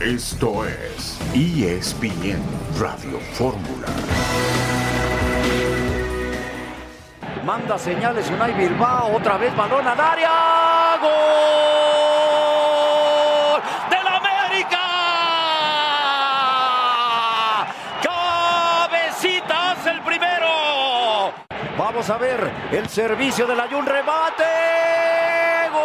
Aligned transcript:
Esto 0.00 0.64
es 0.66 1.18
ESPN 1.34 2.42
Radio 2.78 3.20
Fórmula. 3.34 3.88
Manda 7.44 7.76
señales 7.76 8.30
Unai 8.30 8.52
Bilbao, 8.52 9.16
otra 9.16 9.36
vez 9.36 9.54
balón 9.56 9.86
al 9.86 10.00
área. 10.00 10.30
¡Gol! 11.00 11.12
¡Del 13.90 14.06
América! 14.06 14.78
¡Cabecitas 18.88 19.86
el 19.86 20.00
primero! 20.02 21.32
Vamos 21.76 22.08
a 22.10 22.18
ver 22.18 22.48
el 22.70 22.88
servicio 22.88 23.44
del 23.46 23.58
Ayun 23.58 23.86
remate. 23.86 24.44
¡Gol! 25.72 25.82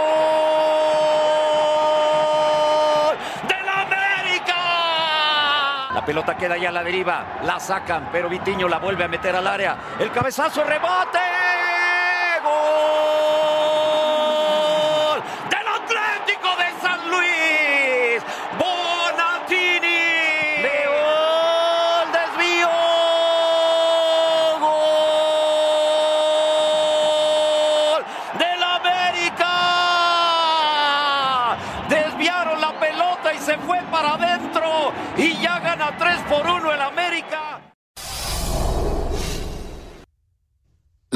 ¡Del 3.47 3.67
América! 3.67 4.55
La 5.95 5.96
pelota 6.07 6.37
queda 6.37 6.55
ya 6.57 6.69
a 6.69 6.71
la 6.71 6.83
deriva, 6.85 7.41
la 7.43 7.59
sacan, 7.59 8.07
pero 8.13 8.29
Vitiño 8.29 8.69
la 8.69 8.79
vuelve 8.79 9.03
a 9.03 9.09
meter 9.09 9.35
al 9.35 9.45
área. 9.45 9.75
El 9.99 10.09
cabezazo 10.09 10.63
remate. 10.63 11.36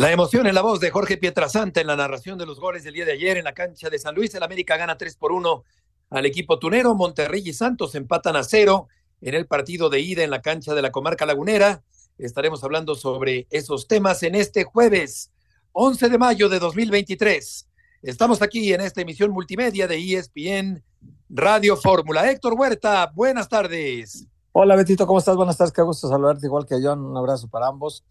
La 0.01 0.11
emoción 0.11 0.47
en 0.47 0.55
la 0.55 0.63
voz 0.63 0.79
de 0.79 0.89
Jorge 0.89 1.17
Pietrasanta 1.17 1.79
en 1.79 1.85
la 1.85 1.95
narración 1.95 2.39
de 2.39 2.47
los 2.47 2.59
goles 2.59 2.83
del 2.83 2.95
día 2.95 3.05
de 3.05 3.11
ayer 3.11 3.37
en 3.37 3.43
la 3.43 3.53
cancha 3.53 3.87
de 3.87 3.99
San 3.99 4.15
Luis. 4.15 4.33
El 4.33 4.41
América 4.41 4.75
gana 4.75 4.97
3 4.97 5.15
por 5.15 5.31
1 5.31 5.63
al 6.09 6.25
equipo 6.25 6.57
tunero. 6.57 6.95
Monterrey 6.95 7.43
y 7.45 7.53
Santos 7.53 7.93
empatan 7.93 8.35
a 8.35 8.43
cero 8.43 8.87
en 9.21 9.35
el 9.35 9.45
partido 9.45 9.91
de 9.91 9.99
ida 9.99 10.23
en 10.23 10.31
la 10.31 10.41
cancha 10.41 10.73
de 10.73 10.81
la 10.81 10.91
comarca 10.91 11.27
lagunera. 11.27 11.83
Estaremos 12.17 12.63
hablando 12.63 12.95
sobre 12.95 13.45
esos 13.51 13.87
temas 13.87 14.23
en 14.23 14.33
este 14.33 14.63
jueves 14.63 15.29
11 15.73 16.09
de 16.09 16.17
mayo 16.17 16.49
de 16.49 16.57
2023. 16.57 17.67
Estamos 18.01 18.41
aquí 18.41 18.73
en 18.73 18.81
esta 18.81 19.01
emisión 19.01 19.29
multimedia 19.29 19.87
de 19.87 19.99
ESPN 19.99 20.83
Radio 21.29 21.77
Fórmula. 21.77 22.27
Héctor 22.27 22.55
Huerta, 22.55 23.11
buenas 23.13 23.47
tardes. 23.47 24.25
Hola 24.51 24.75
Betito, 24.75 25.05
¿cómo 25.05 25.19
estás? 25.19 25.35
Buenas 25.35 25.57
tardes, 25.57 25.71
qué 25.71 25.83
gusto 25.83 26.09
saludarte 26.09 26.47
igual 26.47 26.65
que 26.65 26.79
John. 26.81 27.05
Un 27.05 27.17
abrazo 27.17 27.47
para 27.49 27.67
ambos. 27.67 28.03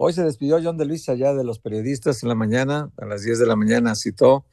Hoy 0.00 0.12
se 0.12 0.22
despidió 0.22 0.60
John 0.62 0.76
de 0.76 0.84
Luis 0.84 1.08
allá 1.08 1.34
de 1.34 1.42
los 1.42 1.58
periodistas 1.58 2.22
en 2.22 2.28
la 2.28 2.36
mañana, 2.36 2.88
a 2.98 3.04
las 3.04 3.24
10 3.24 3.40
de 3.40 3.46
la 3.46 3.56
mañana 3.56 3.96
citó 3.96 4.44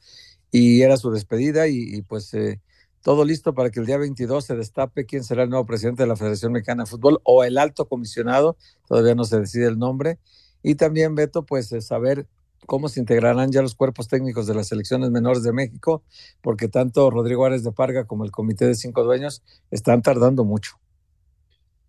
y 0.50 0.82
era 0.82 0.96
su 0.96 1.12
despedida 1.12 1.68
y, 1.68 2.02
pues 2.02 2.34
eh, 2.34 2.60
todo 3.00 3.24
listo 3.24 3.54
para 3.54 3.70
que 3.70 3.78
el 3.78 3.86
día 3.86 3.96
22 3.96 4.44
se 4.44 4.56
destape 4.56 5.06
quién 5.06 5.22
será 5.22 5.44
el 5.44 5.50
nuevo 5.50 5.64
presidente 5.64 6.02
de 6.02 6.08
la 6.08 6.16
Federación 6.16 6.50
Mexicana 6.50 6.82
de 6.82 6.90
Fútbol 6.90 7.20
o 7.22 7.44
el 7.44 7.58
alto 7.58 7.86
comisionado, 7.86 8.56
todavía 8.88 9.14
no 9.14 9.22
se 9.22 9.38
decide 9.38 9.68
el 9.68 9.78
nombre. 9.78 10.18
Y 10.64 10.74
también, 10.74 11.14
Beto, 11.14 11.46
pues 11.46 11.70
eh, 11.70 11.80
saber 11.80 12.26
cómo 12.66 12.88
se 12.88 12.98
integrarán 12.98 13.52
ya 13.52 13.62
los 13.62 13.76
cuerpos 13.76 14.08
técnicos 14.08 14.48
de 14.48 14.54
las 14.56 14.66
selecciones 14.66 15.10
menores 15.10 15.44
de 15.44 15.52
México, 15.52 16.02
porque 16.40 16.66
tanto 16.66 17.08
Rodrigo 17.08 17.44
Árez 17.44 17.62
de 17.62 17.70
Parga 17.70 18.04
como 18.04 18.24
el 18.24 18.32
Comité 18.32 18.66
de 18.66 18.74
Cinco 18.74 19.04
Dueños 19.04 19.44
están 19.70 20.02
tardando 20.02 20.42
mucho. 20.42 20.80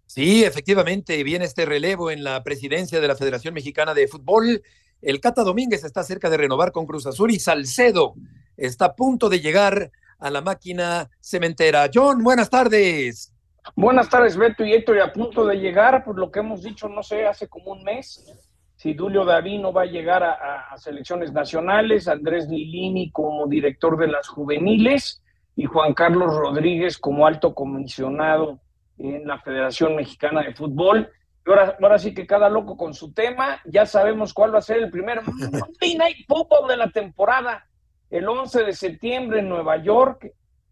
Sí, 0.07 0.43
efectivamente, 0.45 1.21
viene 1.23 1.45
este 1.45 1.65
relevo 1.65 2.09
en 2.09 2.23
la 2.23 2.41
presidencia 2.41 3.01
de 3.01 3.07
la 3.09 3.15
Federación 3.15 3.53
Mexicana 3.53 3.93
de 3.93 4.07
Fútbol. 4.07 4.63
El 5.01 5.19
Cata 5.19 5.43
Domínguez 5.43 5.83
está 5.83 6.01
cerca 6.01 6.29
de 6.29 6.37
renovar 6.37 6.71
con 6.71 6.87
Cruz 6.87 7.05
Azul 7.05 7.29
y 7.29 7.39
Salcedo 7.39 8.15
está 8.55 8.85
a 8.85 8.95
punto 8.95 9.27
de 9.29 9.41
llegar 9.41 9.91
a 10.17 10.31
la 10.31 10.41
máquina 10.41 11.09
cementera. 11.21 11.89
John, 11.93 12.23
buenas 12.23 12.49
tardes. 12.49 13.33
Buenas 13.75 14.09
tardes, 14.09 14.37
Beto 14.37 14.63
y 14.63 14.73
Héctor, 14.73 14.95
y 14.95 14.99
a 15.01 15.11
punto 15.11 15.45
de 15.45 15.57
llegar, 15.57 16.05
por 16.05 16.17
lo 16.17 16.31
que 16.31 16.39
hemos 16.39 16.63
dicho, 16.63 16.87
no 16.87 17.03
sé, 17.03 17.27
hace 17.27 17.49
como 17.49 17.73
un 17.73 17.83
mes, 17.83 18.33
si 18.77 18.95
Julio 18.95 19.25
Davino 19.25 19.73
va 19.73 19.81
a 19.81 19.87
llegar 19.87 20.23
a, 20.23 20.31
a, 20.31 20.73
a 20.73 20.77
selecciones 20.77 21.33
nacionales, 21.33 22.07
Andrés 22.07 22.47
Lilini 22.47 23.11
como 23.11 23.45
director 23.45 23.97
de 23.97 24.07
las 24.07 24.29
juveniles 24.29 25.21
y 25.57 25.65
Juan 25.65 25.93
Carlos 25.93 26.33
Rodríguez 26.33 26.97
como 26.97 27.27
alto 27.27 27.53
comisionado 27.53 28.61
en 28.97 29.27
la 29.27 29.39
Federación 29.39 29.95
Mexicana 29.95 30.41
de 30.41 30.53
Fútbol. 30.53 31.09
Ahora, 31.45 31.77
ahora 31.81 31.97
sí 31.97 32.13
que 32.13 32.27
cada 32.27 32.49
loco 32.49 32.75
con 32.75 32.93
su 32.93 33.13
tema, 33.13 33.61
ya 33.65 33.85
sabemos 33.85 34.33
cuál 34.33 34.53
va 34.53 34.59
a 34.59 34.61
ser 34.61 34.77
el 34.77 34.91
primer 34.91 35.21
Monday 35.25 35.95
Night 35.95 36.25
Football 36.27 36.67
de 36.67 36.77
la 36.77 36.89
temporada. 36.89 37.65
El 38.09 38.27
11 38.27 38.63
de 38.63 38.73
septiembre 38.73 39.39
en 39.39 39.49
Nueva 39.49 39.77
York, 39.77 40.31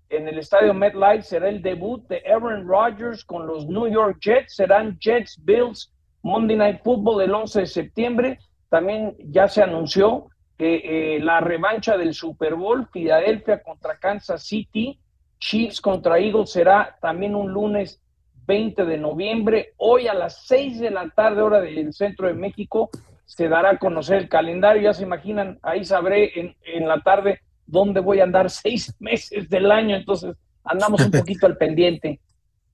en 0.09 0.27
el 0.27 0.39
estadio 0.39 0.73
MetLife, 0.73 1.23
será 1.23 1.49
el 1.49 1.61
debut 1.61 2.07
de 2.07 2.23
Aaron 2.25 2.67
Rodgers 2.67 3.23
con 3.23 3.47
los 3.47 3.67
New 3.67 3.87
York 3.87 4.17
Jets. 4.21 4.55
Serán 4.55 4.97
Jets 4.99 5.39
Bills 5.43 5.93
Monday 6.21 6.57
Night 6.57 6.81
Football 6.83 7.21
el 7.21 7.33
11 7.33 7.61
de 7.61 7.67
septiembre. 7.67 8.39
También 8.69 9.15
ya 9.19 9.47
se 9.47 9.61
anunció 9.61 10.27
que 10.57 11.15
eh, 11.15 11.19
la 11.19 11.41
revancha 11.41 11.97
del 11.97 12.13
Super 12.13 12.55
Bowl, 12.55 12.87
Filadelfia 12.91 13.61
contra 13.61 13.97
Kansas 13.97 14.43
City, 14.43 14.99
Chiefs 15.39 15.81
contra 15.81 16.17
Eagles, 16.17 16.51
será 16.51 16.97
también 17.01 17.35
un 17.35 17.51
lunes 17.51 18.01
20 18.45 18.85
de 18.85 18.97
noviembre. 18.97 19.73
Hoy 19.77 20.07
a 20.07 20.13
las 20.13 20.45
6 20.45 20.79
de 20.79 20.91
la 20.91 21.09
tarde, 21.09 21.41
hora 21.41 21.61
del 21.61 21.93
centro 21.93 22.27
de 22.27 22.33
México, 22.33 22.89
se 23.25 23.49
dará 23.49 23.71
a 23.71 23.79
conocer 23.79 24.17
el 24.17 24.29
calendario. 24.29 24.83
Ya 24.83 24.93
se 24.93 25.03
imaginan, 25.03 25.59
ahí 25.61 25.83
sabré 25.83 26.39
en, 26.39 26.55
en 26.65 26.87
la 26.87 27.01
tarde 27.01 27.41
dónde 27.65 27.99
voy 27.99 28.19
a 28.19 28.23
andar 28.23 28.49
seis 28.49 28.93
meses 28.99 29.49
del 29.49 29.71
año. 29.71 29.95
Entonces, 29.95 30.35
andamos 30.63 31.01
un 31.01 31.11
poquito 31.11 31.45
al 31.45 31.57
pendiente. 31.57 32.19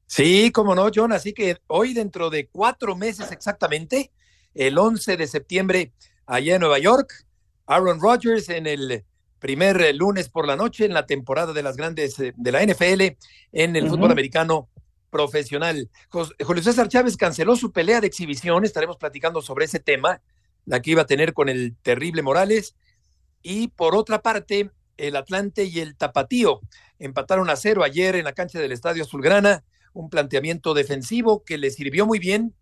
Sí, 0.06 0.52
cómo 0.52 0.76
no, 0.76 0.90
John. 0.94 1.14
Así 1.14 1.34
que 1.34 1.58
hoy, 1.68 1.94
dentro 1.94 2.30
de 2.30 2.48
cuatro 2.48 2.96
meses 2.96 3.32
exactamente, 3.32 4.12
el 4.53 4.78
11 4.78 5.16
de 5.16 5.28
septiembre, 5.28 5.94
allá 6.26 6.56
en 6.56 6.62
Nueva 6.62 6.80
York, 6.80 7.26
Aaron 7.66 8.02
Rodgers 8.02 8.50
en 8.50 8.68
el 8.68 9.06
primer 9.40 9.96
lunes 9.96 10.30
por 10.30 10.46
la 10.46 10.56
noche 10.56 10.86
en 10.86 10.94
la 10.94 11.06
temporada 11.06 11.53
de 11.53 11.64
las 11.64 11.78
grandes 11.78 12.18
de 12.18 12.52
la 12.52 12.62
NFL 12.64 13.18
en 13.53 13.76
el 13.76 13.86
uh 13.86 13.88
-huh. 13.88 13.90
fútbol 13.90 14.12
americano 14.12 14.70
profesional. 15.11 15.91
Julio 16.09 16.63
César 16.63 16.88
Chávez 16.88 17.17
canceló 17.17 17.55
su 17.55 17.72
pelea 17.72 18.01
de 18.01 18.07
exhibición, 18.07 18.66
estaremos 18.66 18.97
platicando 18.97 19.44
sobre 19.44 19.66
ese 19.66 19.79
tema, 19.79 20.22
la 20.66 20.81
que 20.81 20.91
iba 20.91 21.03
a 21.03 21.05
tener 21.05 21.33
con 21.33 21.49
el 21.49 21.75
terrible 21.83 22.23
Morales. 22.23 22.75
Y 23.44 23.67
por 23.67 23.95
otra 23.95 24.23
parte, 24.23 24.72
el 24.97 25.16
Atlante 25.16 25.66
y 25.66 25.79
el 25.79 25.95
Tapatío 25.95 26.61
empataron 26.97 27.49
a 27.49 27.55
cero 27.55 27.83
ayer 27.83 28.16
en 28.16 28.25
la 28.25 28.33
cancha 28.33 28.59
del 28.59 28.72
Estadio 28.72 29.03
Azulgrana, 29.03 29.63
un 29.94 30.09
planteamiento 30.09 30.73
defensivo 30.73 31.43
que 31.43 31.57
le 31.57 31.69
sirvió 31.69 32.05
muy 32.07 32.17
bien, 32.17 32.55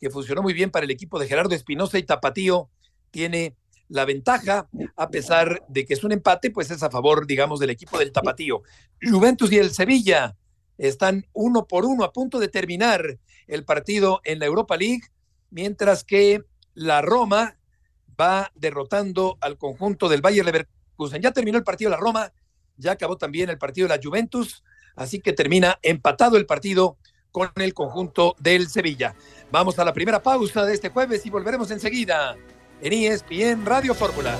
que 0.00 0.10
funcionó 0.10 0.42
muy 0.42 0.52
bien 0.52 0.70
para 0.70 0.84
el 0.84 0.90
equipo 0.90 1.18
de 1.18 1.28
Gerardo 1.28 1.54
Espinosa 1.54 1.98
y 1.98 2.02
Tapatío 2.02 2.68
tiene 3.10 3.56
la 3.88 4.04
ventaja, 4.06 4.68
a 4.96 5.10
pesar 5.10 5.62
de 5.68 5.84
que 5.84 5.94
es 5.94 6.02
un 6.02 6.12
empate, 6.12 6.50
pues 6.50 6.70
es 6.70 6.82
a 6.82 6.90
favor, 6.90 7.26
digamos, 7.26 7.60
del 7.60 7.70
equipo 7.70 7.98
del 7.98 8.10
Tapatío. 8.10 8.62
Juventus 9.02 9.52
y 9.52 9.58
el 9.58 9.70
Sevilla 9.70 10.34
están 10.78 11.26
uno 11.32 11.66
por 11.66 11.84
uno 11.84 12.04
a 12.04 12.12
punto 12.12 12.38
de 12.38 12.48
terminar 12.48 13.18
el 13.46 13.64
partido 13.64 14.20
en 14.24 14.38
la 14.38 14.46
Europa 14.46 14.76
League, 14.76 15.02
mientras 15.50 16.04
que 16.04 16.42
la 16.74 17.02
Roma 17.02 17.56
va 18.20 18.52
derrotando 18.54 19.38
al 19.40 19.58
conjunto 19.58 20.08
del 20.08 20.22
Bayer 20.22 20.44
Leverkusen. 20.44 21.22
Ya 21.22 21.32
terminó 21.32 21.58
el 21.58 21.64
partido 21.64 21.90
de 21.90 21.96
la 21.96 22.00
Roma, 22.00 22.32
ya 22.76 22.92
acabó 22.92 23.16
también 23.16 23.50
el 23.50 23.58
partido 23.58 23.88
de 23.88 23.96
la 23.96 24.02
Juventus, 24.02 24.62
así 24.96 25.20
que 25.20 25.32
termina 25.32 25.78
empatado 25.82 26.36
el 26.36 26.46
partido 26.46 26.96
con 27.30 27.50
el 27.56 27.74
conjunto 27.74 28.36
del 28.38 28.68
Sevilla. 28.68 29.14
Vamos 29.50 29.78
a 29.78 29.84
la 29.84 29.92
primera 29.92 30.22
pausa 30.22 30.64
de 30.64 30.74
este 30.74 30.90
jueves 30.90 31.24
y 31.26 31.30
volveremos 31.30 31.70
enseguida 31.70 32.36
en 32.80 32.92
ESPN 32.92 33.64
Radio 33.64 33.94
Fórmula. 33.94 34.36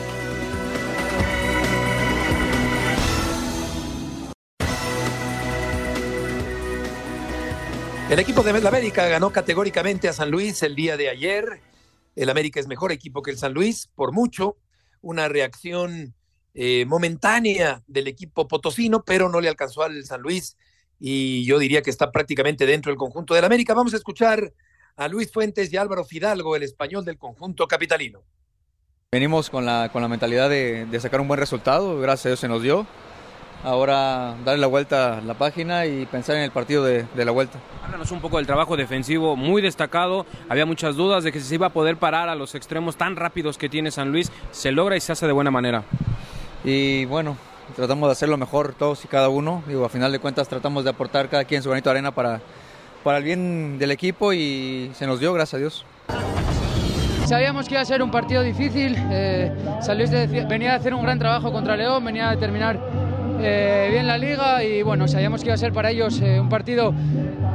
El 8.12 8.18
equipo 8.18 8.42
de 8.42 8.50
América 8.50 9.08
ganó 9.08 9.30
categóricamente 9.30 10.06
a 10.06 10.12
San 10.12 10.30
Luis 10.30 10.62
el 10.62 10.74
día 10.74 10.98
de 10.98 11.08
ayer. 11.08 11.62
El 12.14 12.28
América 12.28 12.60
es 12.60 12.66
mejor 12.66 12.92
equipo 12.92 13.22
que 13.22 13.30
el 13.30 13.38
San 13.38 13.54
Luis, 13.54 13.88
por 13.94 14.12
mucho. 14.12 14.58
Una 15.00 15.28
reacción 15.28 16.14
eh, 16.52 16.84
momentánea 16.84 17.82
del 17.86 18.08
equipo 18.08 18.46
potosino, 18.46 19.02
pero 19.02 19.30
no 19.30 19.40
le 19.40 19.48
alcanzó 19.48 19.82
al 19.82 20.04
San 20.04 20.20
Luis. 20.20 20.58
Y 21.00 21.46
yo 21.46 21.58
diría 21.58 21.80
que 21.80 21.88
está 21.88 22.12
prácticamente 22.12 22.66
dentro 22.66 22.90
del 22.90 22.98
conjunto 22.98 23.32
del 23.32 23.46
América. 23.46 23.72
Vamos 23.72 23.94
a 23.94 23.96
escuchar 23.96 24.52
a 24.96 25.08
Luis 25.08 25.32
Fuentes 25.32 25.72
y 25.72 25.78
Álvaro 25.78 26.04
Fidalgo, 26.04 26.54
el 26.54 26.64
español 26.64 27.06
del 27.06 27.16
conjunto 27.16 27.66
capitalino. 27.66 28.24
Venimos 29.10 29.48
con 29.48 29.64
la, 29.64 29.88
con 29.90 30.02
la 30.02 30.08
mentalidad 30.08 30.50
de, 30.50 30.84
de, 30.84 31.00
sacar 31.00 31.22
un 31.22 31.28
buen 31.28 31.40
resultado, 31.40 31.98
gracias 31.98 32.26
a 32.26 32.28
Dios 32.28 32.40
se 32.40 32.48
nos 32.48 32.62
dio. 32.62 32.86
Ahora 33.64 34.34
darle 34.44 34.60
la 34.60 34.66
vuelta 34.66 35.18
a 35.18 35.20
la 35.20 35.34
página 35.34 35.86
y 35.86 36.06
pensar 36.06 36.36
en 36.36 36.42
el 36.42 36.50
partido 36.50 36.84
de, 36.84 37.06
de, 37.14 37.24
la 37.24 37.30
vuelta. 37.30 37.58
Háblanos 37.84 38.10
un 38.10 38.20
poco 38.20 38.38
del 38.38 38.46
trabajo 38.46 38.76
defensivo 38.76 39.36
muy 39.36 39.62
destacado. 39.62 40.26
Había 40.48 40.66
muchas 40.66 40.96
dudas 40.96 41.24
de 41.24 41.32
que 41.32 41.40
se 41.40 41.54
iba 41.54 41.68
a 41.68 41.70
poder 41.70 41.96
parar 41.96 42.28
a 42.28 42.34
los 42.34 42.54
extremos 42.54 42.96
tan 42.96 43.16
rápidos 43.16 43.58
que 43.58 43.68
tiene 43.68 43.90
San 43.90 44.10
Luis. 44.10 44.30
Se 44.50 44.72
logra 44.72 44.96
y 44.96 45.00
se 45.00 45.12
hace 45.12 45.26
de 45.26 45.32
buena 45.32 45.50
manera. 45.50 45.84
Y 46.64 47.04
bueno, 47.06 47.36
tratamos 47.74 48.08
de 48.08 48.12
hacerlo 48.12 48.36
mejor 48.36 48.74
todos 48.74 49.04
y 49.04 49.08
cada 49.08 49.28
uno. 49.28 49.62
Digo, 49.66 49.84
a 49.84 49.88
final 49.88 50.12
de 50.12 50.18
cuentas 50.18 50.48
tratamos 50.48 50.84
de 50.84 50.90
aportar 50.90 51.28
cada 51.28 51.44
quien 51.44 51.62
su 51.62 51.68
granito 51.68 51.90
de 51.90 51.92
arena 51.92 52.12
para, 52.12 52.40
para 53.02 53.18
el 53.18 53.24
bien 53.24 53.78
del 53.78 53.90
equipo 53.90 54.32
y 54.32 54.90
se 54.94 55.06
nos 55.06 55.20
dio, 55.20 55.32
gracias 55.32 55.54
a 55.54 55.58
Dios. 55.58 55.84
Sabíamos 57.26 57.66
que 57.66 57.74
iba 57.74 57.80
a 57.80 57.84
ser 57.84 58.02
un 58.02 58.10
partido 58.10 58.42
difícil. 58.42 58.96
Eh, 59.10 59.50
San 59.80 59.96
Luis 59.96 60.10
venía 60.10 60.74
a 60.74 60.76
hacer 60.76 60.92
un 60.92 61.02
gran 61.02 61.18
trabajo 61.18 61.52
contra 61.52 61.76
León, 61.76 62.04
venía 62.04 62.30
a 62.30 62.36
terminar 62.36 62.78
eh, 63.42 63.88
bien 63.90 64.06
la 64.06 64.18
liga 64.18 64.62
y 64.64 64.82
bueno, 64.82 65.08
sabíamos 65.08 65.40
que 65.42 65.48
iba 65.48 65.54
a 65.54 65.58
ser 65.58 65.72
para 65.72 65.90
ellos 65.90 66.20
eh, 66.20 66.40
un 66.40 66.48
partido 66.48 66.94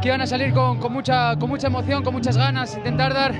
que 0.01 0.09
iban 0.09 0.21
a 0.21 0.27
salir 0.27 0.53
con, 0.53 0.79
con, 0.79 0.93
mucha, 0.93 1.37
con 1.37 1.49
mucha 1.49 1.67
emoción, 1.67 2.03
con 2.03 2.13
muchas 2.13 2.37
ganas, 2.37 2.75
intentar 2.77 3.13
dar, 3.13 3.33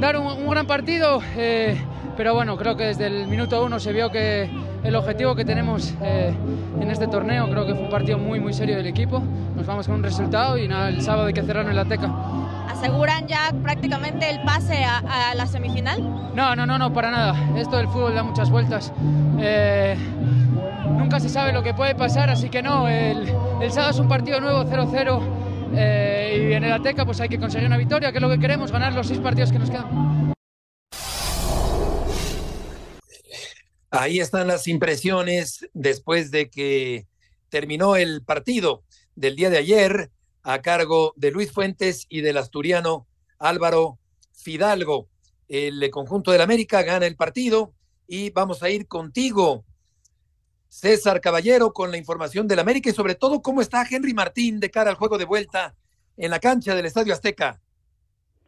dar 0.00 0.16
un, 0.18 0.26
un 0.26 0.50
gran 0.50 0.66
partido. 0.66 1.20
Eh, 1.36 1.76
pero 2.16 2.34
bueno, 2.34 2.56
creo 2.56 2.76
que 2.76 2.84
desde 2.84 3.06
el 3.06 3.26
minuto 3.26 3.64
uno 3.64 3.80
se 3.80 3.92
vio 3.92 4.10
que 4.10 4.50
el 4.84 4.96
objetivo 4.96 5.34
que 5.34 5.44
tenemos 5.44 5.94
eh, 6.02 6.34
en 6.80 6.90
este 6.90 7.06
torneo, 7.06 7.48
creo 7.48 7.66
que 7.66 7.74
fue 7.74 7.84
un 7.84 7.90
partido 7.90 8.18
muy, 8.18 8.40
muy 8.40 8.52
serio 8.52 8.76
del 8.76 8.86
equipo. 8.86 9.22
Nos 9.56 9.66
vamos 9.66 9.86
con 9.86 9.96
un 9.96 10.02
resultado 10.02 10.58
y 10.58 10.68
nada, 10.68 10.88
el 10.88 11.00
sábado 11.02 11.26
hay 11.26 11.32
que 11.32 11.42
cerrarlo 11.42 11.70
en 11.70 11.76
la 11.76 11.84
Teca. 11.84 12.10
¿Aseguran 12.68 13.26
ya 13.28 13.52
prácticamente 13.62 14.28
el 14.28 14.42
pase 14.42 14.84
a, 14.84 15.30
a, 15.30 15.34
la 15.34 15.46
semifinal? 15.46 16.02
No, 16.34 16.56
no, 16.56 16.66
no, 16.66 16.78
no, 16.78 16.92
para 16.92 17.10
nada. 17.10 17.34
Esto 17.56 17.76
del 17.76 17.86
fútbol 17.88 18.14
da 18.14 18.22
muchas 18.24 18.50
vueltas. 18.50 18.92
Eh, 19.38 19.96
nunca 20.92 21.20
se 21.20 21.28
sabe 21.28 21.52
lo 21.52 21.62
que 21.62 21.74
puede 21.74 21.94
pasar, 21.94 22.30
así 22.30 22.48
que 22.48 22.62
no, 22.62 22.88
el, 22.88 23.34
el 23.60 23.72
sábado 23.72 23.90
es 23.92 23.98
un 23.98 24.08
partido 24.08 24.40
nuevo, 24.40 24.64
0-0. 24.64 25.42
Eh, 25.74 26.48
y 26.50 26.52
en 26.52 26.64
el 26.64 26.72
Ateca 26.72 27.06
pues 27.06 27.20
hay 27.20 27.28
que 27.28 27.38
conseguir 27.38 27.66
una 27.66 27.78
victoria, 27.78 28.12
que 28.12 28.18
es 28.18 28.22
lo 28.22 28.28
que 28.28 28.38
queremos, 28.38 28.70
ganar 28.70 28.92
los 28.92 29.06
seis 29.06 29.20
partidos 29.20 29.50
que 29.50 29.58
nos 29.58 29.70
quedan. 29.70 30.32
Ahí 33.90 34.20
están 34.20 34.46
las 34.46 34.68
impresiones 34.68 35.68
después 35.74 36.30
de 36.30 36.50
que 36.50 37.06
terminó 37.48 37.96
el 37.96 38.22
partido 38.22 38.84
del 39.14 39.36
día 39.36 39.50
de 39.50 39.58
ayer 39.58 40.10
a 40.42 40.62
cargo 40.62 41.12
de 41.16 41.30
Luis 41.30 41.52
Fuentes 41.52 42.06
y 42.08 42.22
del 42.22 42.38
asturiano 42.38 43.06
Álvaro 43.38 43.98
Fidalgo. 44.32 45.08
El 45.48 45.90
conjunto 45.90 46.32
del 46.32 46.40
América 46.40 46.82
gana 46.82 47.06
el 47.06 47.16
partido 47.16 47.74
y 48.06 48.30
vamos 48.30 48.62
a 48.62 48.70
ir 48.70 48.88
contigo, 48.88 49.64
César 50.72 51.20
Caballero, 51.20 51.74
con 51.74 51.90
la 51.90 51.98
información 51.98 52.48
del 52.48 52.58
América 52.58 52.88
y 52.88 52.94
sobre 52.94 53.14
todo 53.14 53.42
cómo 53.42 53.60
está 53.60 53.84
Henry 53.88 54.14
Martín 54.14 54.58
de 54.58 54.70
cara 54.70 54.88
al 54.88 54.96
juego 54.96 55.18
de 55.18 55.26
vuelta 55.26 55.74
en 56.16 56.30
la 56.30 56.40
cancha 56.40 56.74
del 56.74 56.86
Estadio 56.86 57.12
Azteca. 57.12 57.60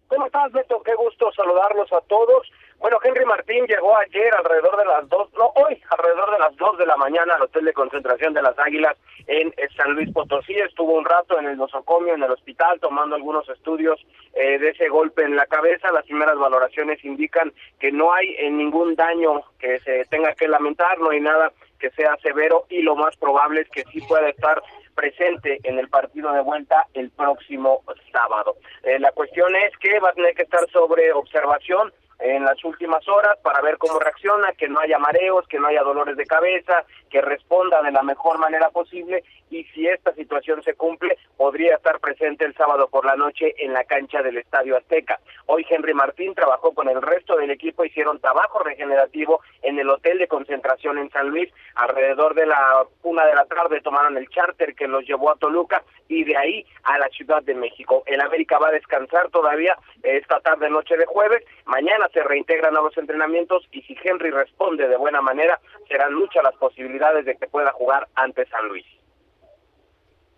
¿Cómo 0.09 0.25
estás, 0.25 0.51
Beto? 0.53 0.83
Qué 0.83 0.95
gusto 0.95 1.31
saludarlos 1.37 1.93
a 1.93 2.01
todos. 2.09 2.51
Bueno, 2.79 2.99
Henry 3.05 3.27
Martín 3.27 3.67
llegó 3.67 3.95
ayer 3.99 4.35
alrededor 4.37 4.75
de 4.79 4.85
las 4.87 5.09
dos, 5.11 5.31
no, 5.35 5.53
hoy 5.55 5.79
alrededor 5.91 6.33
de 6.33 6.39
las 6.39 6.57
dos 6.57 6.79
de 6.79 6.87
la 6.87 6.97
mañana 6.97 7.35
al 7.35 7.43
hotel 7.43 7.67
de 7.67 7.73
concentración 7.75 8.33
de 8.33 8.43
las 8.43 8.59
Águilas 8.59 8.97
en 9.27 9.53
San 9.77 9.93
Luis 9.93 10.11
Potosí. 10.11 10.55
Estuvo 10.55 10.95
un 10.95 11.05
rato 11.05 11.39
en 11.39 11.47
el 11.47 11.59
nosocomio, 11.59 12.15
en 12.15 12.23
el 12.23 12.31
hospital, 12.31 12.81
tomando 12.81 13.17
algunos 13.17 13.47
estudios 13.51 14.01
eh, 14.33 14.59
de 14.59 14.71
ese 14.71 14.89
golpe 14.89 15.25
en 15.25 15.37
la 15.37 15.47
cabeza. 15.47 15.93
Las 15.93 16.05
primeras 16.05 16.39
valoraciones 16.39 17.05
indican 17.05 17.53
que 17.79 17.93
no 17.93 18.15
hay 18.15 18.35
eh, 18.39 18.51
ningún 18.51 18.95
daño 18.95 19.43
que 19.59 19.79
se 19.81 20.07
tenga 20.07 20.35
que 20.35 20.49
lamentar, 20.49 20.99
no 20.99 21.11
hay 21.11 21.21
nada 21.21 21.53
que 21.85 21.91
sea 21.91 22.17
severo 22.23 22.65
y 22.71 22.81
lo 22.81 22.97
más 22.97 23.15
probable 23.19 23.61
es 23.61 23.69
que 23.69 23.85
sí 23.93 24.01
pueda 24.09 24.31
estar 24.31 24.63
presente 24.95 25.61
en 25.65 25.79
el 25.79 25.89
partido 25.91 26.33
de 26.33 26.41
vuelta 26.41 26.87
el 26.95 27.11
próximo 27.11 27.83
sábado. 28.11 28.57
Eh, 28.85 28.99
la 28.99 29.13
cuestión 29.13 29.55
es 29.55 29.77
que 29.79 30.01
va 30.01 30.09
a 30.09 30.13
tener 30.15 30.35
que 30.35 30.45
estar 30.45 30.67
sobre 30.71 31.13
observación 31.13 31.93
en 32.19 32.45
las 32.45 32.63
últimas 32.65 33.07
horas 33.09 33.39
para 33.43 33.61
ver 33.61 33.79
cómo 33.79 33.99
reacciona, 33.99 34.53
que 34.53 34.69
no 34.69 34.81
haya 34.81 34.99
mareos, 34.99 35.47
que 35.49 35.59
no 35.59 35.69
haya 35.69 35.83
dolores 35.83 36.17
de 36.17 36.27
cabeza, 36.27 36.85
que 37.11 37.21
responda 37.21 37.83
de 37.83 37.93
la 37.93 38.03
mejor 38.03 38.39
manera 38.39 38.71
posible 38.71 39.23
y 39.51 39.65
si 39.67 39.87
esta 39.87 40.13
situación 40.15 40.63
se 40.63 40.75
cumple, 40.75 41.17
podría 41.37 41.77
estar 41.77 42.01
presente 42.01 42.45
el 42.45 42.55
sábado 42.55 42.89
por 42.89 43.05
la 43.05 43.15
noche 43.15 43.55
en 43.59 43.73
la 43.73 43.85
cancha 43.85 44.21
del 44.23 44.39
Estadio 44.39 44.77
Azteca. 44.77 45.21
Hoy 45.47 45.65
Henry 45.69 45.95
Martín 45.95 46.35
trabajó 46.35 46.73
con 46.73 46.89
el 46.89 47.01
resto 47.01 47.37
del 47.37 47.51
equipo, 47.51 47.85
hicieron 47.85 48.21
trabajo 48.21 48.61
regenerativo 48.61 49.41
en 49.63 49.79
el 49.79 49.89
hotel 49.91 50.19
de 50.19 50.27
concentración 50.29 50.99
en 50.99 51.11
San 51.11 51.29
Luis, 51.29 51.53
alrededor 51.77 52.35
de 52.35 52.47
la 52.47 52.85
una 53.03 53.25
de 53.27 53.35
la 53.35 53.45
tarde 53.45 53.81
tomaron 53.81 54.17
el 54.17 54.29
charter 54.29 54.75
que 54.75 54.89
los 54.89 55.07
llevó 55.07 55.31
a 55.31 55.37
Toluca 55.37 55.85
y 56.09 56.25
de 56.25 56.37
ahí 56.37 56.67
a 56.83 56.99
la 56.99 57.09
Ciudad 57.09 57.43
de 57.43 57.55
México. 57.55 58.03
El 58.07 58.21
América 58.21 58.59
va 58.59 58.69
a 58.69 58.73
descansar 58.73 59.31
todavía 59.31 59.77
esta 60.03 60.41
tarde 60.41 60.69
noche 60.69 60.97
de 60.97 61.07
jueves, 61.07 61.45
mañana 61.67 62.04
se 62.13 62.23
reintegran 62.23 62.77
a 62.77 62.81
los 62.81 62.97
entrenamientos 62.97 63.65
y 63.73 63.83
si 63.83 63.97
Henry 64.03 64.31
responde 64.31 64.89
de 64.89 64.97
buena 64.97 65.21
manera, 65.21 65.61
serán 65.89 66.15
muchas 66.15 66.43
las 66.43 66.55
posibilidades 66.57 67.25
de 67.25 67.37
que 67.37 67.47
pueda 67.47 67.73
jugar 67.73 68.09
ante 68.15 68.47
San 68.47 68.69
Luis. 68.69 68.85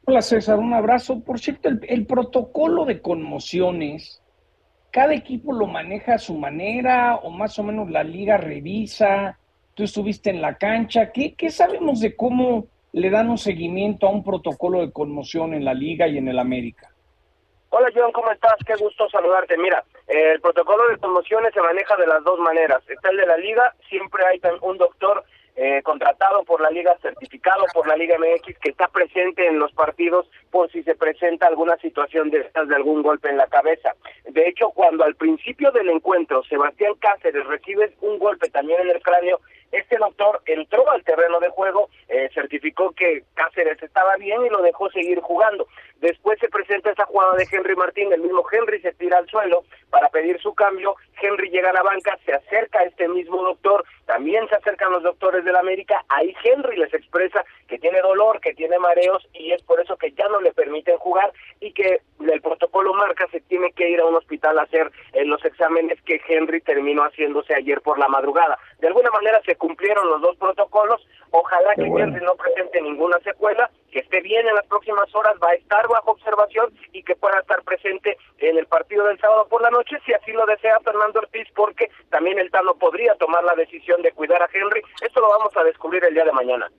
Hola 0.04 0.22
César, 0.22 0.58
un 0.58 0.72
abrazo. 0.72 1.20
Por 1.24 1.40
cierto, 1.40 1.68
el, 1.68 2.06
protocolo 2.06 2.84
de 2.84 3.00
conmociones, 3.00 4.22
cada 4.92 5.14
equipo 5.14 5.52
lo 5.52 5.66
maneja 5.66 6.14
a 6.14 6.18
su 6.18 6.38
manera 6.38 7.16
o 7.16 7.30
más 7.30 7.58
o 7.58 7.64
menos 7.64 7.90
la 7.90 8.04
liga 8.04 8.36
revisa, 8.36 9.38
tú 9.74 9.82
estuviste 9.82 10.30
en 10.30 10.40
la 10.40 10.56
cancha, 10.56 11.10
¿qué, 11.10 11.34
qué 11.34 11.50
sabemos 11.50 12.00
de 12.00 12.14
cómo 12.14 12.68
le 12.92 13.10
dan 13.10 13.28
un 13.28 13.36
seguimiento 13.36 14.06
a 14.06 14.10
un 14.10 14.22
protocolo 14.22 14.80
de 14.80 14.92
conmoción 14.92 15.54
en 15.54 15.64
la 15.64 15.74
liga 15.74 16.06
y 16.06 16.18
en 16.18 16.28
el 16.28 16.38
América? 16.38 16.95
Hola 17.78 17.90
John, 17.94 18.10
¿cómo 18.10 18.32
estás? 18.32 18.56
Qué 18.66 18.74
gusto 18.76 19.06
saludarte. 19.10 19.54
Mira, 19.58 19.84
el 20.08 20.40
protocolo 20.40 20.88
de 20.88 20.96
conmociones 20.96 21.52
se 21.52 21.60
maneja 21.60 21.94
de 21.96 22.06
las 22.06 22.24
dos 22.24 22.38
maneras. 22.38 22.82
Está 22.88 23.10
el 23.10 23.18
de 23.18 23.26
la 23.26 23.36
liga, 23.36 23.74
siempre 23.90 24.24
hay 24.24 24.40
un 24.62 24.78
doctor 24.78 25.22
eh, 25.56 25.82
contratado 25.82 26.42
por 26.44 26.62
la 26.62 26.70
liga, 26.70 26.96
certificado 27.02 27.66
por 27.74 27.86
la 27.86 27.94
Liga 27.96 28.16
MX, 28.18 28.58
que 28.60 28.70
está 28.70 28.88
presente 28.88 29.46
en 29.46 29.58
los 29.58 29.72
partidos 29.72 30.26
por 30.50 30.72
si 30.72 30.82
se 30.84 30.94
presenta 30.94 31.48
alguna 31.48 31.76
situación 31.76 32.30
de 32.30 32.40
estas, 32.40 32.66
de 32.66 32.76
algún 32.76 33.02
golpe 33.02 33.28
en 33.28 33.36
la 33.36 33.46
cabeza. 33.46 33.94
De 34.24 34.48
hecho, 34.48 34.70
cuando 34.70 35.04
al 35.04 35.14
principio 35.14 35.70
del 35.70 35.90
encuentro 35.90 36.44
Sebastián 36.44 36.94
Cáceres 36.98 37.46
recibe 37.46 37.92
un 38.00 38.18
golpe 38.18 38.48
también 38.48 38.80
en 38.80 38.88
el 38.88 39.02
cráneo, 39.02 39.40
este 39.72 39.96
doctor 39.96 40.40
entró 40.46 40.90
al 40.90 41.04
terreno 41.04 41.40
de 41.40 41.48
juego, 41.48 41.88
eh, 42.08 42.28
certificó 42.34 42.92
que 42.92 43.24
Cáceres 43.34 43.82
estaba 43.82 44.16
bien 44.16 44.44
y 44.44 44.50
lo 44.50 44.62
dejó 44.62 44.90
seguir 44.90 45.20
jugando. 45.20 45.66
Después 45.96 46.38
se 46.38 46.48
presenta 46.48 46.90
esa 46.90 47.06
jugada 47.06 47.36
de 47.36 47.46
Henry 47.50 47.74
Martín, 47.74 48.12
el 48.12 48.20
mismo 48.20 48.44
Henry 48.50 48.80
se 48.80 48.92
tira 48.92 49.18
al 49.18 49.28
suelo 49.28 49.64
para 49.90 50.08
pedir 50.10 50.38
su 50.40 50.54
cambio, 50.54 50.94
Henry 51.20 51.48
llega 51.48 51.70
a 51.70 51.72
la 51.72 51.82
banca, 51.82 52.18
se 52.24 52.34
acerca 52.34 52.80
a 52.80 52.84
este 52.84 53.08
mismo 53.08 53.42
doctor, 53.42 53.84
también 54.04 54.46
se 54.48 54.56
acercan 54.56 54.92
los 54.92 55.02
doctores 55.02 55.44
del 55.44 55.56
América, 55.56 56.04
ahí 56.08 56.34
Henry 56.44 56.76
les 56.76 56.92
expresa 56.92 57.44
que 57.66 57.78
tiene 57.78 58.00
dolor, 58.02 58.40
que 58.40 58.54
tiene 58.54 58.78
mareos 58.78 59.26
y 59.32 59.52
es 59.52 59.62
por 59.62 59.80
eso 59.80 59.96
que 59.96 60.12
ya 60.12 60.28
no 60.28 60.40
le 60.40 60.52
permiten 60.52 60.98
jugar 60.98 61.32
y 61.60 61.72
que 61.72 62.02
el 62.20 62.40
protocolo 62.42 62.92
marca 62.92 63.15
tiene 63.56 63.72
que 63.72 63.88
ir 63.88 64.00
a 64.00 64.04
un 64.04 64.14
hospital 64.14 64.58
a 64.58 64.62
hacer 64.62 64.92
eh, 65.14 65.24
los 65.24 65.42
exámenes 65.42 65.98
que 66.02 66.20
Henry 66.28 66.60
terminó 66.60 67.04
haciéndose 67.04 67.54
ayer 67.54 67.80
por 67.80 67.98
la 67.98 68.06
madrugada. 68.06 68.58
De 68.80 68.88
alguna 68.88 69.10
manera 69.10 69.40
se 69.46 69.56
cumplieron 69.56 70.10
los 70.10 70.20
dos 70.20 70.36
protocolos, 70.36 71.00
ojalá 71.30 71.74
que 71.74 71.84
bueno. 71.84 72.08
Henry 72.08 72.22
no 72.22 72.34
presente 72.34 72.82
ninguna 72.82 73.18
secuela, 73.20 73.70
que 73.90 74.00
esté 74.00 74.20
bien 74.20 74.46
en 74.46 74.54
las 74.54 74.66
próximas 74.66 75.12
horas, 75.14 75.36
va 75.42 75.48
a 75.48 75.54
estar 75.54 75.88
bajo 75.88 76.10
observación 76.10 76.70
y 76.92 77.02
que 77.02 77.16
pueda 77.16 77.38
estar 77.40 77.62
presente 77.62 78.18
en 78.40 78.58
el 78.58 78.66
partido 78.66 79.06
del 79.06 79.18
sábado 79.18 79.46
por 79.48 79.62
la 79.62 79.70
noche, 79.70 79.96
si 80.04 80.12
así 80.12 80.32
lo 80.32 80.44
desea 80.44 80.78
Fernando 80.80 81.20
Ortiz, 81.20 81.48
porque 81.54 81.90
también 82.10 82.38
el 82.38 82.50
Tano 82.50 82.74
podría 82.74 83.14
tomar 83.14 83.42
la 83.42 83.54
decisión 83.54 84.02
de 84.02 84.12
cuidar 84.12 84.42
a 84.42 84.50
Henry. 84.52 84.82
Esto 85.00 85.20
lo 85.22 85.30
vamos 85.30 85.56
a 85.56 85.64
descubrir 85.64 86.04
el 86.04 86.12
día 86.12 86.26
de 86.26 86.32
mañana. 86.32 86.70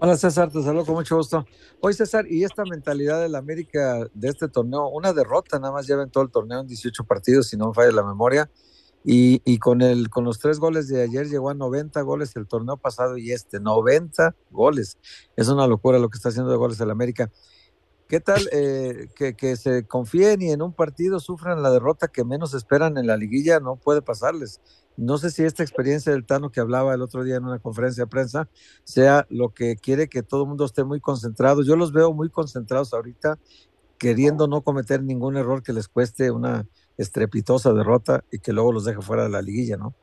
Hola 0.00 0.16
César, 0.16 0.48
te 0.48 0.62
saludo 0.62 0.86
con 0.86 0.94
mucho 0.94 1.16
gusto. 1.16 1.44
Hoy 1.80 1.92
César, 1.92 2.24
y 2.30 2.44
esta 2.44 2.62
mentalidad 2.64 3.20
del 3.20 3.34
América 3.34 4.06
de 4.14 4.28
este 4.28 4.46
torneo, 4.46 4.86
una 4.90 5.12
derrota 5.12 5.58
nada 5.58 5.72
más 5.72 5.88
lleva 5.88 6.04
en 6.04 6.10
todo 6.10 6.22
el 6.22 6.30
torneo 6.30 6.60
en 6.60 6.68
18 6.68 7.02
partidos, 7.02 7.48
si 7.48 7.56
no 7.56 7.66
me 7.66 7.74
falla 7.74 7.90
la 7.90 8.04
memoria, 8.04 8.48
y, 9.04 9.58
con, 9.58 9.82
el, 9.82 10.08
con 10.08 10.24
los 10.24 10.38
tres 10.38 10.60
goles 10.60 10.86
de 10.86 11.02
ayer 11.02 11.26
llegó 11.28 11.50
a 11.50 11.54
90 11.54 12.00
goles 12.02 12.36
el 12.36 12.46
torneo 12.46 12.76
pasado 12.76 13.16
y 13.16 13.32
este, 13.32 13.58
90 13.58 14.36
goles. 14.52 14.98
Es 15.34 15.48
una 15.48 15.66
locura 15.66 15.98
lo 15.98 16.10
que 16.10 16.16
está 16.16 16.28
haciendo 16.28 16.52
de 16.52 16.58
goles 16.58 16.78
el 16.78 16.92
América. 16.92 17.32
¿Qué 18.06 18.20
tal 18.20 18.48
eh, 18.52 19.08
que, 19.16 19.34
que, 19.34 19.56
se 19.56 19.84
confíen 19.84 20.42
y 20.42 20.52
en 20.52 20.62
un 20.62 20.74
partido 20.74 21.18
sufran 21.18 21.60
la 21.60 21.72
derrota 21.72 22.06
que 22.06 22.22
menos 22.22 22.54
esperan 22.54 22.98
en 22.98 23.08
la 23.08 23.16
liguilla? 23.16 23.58
No 23.58 23.74
puede 23.74 24.00
pasarles. 24.00 24.60
No 24.98 25.16
sé 25.16 25.30
si 25.30 25.44
esta 25.44 25.62
experiencia 25.62 26.10
del 26.10 26.26
Tano 26.26 26.50
que 26.50 26.58
hablaba 26.58 26.92
el 26.92 27.02
otro 27.02 27.22
día 27.22 27.36
en 27.36 27.44
una 27.44 27.60
conferencia 27.60 28.02
de 28.02 28.10
prensa 28.10 28.48
sea 28.82 29.26
lo 29.30 29.50
que 29.50 29.76
quiere 29.76 30.08
que 30.08 30.24
todo 30.24 30.42
el 30.42 30.48
mundo 30.48 30.64
esté 30.64 30.82
muy 30.82 30.98
concentrado. 30.98 31.62
Yo 31.62 31.76
los 31.76 31.92
veo 31.92 32.12
muy 32.12 32.30
concentrados 32.30 32.92
ahorita, 32.92 33.38
queriendo 33.96 34.48
no 34.48 34.62
cometer 34.62 35.00
ningún 35.00 35.36
error 35.36 35.62
que 35.62 35.72
les 35.72 35.86
cueste 35.86 36.32
una 36.32 36.66
estrepitosa 36.96 37.72
derrota 37.72 38.24
y 38.32 38.40
que 38.40 38.52
luego 38.52 38.72
los 38.72 38.84
deje 38.84 39.00
fuera 39.00 39.22
de 39.22 39.28
la 39.28 39.40
liguilla, 39.40 39.76
¿no? 39.76 39.94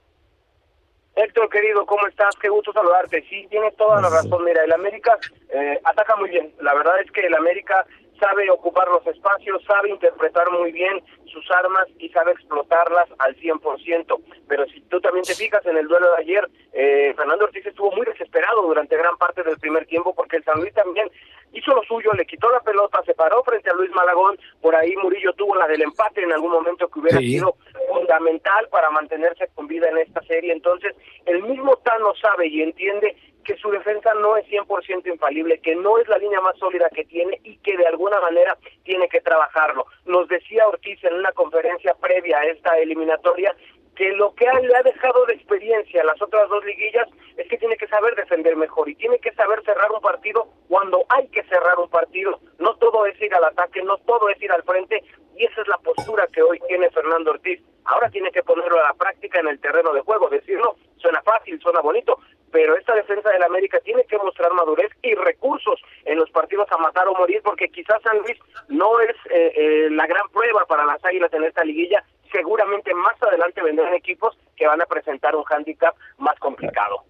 Héctor, 1.17 1.49
querido, 1.49 1.85
¿cómo 1.85 2.07
estás? 2.07 2.33
Qué 2.41 2.47
gusto 2.47 2.71
saludarte. 2.71 3.21
Sí, 3.29 3.47
tienes 3.49 3.75
toda 3.75 3.99
la 4.01 4.09
razón. 4.09 4.45
Mira, 4.45 4.63
el 4.63 4.71
América 4.71 5.17
eh, 5.49 5.79
ataca 5.83 6.15
muy 6.15 6.29
bien. 6.29 6.53
La 6.61 6.73
verdad 6.73 6.93
es 7.03 7.11
que 7.11 7.27
el 7.27 7.33
América 7.33 7.85
sabe 8.19 8.49
ocupar 8.49 8.87
los 8.89 9.05
espacios, 9.07 9.63
sabe 9.65 9.89
interpretar 9.89 10.49
muy 10.51 10.71
bien 10.71 11.01
sus 11.25 11.49
armas 11.51 11.87
y 11.99 12.09
sabe 12.09 12.31
explotarlas 12.31 13.09
al 13.19 13.35
100%. 13.35 14.21
Pero 14.47 14.65
si 14.67 14.81
tú 14.81 15.01
también 15.01 15.25
te 15.25 15.35
fijas 15.35 15.65
en 15.65 15.77
el 15.77 15.87
duelo 15.87 16.07
de 16.11 16.21
ayer, 16.21 16.49
eh, 16.73 17.13
Fernando 17.15 17.45
Ortiz 17.45 17.65
estuvo 17.65 17.91
muy 17.91 18.05
desesperado 18.05 18.61
durante 18.61 18.97
gran 18.97 19.17
parte 19.17 19.43
del 19.43 19.57
primer 19.57 19.85
tiempo 19.85 20.13
porque 20.15 20.37
el 20.37 20.43
San 20.43 20.59
Luis 20.59 20.73
también 20.73 21.09
hizo 21.53 21.73
lo 21.73 21.83
suyo, 21.83 22.11
le 22.13 22.25
quitó 22.25 22.49
la 22.49 22.59
pelota, 22.59 23.01
se 23.05 23.13
paró 23.13 23.43
frente 23.43 23.69
a 23.69 23.73
Luis 23.73 23.91
Malagón, 23.91 24.37
por 24.61 24.75
ahí 24.75 24.95
Murillo 24.97 25.33
tuvo 25.33 25.55
la 25.55 25.67
del 25.67 25.81
empate 25.81 26.21
en 26.21 26.33
algún 26.33 26.51
momento 26.51 26.87
que 26.89 26.99
hubiera 26.99 27.19
sido 27.19 27.55
fundamental 27.89 28.67
para 28.69 28.89
mantenerse 28.89 29.47
con 29.55 29.67
vida 29.67 29.89
en 29.89 29.97
esta 29.99 30.21
serie. 30.23 30.51
Entonces, 30.51 30.95
el 31.25 31.43
mismo 31.43 31.77
Tano 31.77 32.13
sabe 32.15 32.47
y 32.47 32.61
entiende 32.61 33.15
que 33.45 33.55
su 33.57 33.69
defensa 33.69 34.13
no 34.15 34.35
es 34.35 34.45
100% 34.47 35.07
infalible, 35.07 35.59
que 35.59 35.75
no 35.75 35.97
es 35.99 36.07
la 36.09 36.17
línea 36.17 36.41
más 36.41 36.57
sólida 36.57 36.89
que 36.89 37.05
tiene 37.05 37.39
y 37.43 37.57
que 37.57 37.77
de 37.77 37.87
alguna 37.87 38.19
manera 38.19 38.57
tiene 38.83 39.07
que 39.07 39.21
trabajarlo. 39.21 39.85
Nos 40.05 40.27
decía 40.27 40.67
Ortiz 40.67 41.01
en 41.03 41.13
una 41.13 41.31
conferencia 41.31 41.93
previa 41.93 42.39
a 42.39 42.45
esta 42.45 42.77
eliminatoria 42.79 43.55
que 43.95 44.11
lo 44.11 44.35
que 44.35 44.45
le 44.45 44.75
ha 44.75 44.83
dejado 44.83 45.25
de 45.25 45.35
experiencia 45.35 46.03
las 46.03 46.21
otras 46.21 46.49
dos 46.49 46.65
liguillas 46.65 47.07
es 47.37 47.47
que 47.47 47.57
tiene 47.57 47.77
que 47.77 47.87
saber 47.87 48.13
defender 48.15 48.55
mejor 48.57 48.89
y 48.89 48.95
tiene 48.95 49.19
que 49.19 49.31
saber 49.33 49.63
cerrar 49.63 49.89
un 49.91 50.01
partido 50.01 50.47
cuando 50.67 51.05
hay 51.09 51.27
que 51.29 51.43
cerrar 51.43 51.79
un 51.79 51.89
partido. 51.89 52.39
No 52.59 52.75
todo 52.75 53.05
es 53.05 53.21
ir 53.21 53.33
al 53.33 53.45
ataque, 53.45 53.81
no 53.83 53.97
todo 53.99 54.27
es 54.29 54.41
ir 54.41 54.51
al 54.51 54.63
frente 54.63 55.01
y 55.37 55.45
esa 55.45 55.61
es 55.61 55.67
la 55.67 55.77
postura 55.77 56.27
que 56.27 56.41
hoy 56.41 56.59
tiene 56.67 56.89
Fernando 56.89 57.31
Ortiz. 57.31 57.61
Ahora 57.85 58.09
tiene 58.09 58.31
que 58.31 58.43
ponerlo 58.43 58.79
a 58.79 58.87
la 58.87 58.93
práctica 58.95 59.39
en 59.39 59.47
el 59.47 59.59
terreno 59.59 59.93
de 59.93 60.01
juego, 60.01 60.27
decirlo 60.29 60.75
suena 61.05 61.21
fácil, 61.21 61.59
suena 61.61 61.81
bonito, 61.81 62.19
pero 62.55 62.77
esta 62.77 62.95
defensa 62.95 63.29
del 63.31 63.43
América 63.43 63.81
tiene 63.83 64.05
que 64.05 64.17
mostrar 64.17 64.49
madurez 64.53 64.89
y 65.03 65.13
recursos 65.13 65.77
en 66.05 66.17
los 66.17 66.29
partidos 66.29 66.65
a 66.71 66.77
matar 66.77 67.05
o 67.09 67.13
morir, 67.13 67.41
porque 67.43 67.67
quizás 67.67 68.01
San 68.01 68.17
Luis 68.19 68.39
no 68.69 69.01
es 69.01 69.15
eh, 69.29 69.51
eh, 69.53 69.89
la 69.91 70.07
gran 70.07 70.29
prueba 70.29 70.65
para 70.65 70.85
las 70.85 71.03
Águilas 71.03 71.33
en 71.33 71.43
esta 71.43 71.65
liguilla, 71.65 72.01
seguramente 72.31 72.93
más 72.93 73.21
adelante 73.21 73.61
vendrán 73.61 73.93
equipos 73.93 74.37
que 74.55 74.67
van 74.67 74.81
a 74.81 74.85
presentar 74.85 75.35
un 75.35 75.43
hándicap 75.43 75.97
más 76.17 76.39
complicado. 76.39 77.03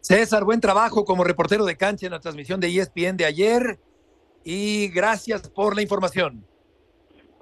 César, 0.00 0.42
buen 0.42 0.60
trabajo 0.60 1.04
como 1.04 1.22
reportero 1.22 1.64
de 1.64 1.76
cancha 1.76 2.06
en 2.06 2.12
la 2.12 2.20
transmisión 2.20 2.58
de 2.58 2.76
ESPN 2.76 3.16
de 3.16 3.26
ayer 3.26 3.78
y 4.42 4.88
gracias 4.88 5.48
por 5.48 5.76
la 5.76 5.82
información. 5.82 6.44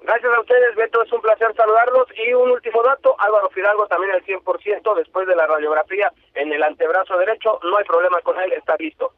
Gracias 0.03 0.33
a 0.35 0.41
ustedes, 0.41 0.75
Beto, 0.75 1.01
es 1.01 1.13
un 1.13 1.21
placer 1.21 1.55
saludarlos. 1.55 2.07
Y 2.27 2.33
un 2.33 2.51
último 2.51 2.83
dato, 2.83 3.15
Álvaro 3.19 3.49
Fidalgo 3.51 3.87
también 3.87 4.11
al 4.11 4.23
100% 4.25 4.95
después 4.97 5.27
de 5.27 5.35
la 5.35 5.47
radiografía 5.47 6.11
en 6.35 6.51
el 6.51 6.61
antebrazo 6.61 7.17
derecho, 7.17 7.57
no 7.63 7.77
hay 7.77 7.85
problema 7.85 8.19
con 8.21 8.37
él, 8.39 8.51
está 8.51 8.75
listo. 8.77 9.13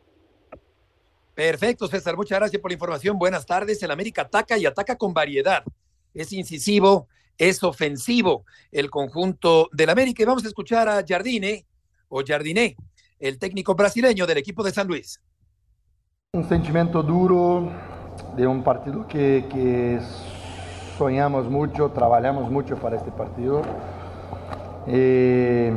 Perfecto, 1.34 1.88
César, 1.88 2.16
muchas 2.16 2.40
gracias 2.40 2.62
por 2.62 2.70
la 2.70 2.76
información. 2.76 3.18
Buenas 3.18 3.48
tardes. 3.48 3.82
El 3.82 3.92
América 3.92 4.22
ataca 4.22 4.58
y 4.58 4.66
ataca 4.68 4.96
con 4.96 5.14
variedad. 5.14 5.64
Es 6.14 6.32
incisivo, 6.32 7.08
es 7.38 7.64
ofensivo 7.64 8.46
el 8.72 8.92
conjunto 8.92 9.70
del 9.74 9.90
América. 9.90 10.22
Y 10.22 10.26
vamos 10.28 10.46
a 10.46 10.48
escuchar 10.48 10.88
a 10.88 11.04
Jardine 11.06 11.66
o 12.10 12.22
Jardiné, 12.26 12.78
el 13.20 13.40
técnico 13.40 13.74
brasileño 13.74 14.28
del 14.28 14.38
equipo 14.38 14.64
de 14.64 14.72
San 14.72 14.88
Luis. 14.88 15.20
Un 16.34 16.48
sentimiento 16.48 17.02
duro 17.02 17.72
de 18.38 18.46
un 18.46 18.64
partido 18.64 19.08
que, 19.08 19.46
que 19.52 20.00
soñamos 20.98 21.50
mucho, 21.50 21.90
trabajamos 21.90 22.50
mucho 22.50 22.78
para 22.78 22.96
este 22.96 23.12
partido. 23.12 23.62
Eh, 24.88 25.76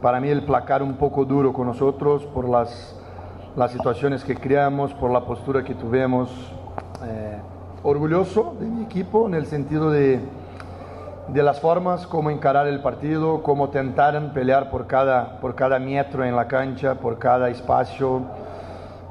para 0.00 0.20
mí 0.20 0.28
el 0.28 0.44
placar 0.44 0.82
un 0.82 0.94
poco 0.94 1.24
duro 1.24 1.52
con 1.52 1.66
nosotros 1.66 2.24
por 2.26 2.48
las, 2.48 2.96
las 3.56 3.72
situaciones 3.72 4.22
que 4.22 4.36
creamos, 4.36 4.92
por 4.94 5.10
la 5.10 5.24
postura 5.24 5.64
que 5.64 5.74
tuvimos. 5.74 6.30
Eh, 7.04 7.38
orgulloso 7.82 8.54
de 8.60 8.66
mi 8.66 8.84
equipo 8.84 9.26
en 9.26 9.34
el 9.34 9.46
sentido 9.46 9.90
de, 9.90 10.20
de 11.28 11.42
las 11.42 11.60
formas, 11.60 12.06
cómo 12.06 12.30
encarar 12.30 12.66
el 12.66 12.80
partido, 12.80 13.42
cómo 13.42 13.68
tentaron 13.68 14.30
pelear 14.32 14.70
por 14.70 14.86
cada, 14.86 15.40
por 15.40 15.54
cada 15.54 15.78
metro 15.78 16.24
en 16.24 16.36
la 16.36 16.46
cancha, 16.46 16.94
por 16.94 17.18
cada 17.18 17.50
espacio, 17.50 18.22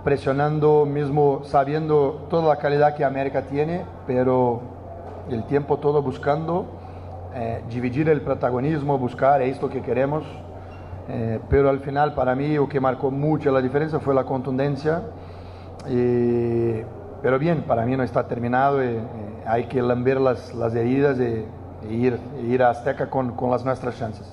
presionando, 0.03 0.86
mismo 0.86 1.41
sabiendo 1.43 2.25
toda 2.29 2.50
la 2.50 2.55
calidad 2.57 2.95
que 2.95 3.05
América 3.05 3.43
tiene, 3.43 3.86
pero 4.07 4.73
el 5.30 5.46
tiempo 5.46 5.77
todo 5.80 6.01
buscando 6.01 6.80
eh, 7.36 7.63
dividir 7.68 8.10
el 8.10 8.22
protagonismo, 8.22 8.98
buscar 9.00 9.42
esto 9.42 9.68
que 9.68 9.82
queremos. 9.82 10.24
Eh, 11.10 11.39
pero 11.50 11.70
al 11.70 11.80
final, 11.80 12.13
para 12.13 12.36
mí, 12.36 12.56
lo 12.56 12.70
que 12.70 12.80
marcó 12.80 13.10
mucho 13.10 13.51
la 13.51 13.62
diferencia 13.62 14.00
fue 14.00 14.13
la 14.13 14.24
contundencia. 14.24 15.01
pero 15.84 17.39
bien, 17.39 17.63
para 17.63 17.86
mí 17.86 17.98
no 17.98 18.03
está 18.03 18.27
terminado. 18.27 18.82
Eh, 18.84 19.01
hay 19.46 19.68
que 19.68 19.82
lamber 19.82 20.22
las, 20.22 20.53
las 20.53 20.75
heridas 20.75 21.20
e, 21.20 21.46
ir, 21.89 22.20
ir 22.48 22.62
a 22.62 22.70
Azteca 22.70 23.10
con, 23.10 23.36
con 23.36 23.50
las 23.50 23.65
nuestras 23.65 23.98
chances. 23.98 24.32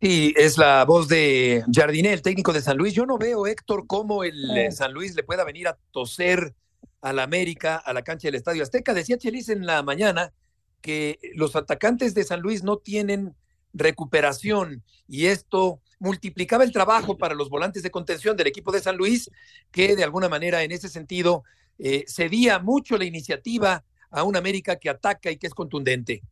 Y 0.00 0.32
es 0.40 0.58
la 0.58 0.84
voz 0.84 1.08
de 1.08 1.64
Jardiné, 1.72 2.12
el 2.12 2.22
técnico 2.22 2.52
de 2.52 2.62
San 2.62 2.76
Luis. 2.76 2.94
Yo 2.94 3.06
no 3.06 3.16
veo, 3.16 3.46
Héctor, 3.46 3.86
cómo 3.86 4.24
el 4.24 4.72
San 4.72 4.92
Luis 4.92 5.14
le 5.14 5.22
pueda 5.22 5.44
venir 5.44 5.68
a 5.68 5.78
toser 5.92 6.54
a 7.00 7.12
la 7.12 7.22
América, 7.22 7.76
a 7.76 7.92
la 7.92 8.02
cancha 8.02 8.28
del 8.28 8.34
Estadio 8.36 8.62
Azteca. 8.62 8.94
Decía 8.94 9.18
Chelis 9.18 9.48
en 9.48 9.66
la 9.66 9.82
mañana 9.82 10.32
que 10.80 11.18
los 11.34 11.56
atacantes 11.56 12.14
de 12.14 12.24
San 12.24 12.40
Luis 12.40 12.62
no 12.62 12.78
tienen 12.78 13.34
recuperación 13.72 14.82
y 15.06 15.26
esto 15.26 15.80
multiplicaba 15.98 16.64
el 16.64 16.72
trabajo 16.72 17.18
para 17.18 17.34
los 17.34 17.50
volantes 17.50 17.82
de 17.82 17.90
contención 17.90 18.36
del 18.36 18.46
equipo 18.46 18.72
de 18.72 18.80
San 18.80 18.96
Luis, 18.96 19.30
que 19.70 19.96
de 19.96 20.04
alguna 20.04 20.28
manera 20.28 20.62
en 20.62 20.72
ese 20.72 20.88
sentido 20.88 21.44
eh, 21.78 22.04
cedía 22.06 22.58
mucho 22.58 22.96
la 22.96 23.04
iniciativa 23.04 23.84
a 24.10 24.22
una 24.22 24.38
América 24.38 24.76
que 24.76 24.88
ataca 24.88 25.30
y 25.30 25.36
que 25.36 25.46
es 25.46 25.54
contundente. 25.54 26.22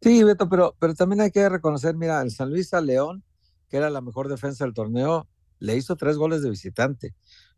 Sí, 0.00 0.22
Beto, 0.22 0.48
pero, 0.48 0.74
pero 0.78 0.94
también 0.94 1.20
hay 1.22 1.30
que 1.30 1.48
reconocer, 1.48 1.94
mira, 1.94 2.20
el 2.20 2.30
San 2.30 2.50
Luis 2.50 2.74
a 2.74 2.80
León, 2.80 3.22
que 3.68 3.76
era 3.76 3.90
la 3.90 4.00
mejor 4.00 4.28
defensa 4.28 4.64
del 4.64 4.74
torneo, 4.74 5.26
le 5.60 5.76
hizo 5.76 5.96
tres 5.96 6.16
goles 6.16 6.42
de 6.42 6.50
visitante. 6.50 7.14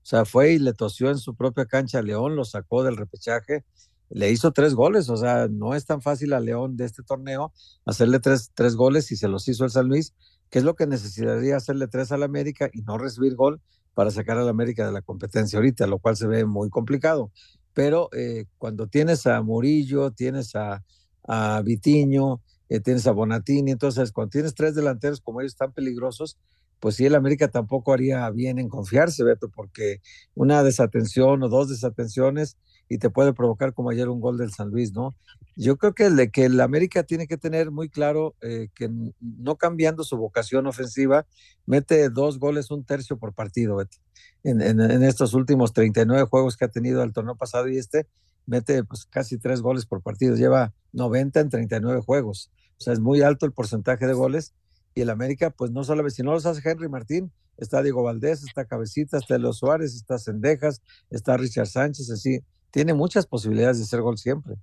O 0.06 0.08
sea, 0.08 0.25
fue 0.25 0.52
y 0.52 0.60
le 0.60 0.72
tosió 0.72 1.10
en 1.10 1.18
su 1.18 1.34
propia 1.34 1.66
cancha 1.66 1.98
a 1.98 2.02
León, 2.02 2.36
lo 2.36 2.44
sacó 2.44 2.84
del 2.84 2.96
repechaje, 2.96 3.64
le 4.08 4.30
hizo 4.30 4.52
tres 4.52 4.72
goles. 4.75 5.08
O 5.08 5.16
sea, 5.16 5.48
no 5.48 5.75
es 5.75 5.84
tan 5.84 6.00
fácil 6.00 6.32
a 6.32 6.38
León 6.38 6.76
de 6.76 6.84
este 6.84 7.02
torneo 7.02 7.52
hacerle 7.84 8.20
tres, 8.20 8.52
tres 8.54 8.76
goles 8.76 9.10
y 9.10 9.16
se 9.16 9.26
los 9.26 9.48
hizo 9.48 9.64
el 9.64 9.72
San 9.72 9.88
Luis, 9.88 10.14
que 10.48 10.60
es 10.60 10.64
lo 10.64 10.76
que 10.76 10.86
necesitaría 10.86 11.56
hacerle 11.56 11.88
tres 11.88 12.12
al 12.12 12.22
América 12.22 12.70
y 12.72 12.82
no 12.82 12.98
recibir 12.98 13.34
gol 13.34 13.60
para 13.94 14.12
sacar 14.12 14.38
al 14.38 14.48
América 14.48 14.86
de 14.86 14.92
la 14.92 15.02
competencia 15.02 15.58
ahorita, 15.58 15.88
lo 15.88 15.98
cual 15.98 16.16
se 16.16 16.28
ve 16.28 16.44
muy 16.44 16.70
complicado. 16.70 17.32
Pero 17.75 18.08
eh, 18.12 18.44
cuando 18.58 18.86
tienes 18.86 19.26
a 19.26 19.42
Murillo, 19.42 20.12
tienes 20.12 20.54
a, 20.54 20.84
a 21.25 21.62
Vitiño, 21.62 22.42
eh, 22.68 22.78
tienes 22.78 23.08
a 23.08 23.10
Bonatini, 23.10 23.72
entonces 23.72 24.12
cuando 24.12 24.30
tienes 24.30 24.54
tres 24.54 24.76
delanteros 24.76 25.20
como 25.20 25.40
ellos 25.40 25.56
tan 25.56 25.72
peligrosos, 25.72 26.38
pues 26.80 26.97
sí, 26.97 27.06
el 27.06 27.14
América 27.14 27.49
tampoco 27.49 27.92
haría 27.92 28.28
bien 28.30 28.59
en 28.59 28.68
confiarse, 28.68 29.25
Beto, 29.25 29.49
porque 29.49 30.00
una 30.35 30.62
desatención 30.62 31.42
o 31.42 31.49
dos 31.49 31.68
desatenciones 31.68 32.56
y 32.88 32.99
te 32.99 33.11
puede 33.11 33.33
provocar 33.33 33.73
como 33.73 33.90
ayer 33.90 34.09
un 34.09 34.21
gol 34.21 34.37
del 34.38 34.52
San 34.52 34.71
Luis, 34.71 34.92
¿no? 34.92 35.14
Yo 35.56 35.76
creo 35.76 35.95
que 35.95 36.06
el, 36.06 36.30
que 36.30 36.45
el 36.45 36.61
América 36.61 37.02
tiene 37.02 37.26
que 37.26 37.37
tener 37.37 37.71
muy 37.71 37.88
claro 37.88 38.35
eh, 38.42 38.68
que 38.75 38.90
no 39.21 39.56
cambiando 39.56 40.04
su 40.04 40.16
vocación 40.16 40.66
ofensiva, 40.66 41.26
mete 41.64 42.11
dos 42.11 42.38
goles, 42.38 42.71
un 42.71 42.85
tercio 42.85 43.18
por 43.18 43.33
partido, 43.33 43.76
Beto. 43.76 43.97
En, 44.45 44.61
en, 44.61 45.02
estos 45.02 45.35
últimos 45.35 45.73
39 45.73 46.25
juegos 46.28 46.56
que 46.56 46.66
ha 46.66 46.68
tenido 46.68 47.02
el 47.02 47.12
torneo 47.12 47.35
pasado 47.35 47.68
y 47.68 47.78
este, 47.78 48.06
mete 48.45 48.85
pues 48.85 49.06
casi 49.06 49.38
tres 49.38 49.61
goles 49.61 49.87
por 49.87 50.02
partido, 50.02 50.37
lleva 50.37 50.73
90 50.92 51.40
en 51.40 51.49
39 51.49 52.02
juegos. 52.02 52.52
O 52.78 52.80
sea, 52.80 52.92
es 52.92 53.00
muy 53.00 53.23
alto 53.23 53.47
el 53.47 53.52
porcentaje 53.52 54.06
de 54.06 54.12
goles 54.12 54.54
y 54.96 55.02
el 55.02 55.10
América, 55.10 55.50
pues 55.50 55.70
no 55.70 55.84
solo, 55.84 56.08
si 56.08 56.22
no 56.22 56.32
los 56.32 56.46
hace 56.46 56.66
Henry 56.68 56.88
Martín, 56.88 57.30
está 57.58 57.82
Diego 57.82 58.02
Valdés, 58.02 58.42
está 58.42 58.64
Cabecita, 58.64 59.18
está 59.18 59.36
Los 59.36 59.58
Suárez, 59.58 59.94
está 59.94 60.18
Cendejas, 60.18 60.82
está 61.10 61.36
Richard 61.36 61.66
Sánchez, 61.66 62.10
así, 62.10 62.40
tiene 62.70 62.94
muchas 62.94 63.26
posibilidades 63.26 63.76
de 63.76 63.84
hacer 63.84 64.00
gol 64.00 64.16
siempre. 64.16 64.54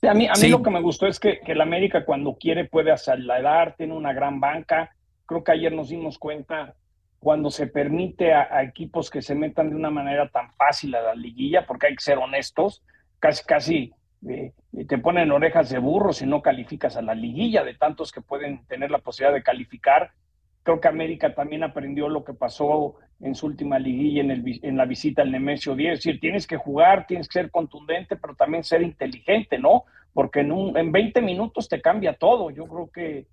a 0.00 0.14
mí, 0.14 0.26
a 0.26 0.32
mí 0.32 0.48
lo 0.48 0.62
que 0.62 0.70
me 0.70 0.80
gustó 0.80 1.06
es 1.06 1.20
que, 1.20 1.40
que 1.40 1.52
el 1.52 1.60
América 1.60 2.06
cuando 2.06 2.36
quiere 2.40 2.64
puede 2.64 2.90
acelerar, 2.90 3.76
tiene 3.76 3.94
una 3.94 4.14
gran 4.14 4.40
banca. 4.40 4.90
Creo 5.26 5.44
que 5.44 5.52
ayer 5.52 5.72
nos 5.72 5.90
dimos 5.90 6.18
cuenta 6.18 6.74
cuando 7.18 7.50
se 7.50 7.66
permite 7.66 8.32
a, 8.32 8.62
equipos 8.62 9.10
que 9.10 9.20
se 9.20 9.34
metan 9.34 9.68
de 9.68 9.76
una 9.76 9.90
manera 9.90 10.30
tan 10.30 10.50
fácil 10.54 10.94
a 10.94 11.02
la 11.02 11.14
liguilla, 11.14 11.66
porque 11.66 11.88
hay 11.88 11.94
que 11.94 12.02
ser 12.02 12.16
honestos, 12.16 12.82
casi, 13.20 13.44
casi 13.44 13.92
te 14.22 14.98
ponen 14.98 15.32
orejas 15.32 15.70
de 15.70 15.78
burro 15.78 16.12
si 16.12 16.26
no 16.26 16.42
calificas 16.42 16.96
a 16.96 17.02
la 17.02 17.14
liguilla 17.14 17.64
de 17.64 17.74
tantos 17.74 18.12
que 18.12 18.20
pueden 18.20 18.64
tener 18.66 18.90
la 18.90 18.98
posibilidad 18.98 19.34
de 19.34 19.42
calificar. 19.42 20.12
Creo 20.62 20.80
que 20.80 20.88
América 20.88 21.34
también 21.34 21.64
aprendió 21.64 22.08
lo 22.08 22.22
que 22.22 22.34
pasó 22.34 22.94
en 23.20 23.34
su 23.34 23.46
última 23.46 23.78
liguilla 23.78 24.20
en, 24.20 24.30
el, 24.30 24.60
en 24.62 24.76
la 24.76 24.84
visita 24.84 25.22
al 25.22 25.32
Nemesio 25.32 25.74
10. 25.74 25.92
Es 25.92 25.98
decir, 25.98 26.20
tienes 26.20 26.46
que 26.46 26.56
jugar, 26.56 27.06
tienes 27.06 27.28
que 27.28 27.40
ser 27.40 27.50
contundente, 27.50 28.16
pero 28.16 28.36
también 28.36 28.62
ser 28.62 28.82
inteligente, 28.82 29.58
¿no? 29.58 29.84
porque 30.12 30.40
en, 30.40 30.52
un, 30.52 30.76
en 30.76 30.92
20 30.92 31.20
minutos 31.22 31.68
te 31.68 31.80
cambia 31.80 32.14
todo. 32.14 32.50
Yo 32.50 32.66
creo 32.66 32.90
que 32.90 33.26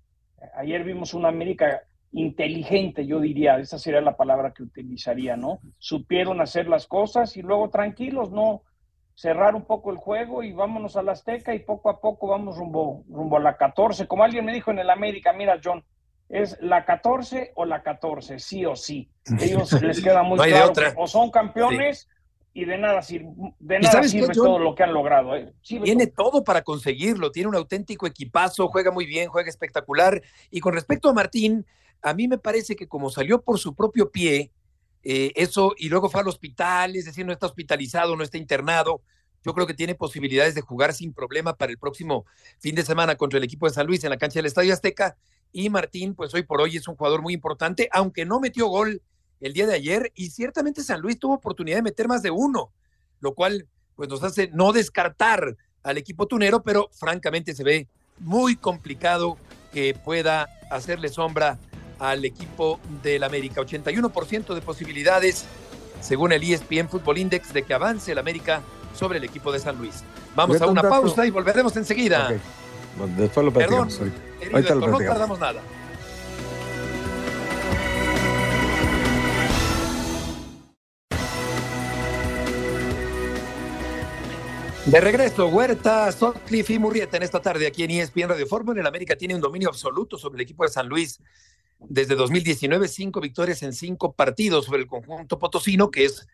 ayer 0.56 0.84
vimos 0.84 1.14
una 1.14 1.28
América 1.28 1.82
inteligente, 2.12 3.06
yo 3.06 3.20
diría, 3.20 3.58
esa 3.58 3.78
sería 3.78 4.00
la 4.00 4.16
palabra 4.16 4.52
que 4.52 4.64
utilizaría, 4.64 5.36
¿no? 5.36 5.60
Supieron 5.78 6.40
hacer 6.40 6.66
las 6.66 6.86
cosas 6.86 7.36
y 7.36 7.42
luego 7.42 7.70
tranquilos, 7.70 8.32
no 8.32 8.62
cerrar 9.20 9.54
un 9.54 9.66
poco 9.66 9.90
el 9.90 9.98
juego 9.98 10.42
y 10.42 10.54
vámonos 10.54 10.96
a 10.96 11.02
la 11.02 11.12
Azteca 11.12 11.54
y 11.54 11.58
poco 11.58 11.90
a 11.90 12.00
poco 12.00 12.28
vamos 12.28 12.56
rumbo, 12.56 13.04
rumbo 13.06 13.36
a 13.36 13.40
la 13.40 13.58
14. 13.58 14.06
Como 14.06 14.24
alguien 14.24 14.46
me 14.46 14.54
dijo 14.54 14.70
en 14.70 14.78
el 14.78 14.88
América, 14.88 15.34
mira, 15.34 15.60
John, 15.62 15.84
es 16.30 16.56
la 16.62 16.86
14 16.86 17.52
o 17.54 17.66
la 17.66 17.82
14, 17.82 18.38
sí 18.38 18.64
o 18.64 18.74
sí. 18.74 19.10
Ellos 19.38 19.72
les 19.82 20.02
queda 20.02 20.22
muy 20.22 20.38
claro 20.38 20.72
que 20.72 20.94
o 20.96 21.06
son 21.06 21.30
campeones 21.30 22.08
y 22.54 22.64
de 22.64 22.78
nada, 22.78 23.02
sirve, 23.02 23.28
de 23.58 23.80
nada 23.80 24.02
sirve 24.04 24.32
todo 24.32 24.58
lo 24.58 24.74
que 24.74 24.84
han 24.84 24.94
logrado. 24.94 25.36
¿eh? 25.36 25.52
tiene 25.60 26.06
todo 26.06 26.42
para 26.42 26.62
conseguirlo, 26.62 27.30
tiene 27.30 27.50
un 27.50 27.56
auténtico 27.56 28.06
equipazo, 28.06 28.68
juega 28.68 28.90
muy 28.90 29.04
bien, 29.04 29.28
juega 29.28 29.50
espectacular. 29.50 30.22
Y 30.50 30.60
con 30.60 30.72
respecto 30.72 31.10
a 31.10 31.12
Martín, 31.12 31.66
a 32.00 32.14
mí 32.14 32.26
me 32.26 32.38
parece 32.38 32.74
que 32.74 32.88
como 32.88 33.10
salió 33.10 33.42
por 33.42 33.58
su 33.58 33.74
propio 33.74 34.10
pie, 34.10 34.50
eh, 35.02 35.32
eso, 35.34 35.74
y 35.76 35.88
luego 35.88 36.10
fue 36.10 36.20
al 36.20 36.28
hospital, 36.28 36.96
es 36.96 37.06
decir, 37.06 37.24
no 37.24 37.32
está 37.32 37.46
hospitalizado, 37.46 38.16
no 38.16 38.22
está 38.22 38.38
internado, 38.38 39.02
yo 39.44 39.54
creo 39.54 39.66
que 39.66 39.74
tiene 39.74 39.94
posibilidades 39.94 40.54
de 40.54 40.60
jugar 40.60 40.92
sin 40.92 41.14
problema 41.14 41.56
para 41.56 41.72
el 41.72 41.78
próximo 41.78 42.26
fin 42.58 42.74
de 42.74 42.84
semana 42.84 43.16
contra 43.16 43.38
el 43.38 43.44
equipo 43.44 43.66
de 43.66 43.72
San 43.72 43.86
Luis 43.86 44.04
en 44.04 44.10
la 44.10 44.18
cancha 44.18 44.38
del 44.38 44.46
Estadio 44.46 44.72
Azteca. 44.72 45.16
Y 45.52 45.70
Martín, 45.70 46.14
pues 46.14 46.34
hoy 46.34 46.42
por 46.42 46.60
hoy 46.60 46.76
es 46.76 46.86
un 46.86 46.96
jugador 46.96 47.22
muy 47.22 47.32
importante, 47.32 47.88
aunque 47.92 48.26
no 48.26 48.38
metió 48.38 48.66
gol 48.66 49.02
el 49.40 49.54
día 49.54 49.66
de 49.66 49.74
ayer 49.74 50.12
y 50.14 50.30
ciertamente 50.30 50.82
San 50.82 51.00
Luis 51.00 51.18
tuvo 51.18 51.34
oportunidad 51.34 51.78
de 51.78 51.82
meter 51.82 52.06
más 52.06 52.22
de 52.22 52.30
uno, 52.30 52.70
lo 53.20 53.34
cual 53.34 53.66
pues 53.96 54.08
nos 54.08 54.22
hace 54.22 54.50
no 54.52 54.72
descartar 54.72 55.56
al 55.82 55.96
equipo 55.96 56.26
tunero, 56.26 56.62
pero 56.62 56.90
francamente 56.92 57.54
se 57.54 57.64
ve 57.64 57.88
muy 58.18 58.56
complicado 58.56 59.38
que 59.72 59.94
pueda 59.94 60.48
hacerle 60.70 61.08
sombra 61.08 61.58
al 62.00 62.24
equipo 62.24 62.80
del 63.02 63.22
América. 63.22 63.60
81% 63.60 64.54
de 64.54 64.60
posibilidades, 64.62 65.44
según 66.00 66.32
el 66.32 66.42
ESPN 66.42 66.88
Football 66.88 67.18
Index, 67.18 67.52
de 67.52 67.62
que 67.62 67.74
avance 67.74 68.10
el 68.10 68.18
América 68.18 68.62
sobre 68.94 69.18
el 69.18 69.24
equipo 69.24 69.52
de 69.52 69.60
San 69.60 69.76
Luis. 69.78 70.02
Vamos 70.34 70.60
a 70.60 70.66
una 70.66 70.82
pausa 70.82 71.26
y 71.26 71.30
volveremos 71.30 71.76
enseguida. 71.76 72.32
después 73.16 73.44
lo 73.44 73.52
Perdón, 73.52 73.88
no 74.52 74.98
tardamos 74.98 75.38
nada. 75.38 75.60
De 84.86 85.00
regreso, 85.00 85.46
Huerta, 85.46 86.10
Sotcliffe 86.10 86.72
y 86.72 86.78
Murrieta 86.78 87.16
en 87.18 87.22
esta 87.22 87.40
tarde 87.40 87.66
aquí 87.66 87.84
en 87.84 87.90
ESPN 87.92 88.30
Radio 88.30 88.46
Fórmula. 88.46 88.80
El 88.80 88.86
América 88.86 89.14
tiene 89.14 89.34
un 89.34 89.40
dominio 89.40 89.68
absoluto 89.68 90.18
sobre 90.18 90.36
el 90.36 90.40
equipo 90.40 90.64
de 90.64 90.70
San 90.70 90.88
Luis 90.88 91.20
desde 91.88 92.14
2019, 92.14 92.88
cinco 92.88 93.20
victorias 93.20 93.62
en 93.62 93.72
cinco 93.72 94.12
partidos 94.12 94.66
sobre 94.66 94.82
el 94.82 94.86
conjunto 94.86 95.38
potosino, 95.38 95.90
que 95.90 96.04
es 96.04 96.26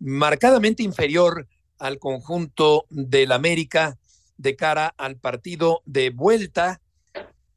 marcadamente 0.00 0.82
inferior 0.82 1.46
al 1.78 1.98
conjunto 1.98 2.86
del 2.90 3.32
América 3.32 3.98
de 4.36 4.56
cara 4.56 4.94
al 4.96 5.16
partido 5.16 5.82
de 5.84 6.10
vuelta. 6.10 6.80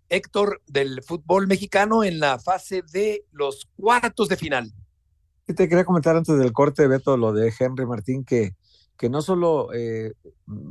Héctor, 0.09 0.61
del 0.67 1.01
fútbol 1.03 1.47
mexicano 1.47 2.03
en 2.03 2.19
la 2.19 2.37
fase 2.37 2.83
de 2.91 3.23
los 3.31 3.69
cuartos 3.77 4.27
de 4.27 4.35
final. 4.35 4.73
te 5.45 5.69
quería 5.69 5.85
comentar 5.85 6.17
antes 6.17 6.37
del 6.37 6.51
corte, 6.51 6.85
Beto, 6.87 7.15
lo 7.15 7.31
de 7.31 7.53
Henry 7.57 7.85
Martín, 7.85 8.25
que 8.25 8.53
que 9.01 9.09
no 9.09 9.23
solo 9.23 9.73
eh, 9.73 10.13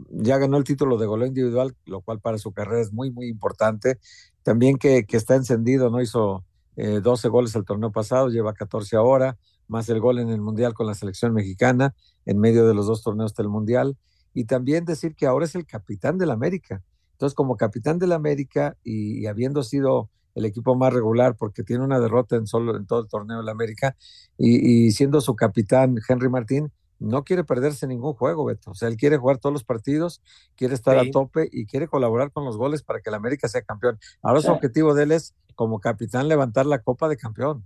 ya 0.09 0.39
ganó 0.39 0.57
el 0.57 0.63
título 0.63 0.99
de 0.99 1.07
goleo 1.07 1.27
individual, 1.27 1.75
lo 1.85 2.01
cual 2.01 2.21
para 2.21 2.39
su 2.39 2.53
carrera 2.53 2.81
es 2.81 2.93
muy, 2.93 3.11
muy 3.11 3.27
importante, 3.27 3.99
también 4.45 4.79
que, 4.79 5.05
está 5.09 5.35
encendido, 5.35 5.91
¿no? 5.91 6.01
Hizo 6.01 6.45
12 6.77 7.27
eh, 7.27 7.31
goles 7.31 7.55
el 7.55 7.65
torneo 7.65 7.93
pasado, 7.93 8.29
lleva 8.29 8.55
14 8.55 8.97
ahora, 8.97 9.39
más 9.69 9.89
el 9.89 10.01
gol 10.01 10.19
en 10.19 10.31
el 10.31 10.41
Mundial 10.41 10.75
con 10.75 10.87
la 10.87 10.95
selección 10.95 11.33
mexicana, 11.33 11.95
en 12.27 12.39
medio 12.39 12.67
de 12.67 12.75
los 12.75 12.87
dos 12.87 13.03
torneos 13.03 13.35
del 13.35 13.49
Mundial, 13.49 13.97
y 14.35 14.45
también 14.45 14.85
decir 14.85 15.15
que 15.15 15.27
ahora 15.27 15.45
es 15.45 15.55
el 15.55 15.67
capitán 15.67 16.19
del 16.19 16.31
América. 16.31 16.83
Entonces, 17.13 17.35
como 17.35 17.57
capitán 17.57 17.99
del 17.99 18.13
América 18.13 18.77
y, 18.83 19.27
habiendo 19.27 19.63
sido 19.63 20.09
el 20.35 20.45
equipo 20.45 20.75
más 20.77 20.93
regular 20.93 21.37
porque 21.37 21.65
tiene 21.65 21.85
una 21.85 21.99
derrota 21.99 22.37
en 22.37 22.47
solo 22.47 22.77
en 22.77 22.87
todo 22.87 23.01
el 23.01 23.09
torneo 23.09 23.39
del 23.39 23.49
América 23.49 23.97
y 24.39 24.93
siendo 24.93 25.21
su 25.21 25.35
capitán 25.35 25.97
Henry 26.09 26.29
Martín, 26.29 26.73
no 27.01 27.25
quiere 27.25 27.45
perderse 27.45 27.87
ningún 27.87 28.13
juego, 28.13 28.45
Beto. 28.45 28.71
O 28.71 28.75
sea, 28.75 28.89
él 28.89 28.97
quiere 28.97 29.17
jugar 29.17 29.39
todos 29.39 29.53
los 29.53 29.65
partidos, 29.65 30.23
quiere 30.55 30.75
estar 30.75 30.99
a 30.99 31.11
tope 31.11 31.49
y 31.51 31.67
quiere 31.67 31.89
colaborar 31.89 32.31
con 32.31 32.45
los 32.45 32.57
goles 32.57 32.83
para 32.83 33.01
que 33.01 33.09
el 33.09 33.15
América 33.15 33.49
sea 33.49 33.63
campeón. 33.63 33.99
Ahora 34.23 34.41
su 34.41 34.53
objetivo 34.53 34.95
de 34.95 35.05
él 35.05 35.13
es, 35.13 35.35
como 35.55 35.81
capitán, 35.81 36.29
levantar 36.29 36.67
la 36.67 36.81
Copa 36.81 37.09
de 37.09 37.17
Campeón. 37.17 37.65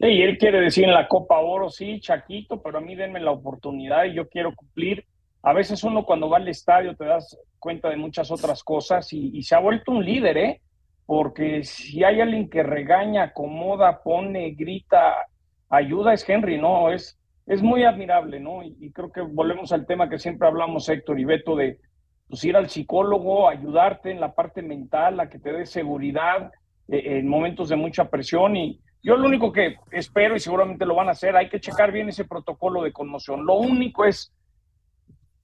Sí, 0.00 0.06
y 0.06 0.22
él 0.22 0.38
quiere 0.38 0.60
decir 0.60 0.84
en 0.84 0.94
la 0.94 1.06
Copa 1.06 1.38
Oro, 1.38 1.70
sí, 1.70 2.00
Chaquito, 2.00 2.60
pero 2.62 2.78
a 2.78 2.80
mí 2.80 2.96
denme 2.96 3.20
la 3.20 3.30
oportunidad 3.30 4.04
y 4.04 4.14
yo 4.14 4.28
quiero 4.28 4.54
cumplir. 4.54 5.06
A 5.42 5.52
veces 5.52 5.84
uno 5.84 6.04
cuando 6.04 6.28
va 6.28 6.38
al 6.38 6.48
estadio 6.48 6.96
te 6.96 7.04
das 7.04 7.38
cuenta 7.58 7.90
de 7.90 7.96
muchas 7.96 8.30
otras 8.30 8.64
cosas 8.64 9.12
y, 9.12 9.30
y 9.36 9.42
se 9.42 9.54
ha 9.54 9.60
vuelto 9.60 9.92
un 9.92 10.04
líder, 10.04 10.38
¿eh? 10.38 10.60
Porque 11.06 11.64
si 11.64 12.02
hay 12.02 12.20
alguien 12.20 12.48
que 12.48 12.62
regaña, 12.62 13.24
acomoda, 13.24 14.02
pone, 14.02 14.52
grita, 14.52 15.14
ayuda, 15.68 16.14
es 16.14 16.26
Henry, 16.26 16.58
¿no? 16.58 16.90
Es, 16.90 17.18
es 17.46 17.62
muy 17.62 17.84
admirable, 17.84 18.40
¿no? 18.40 18.62
Y, 18.62 18.90
creo 18.92 19.12
que 19.12 19.20
volvemos 19.20 19.72
al 19.72 19.86
tema 19.86 20.08
que 20.08 20.18
siempre 20.18 20.48
hablamos, 20.48 20.88
Héctor 20.88 21.20
y 21.20 21.24
Beto, 21.24 21.56
de 21.56 21.78
pues, 22.28 22.42
ir 22.44 22.56
al 22.56 22.70
psicólogo, 22.70 23.48
ayudarte 23.48 24.10
en 24.10 24.20
la 24.20 24.34
parte 24.34 24.62
mental, 24.62 25.20
a 25.20 25.28
que 25.28 25.38
te 25.38 25.52
dé 25.52 25.66
seguridad 25.66 26.50
eh, 26.88 27.18
en 27.18 27.28
momentos 27.28 27.68
de 27.68 27.76
mucha 27.76 28.08
presión. 28.08 28.56
Y 28.56 28.80
yo 29.02 29.16
lo 29.16 29.26
único 29.26 29.52
que 29.52 29.76
espero, 29.90 30.36
y 30.36 30.40
seguramente 30.40 30.86
lo 30.86 30.94
van 30.94 31.08
a 31.08 31.12
hacer, 31.12 31.36
hay 31.36 31.50
que 31.50 31.60
checar 31.60 31.92
bien 31.92 32.08
ese 32.08 32.24
protocolo 32.24 32.82
de 32.82 32.92
conmoción. 32.92 33.44
Lo 33.44 33.54
único 33.54 34.06
es, 34.06 34.32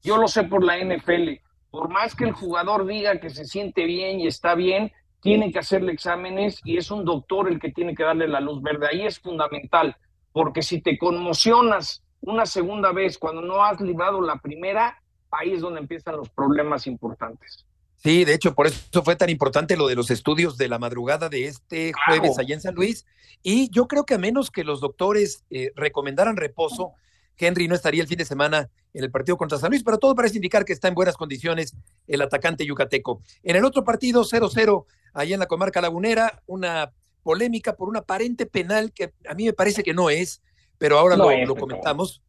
yo 0.03 0.17
lo 0.17 0.27
sé 0.27 0.45
por 0.45 0.65
la 0.65 0.79
NFL, 0.79 1.33
por 1.71 1.91
más 1.91 2.17
que 2.17 2.25
el 2.25 2.33
jugador 2.33 2.87
diga 2.87 3.21
que 3.21 3.29
se 3.29 3.45
siente 3.45 3.85
bien 3.85 4.21
y 4.21 4.27
está 4.27 4.55
bien, 4.55 4.91
tiene 5.21 5.53
que 5.53 5.59
hacerle 5.59 5.93
exámenes 5.93 6.61
y 6.65 6.79
es 6.79 6.91
un 6.91 7.05
doctor 7.05 7.49
el 7.49 7.61
que 7.61 7.71
tiene 7.71 7.95
que 7.95 8.05
darle 8.05 8.27
la 8.27 8.41
luz 8.41 8.63
verde. 8.63 8.89
Ahí 8.91 9.03
es 9.03 9.21
fundamental 9.21 9.95
porque 10.33 10.63
si 10.63 10.81
te 10.81 10.99
conmocionas 10.99 12.03
una 12.21 12.47
segunda 12.47 12.93
vez 12.93 13.19
cuando 13.19 13.43
no 13.43 13.65
has 13.65 13.81
librado 13.81 14.21
la 14.21 14.37
primera, 14.37 15.01
ahí 15.31 15.53
es 15.53 15.61
donde 15.61 15.81
empiezan 15.81 16.17
los 16.17 16.29
problemas 16.29 16.87
importantes. 16.87 17.67
Sí, 17.97 18.25
de 18.25 18.35
hecho, 18.35 18.55
por 18.55 18.67
eso 18.67 19.03
fue 19.03 19.17
tan 19.17 19.29
importante 19.29 19.77
lo 19.77 19.87
de 19.87 19.95
los 19.95 20.11
estudios 20.11 20.57
de 20.57 20.69
la 20.69 20.79
madrugada 20.79 21.29
de 21.29 21.45
este 21.45 21.93
jueves 22.07 22.39
allá 22.39 22.55
en 22.55 22.61
San 22.63 22.75
Luis. 22.75 23.05
Y 23.43 23.71
yo 23.71 23.89
creo 23.89 24.05
que 24.05 24.15
a 24.15 24.19
menos 24.19 24.51
que 24.51 24.65
los 24.65 24.81
doctores 24.81 25.45
eh, 25.51 25.73
recomendaran 25.77 26.37
reposo, 26.37 26.93
Henry 27.37 27.69
no 27.69 27.75
estaría 27.75 28.03
el 28.03 28.09
fin 28.09 28.19
de 28.19 28.25
semana 28.25 28.71
en 28.95 29.05
el 29.05 29.11
partido 29.11 29.37
contra 29.37 29.59
San 29.59 29.71
Luis, 29.71 29.83
pero 29.83 29.99
todo 29.99 30.15
parece 30.15 30.37
indicar 30.37 30.65
que 30.65 30.73
está 30.73 30.89
en 30.89 30.95
buenas 30.95 31.17
condiciones 31.17 31.77
el 32.07 32.23
atacante 32.23 32.65
yucateco. 32.65 33.21
En 33.43 33.57
el 33.57 33.65
otro 33.65 33.85
partido, 33.85 34.25
0-0, 34.25 34.87
allá 35.13 35.35
en 35.35 35.41
la 35.41 35.47
comarca 35.47 35.81
lagunera, 35.81 36.43
una 36.47 36.93
polémica 37.23 37.75
por 37.77 37.89
un 37.89 37.97
aparente 37.97 38.47
penal 38.47 38.93
que 38.93 39.13
a 39.29 39.35
mí 39.35 39.45
me 39.45 39.53
parece 39.53 39.83
que 39.83 39.95
no 39.95 40.11
es, 40.11 40.43
pero 40.79 40.99
ahora 40.99 41.17
lo, 41.17 41.55
comentamos. 41.57 42.23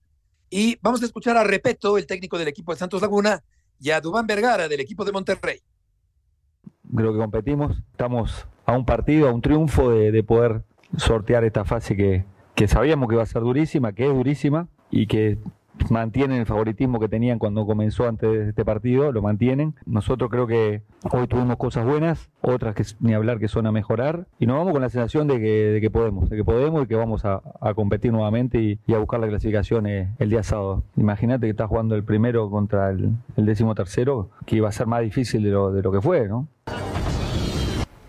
Y 0.50 0.78
vamos 0.82 1.02
a 1.02 1.06
escuchar 1.06 1.38
a 1.38 1.44
Repeto, 1.44 1.98
el 1.98 2.06
técnico 2.06 2.38
del 2.38 2.50
equipo 2.50 2.74
de 2.74 2.80
Santos 2.80 3.02
Laguna, 3.02 3.44
y 3.80 3.92
a 3.92 4.02
Dubán 4.02 4.28
Vergara, 4.28 4.68
del 4.68 4.80
equipo 4.80 5.06
de 5.06 5.12
Monterrey. 5.12 5.60
Creo 6.96 7.14
que 7.14 7.20
competimos, 7.20 7.78
estamos 7.92 8.46
a 8.66 8.74
un 8.74 8.86
partido, 8.86 9.30
a 9.30 9.32
un 9.32 9.42
triunfo 9.42 9.92
de, 9.92 10.24
poder 10.24 10.64
sortear 10.98 11.44
esta 11.46 11.64
fase 11.66 11.96
que, 11.96 12.26
que 12.54 12.68
sabíamos 12.68 13.08
que 13.08 13.16
iba 13.16 13.24
a 13.24 13.28
ser 13.28 13.42
durísima, 13.42 13.94
que 13.94 14.06
es 14.06 14.14
durísima 14.14 14.68
y 14.90 15.08
que 15.08 15.38
mantienen 15.90 16.40
el 16.40 16.46
favoritismo 16.46 17.00
que 17.00 17.08
tenían 17.08 17.40
cuando 17.40 17.66
comenzó 17.66 18.08
antes 18.08 18.30
de 18.30 18.50
este 18.50 18.66
partido, 18.66 19.12
lo 19.12 19.22
mantienen. 19.22 19.76
Nosotros 19.86 20.30
creo 20.30 20.48
que 20.48 20.82
hoy 21.12 21.28
tuvimos 21.28 21.58
cosas 21.58 21.86
buenas, 21.86 22.30
otras 22.42 22.76
que 22.76 22.84
ni 23.00 23.14
hablar 23.14 23.40
que 23.40 23.48
son 23.48 23.66
a 23.68 23.72
mejorar, 23.72 24.28
y 24.40 24.46
nos 24.46 24.58
vamos 24.58 24.74
con 24.74 24.82
la 24.82 24.90
sensación 24.90 25.28
de 25.28 25.40
que, 25.40 25.52
de 25.72 25.82
que 25.82 25.90
podemos, 25.90 26.30
de 26.30 26.38
que 26.38 26.44
podemos 26.44 26.84
y 26.84 26.88
que 26.88 26.96
vamos 26.96 27.26
a, 27.26 27.42
competir 27.76 28.12
nuevamente 28.12 28.80
y, 28.86 28.94
a 28.94 28.98
buscar 28.98 29.20
la 29.20 29.28
clasificación 29.28 29.88
eh, 29.88 30.14
el 30.20 30.30
día 30.30 30.44
sábado. 30.44 30.84
Imagínate 30.98 31.48
que 31.48 31.52
estás 31.52 31.70
jugando 31.70 31.96
el 31.96 32.04
primero 32.04 32.50
contra 32.50 32.90
el, 32.90 33.16
décimo 33.38 33.74
tercero, 33.76 34.30
que 34.46 34.58
iba 34.58 34.70
a 34.70 34.72
ser 34.72 34.88
más 34.88 35.02
difícil 35.02 35.44
de 35.44 35.50
lo, 35.50 35.72
de 35.72 35.82
lo 35.82 35.92
que 35.92 36.02
fue, 36.02 36.28
¿no? 36.28 36.48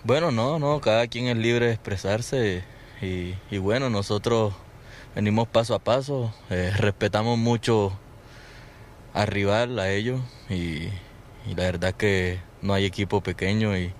Bueno, 0.04 0.32
no, 0.32 0.58
no, 0.58 0.80
cada 0.80 1.06
quien 1.06 1.26
es 1.26 1.36
libre 1.36 1.66
de 1.66 1.72
expresarse 1.72 2.64
y 3.00 3.58
bueno, 3.58 3.90
nosotros 3.90 4.54
venimos 5.14 5.48
paso 5.48 5.74
a 5.74 5.78
paso, 5.78 6.32
eh, 6.50 6.72
respetamos 6.76 7.38
mucho 7.38 7.92
al 9.14 9.26
rival, 9.26 9.78
a 9.78 9.90
ellos, 9.90 10.20
y, 10.48 10.88
la 11.48 11.64
verdad 11.64 11.92
que 11.92 12.38
no 12.62 12.72
hay 12.72 12.84
equipo 12.84 13.20
pequeño 13.20 13.76
y, 13.76 13.92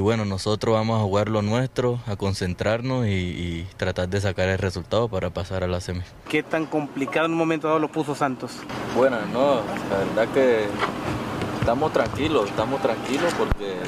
bueno, 0.00 0.24
nosotros 0.24 0.74
vamos 0.74 0.98
a 0.98 1.04
jugar 1.04 1.28
lo 1.28 1.42
nuestro, 1.42 2.00
a 2.06 2.16
concentrarnos 2.16 3.06
y, 3.06 3.66
tratar 3.76 4.08
de 4.08 4.20
sacar 4.20 4.48
el 4.48 4.58
resultado 4.58 5.08
para 5.08 5.30
pasar 5.30 5.62
a 5.62 5.68
la 5.68 5.80
semi. 5.80 6.02
¿Qué 6.28 6.42
tan 6.42 6.66
complicado 6.66 7.26
en 7.26 7.32
un 7.32 7.38
momento 7.38 7.68
dado 7.68 7.78
lo 7.78 7.92
puso 7.92 8.14
Santos? 8.14 8.52
Bueno, 8.96 9.18
no, 9.32 9.60
la 9.90 9.98
verdad 9.98 10.34
que 10.34 10.66
estamos 11.60 11.92
tranquilos, 11.92 12.48
estamos 12.48 12.82
tranquilos 12.82 13.32
porque 13.34 13.78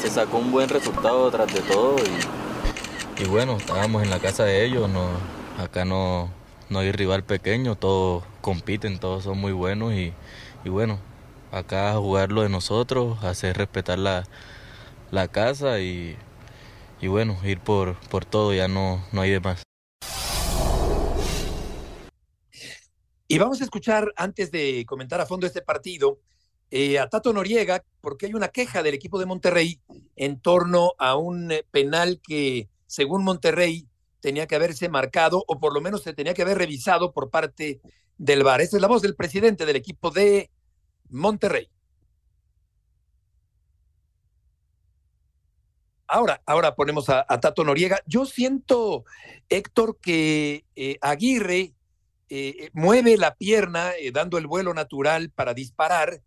se 0.00 0.10
sacó 0.10 0.38
un 0.38 0.50
buen 0.50 0.68
resultado 0.68 1.30
tras 1.30 1.52
de 1.52 1.60
todo 1.60 1.96
y, 1.98 2.51
bueno, 3.28 3.56
estábamos 3.56 4.02
en 4.02 4.10
la 4.10 4.18
casa 4.18 4.44
de 4.44 4.64
ellos, 4.64 4.88
no, 4.88 5.08
acá 5.58 5.84
no, 5.84 6.30
no 6.70 6.78
hay 6.80 6.92
rival 6.92 7.24
pequeño, 7.24 7.76
todos 7.76 8.24
compiten, 8.40 8.98
todos 8.98 9.24
son 9.24 9.38
muy 9.38 9.52
buenos 9.52 9.92
y, 9.92 10.12
bueno, 10.64 10.98
acá 11.50 11.94
jugar 11.96 12.32
lo 12.32 12.42
de 12.42 12.48
nosotros, 12.48 13.22
hacer 13.22 13.56
respetar 13.56 13.98
la, 13.98 14.24
casa 15.28 15.80
y, 15.80 16.16
bueno, 17.02 17.38
ir 17.44 17.60
por, 17.60 17.96
por 18.08 18.24
todo, 18.24 18.54
ya 18.54 18.68
no, 18.68 19.04
no 19.12 19.20
hay 19.20 19.30
de 19.30 19.40
más. 19.40 19.62
Y 23.28 23.38
vamos 23.38 23.60
a 23.60 23.64
escuchar, 23.64 24.12
antes 24.16 24.50
de 24.50 24.84
comentar 24.86 25.20
a 25.20 25.26
fondo 25.26 25.46
este 25.46 25.62
partido, 25.62 26.18
eh, 26.70 26.98
a 26.98 27.08
Tato 27.08 27.32
Noriega, 27.32 27.84
porque 28.00 28.26
hay 28.26 28.34
una 28.34 28.48
queja 28.48 28.82
del 28.82 28.94
equipo 28.94 29.18
de 29.18 29.26
Monterrey 29.26 29.80
en 30.16 30.40
torno 30.40 30.94
a 30.98 31.16
un 31.16 31.52
eh, 31.52 31.64
penal 31.70 32.20
que, 32.26 32.68
según 32.92 33.24
Monterrey, 33.24 33.88
tenía 34.20 34.46
que 34.46 34.54
haberse 34.54 34.90
marcado 34.90 35.42
o 35.48 35.58
por 35.58 35.72
lo 35.72 35.80
menos 35.80 36.02
se 36.02 36.12
tenía 36.12 36.34
que 36.34 36.42
haber 36.42 36.58
revisado 36.58 37.14
por 37.14 37.30
parte 37.30 37.80
del 38.18 38.44
VAR. 38.44 38.60
Esa 38.60 38.76
es 38.76 38.82
la 38.82 38.88
voz 38.88 39.00
del 39.00 39.16
presidente 39.16 39.64
del 39.64 39.76
equipo 39.76 40.10
de 40.10 40.50
Monterrey. 41.08 41.70
Ahora, 46.06 46.42
ahora 46.44 46.74
ponemos 46.74 47.08
a, 47.08 47.24
Tato 47.40 47.64
Noriega. 47.64 48.02
Yo 48.04 48.26
siento, 48.26 49.06
Héctor, 49.48 49.96
que 49.98 50.66
eh, 50.76 50.98
Aguirre 51.00 51.72
eh, 52.28 52.68
mueve 52.74 53.16
la 53.16 53.36
pierna 53.36 53.92
eh, 53.92 54.12
dando 54.12 54.36
el 54.36 54.46
vuelo 54.46 54.74
natural 54.74 55.30
para 55.30 55.54
disparar 55.54 56.20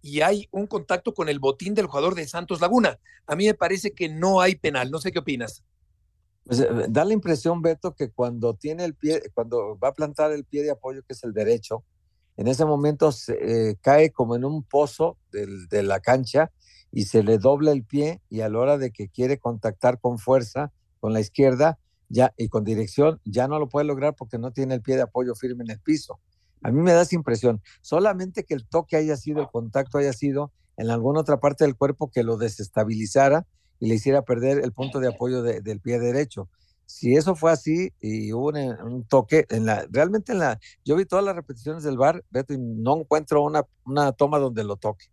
y 0.00 0.20
hay 0.20 0.46
un 0.52 0.68
contacto 0.68 1.14
con 1.14 1.28
el 1.28 1.40
botín 1.40 1.74
del 1.74 1.86
jugador 1.86 2.14
de 2.14 2.28
Santos 2.28 2.60
Laguna. 2.60 3.00
A 3.26 3.34
mí 3.34 3.46
me 3.46 3.54
parece 3.54 3.92
que 3.92 4.08
no 4.08 4.40
hay 4.40 4.54
penal. 4.54 4.92
No 4.92 5.00
sé 5.00 5.10
qué 5.10 5.18
opinas. 5.18 5.64
Pues, 6.44 6.60
eh, 6.60 6.68
da 6.88 7.04
la 7.04 7.12
impresión, 7.12 7.62
Beto, 7.62 7.94
que 7.94 8.10
cuando 8.10 8.54
tiene 8.54 8.84
el 8.84 8.94
pie, 8.94 9.22
cuando 9.34 9.78
va 9.78 9.88
a 9.88 9.94
plantar 9.94 10.32
el 10.32 10.44
pie 10.44 10.62
de 10.62 10.70
apoyo, 10.70 11.02
que 11.02 11.12
es 11.14 11.24
el 11.24 11.32
derecho, 11.32 11.84
en 12.36 12.48
ese 12.48 12.64
momento 12.64 13.12
se, 13.12 13.76
cae 13.80 14.10
como 14.10 14.36
en 14.36 14.44
un 14.44 14.62
pozo 14.62 15.18
de 15.30 15.82
la 15.82 16.00
cancha 16.00 16.50
y 16.90 17.04
se 17.04 17.22
le 17.22 17.38
dobla 17.38 17.72
el 17.72 17.84
pie 17.84 18.20
y 18.30 18.40
a 18.40 18.48
la 18.48 18.58
hora 18.58 18.78
de 18.78 18.90
que 18.90 19.08
quiere 19.08 19.38
contactar 19.38 20.00
con 20.00 20.18
fuerza 20.18 20.72
con 21.00 21.12
la 21.12 21.20
izquierda, 21.20 21.78
ya 22.08 22.32
y 22.36 22.48
con 22.48 22.62
dirección 22.62 23.20
ya 23.24 23.48
no 23.48 23.58
lo 23.58 23.68
puede 23.68 23.86
lograr 23.86 24.14
porque 24.14 24.38
no 24.38 24.52
tiene 24.52 24.74
el 24.74 24.82
pie 24.82 24.96
de 24.96 25.02
apoyo 25.02 25.34
firme 25.34 25.64
en 25.64 25.70
el 25.70 25.80
piso. 25.80 26.20
A 26.62 26.70
mí 26.70 26.80
me 26.80 26.92
da 26.92 27.02
esa 27.02 27.16
impresión. 27.16 27.60
Solamente 27.80 28.44
que 28.44 28.54
el 28.54 28.66
toque 28.68 28.96
haya 28.96 29.16
sido, 29.16 29.40
el 29.40 29.48
contacto 29.48 29.98
haya 29.98 30.12
sido 30.12 30.52
en 30.76 30.90
alguna 30.90 31.20
otra 31.20 31.40
parte 31.40 31.64
del 31.64 31.74
cuerpo 31.74 32.10
que 32.10 32.22
lo 32.22 32.36
desestabilizara 32.36 33.46
y 33.82 33.88
le 33.88 33.96
hiciera 33.96 34.22
perder 34.22 34.60
el 34.62 34.70
punto 34.72 35.00
de 35.00 35.08
apoyo 35.08 35.42
del 35.42 35.80
pie 35.80 35.98
derecho. 35.98 36.48
Si 36.86 37.16
eso 37.16 37.34
fue 37.34 37.50
así 37.50 37.90
y 38.00 38.32
hubo 38.32 38.50
un, 38.50 39.04
toque, 39.08 39.44
en 39.50 39.66
la, 39.66 39.84
realmente 39.90 40.30
en 40.30 40.38
la, 40.38 40.60
yo 40.84 40.94
vi 40.94 41.04
todas 41.04 41.24
las 41.24 41.34
repeticiones 41.34 41.82
del 41.82 41.98
bar, 41.98 42.22
Beto, 42.30 42.54
y 42.54 42.58
no 42.58 43.00
encuentro 43.00 43.42
una, 43.42 43.64
una 43.84 44.12
toma 44.12 44.38
donde 44.38 44.62
lo 44.62 44.76
toque. 44.76 45.06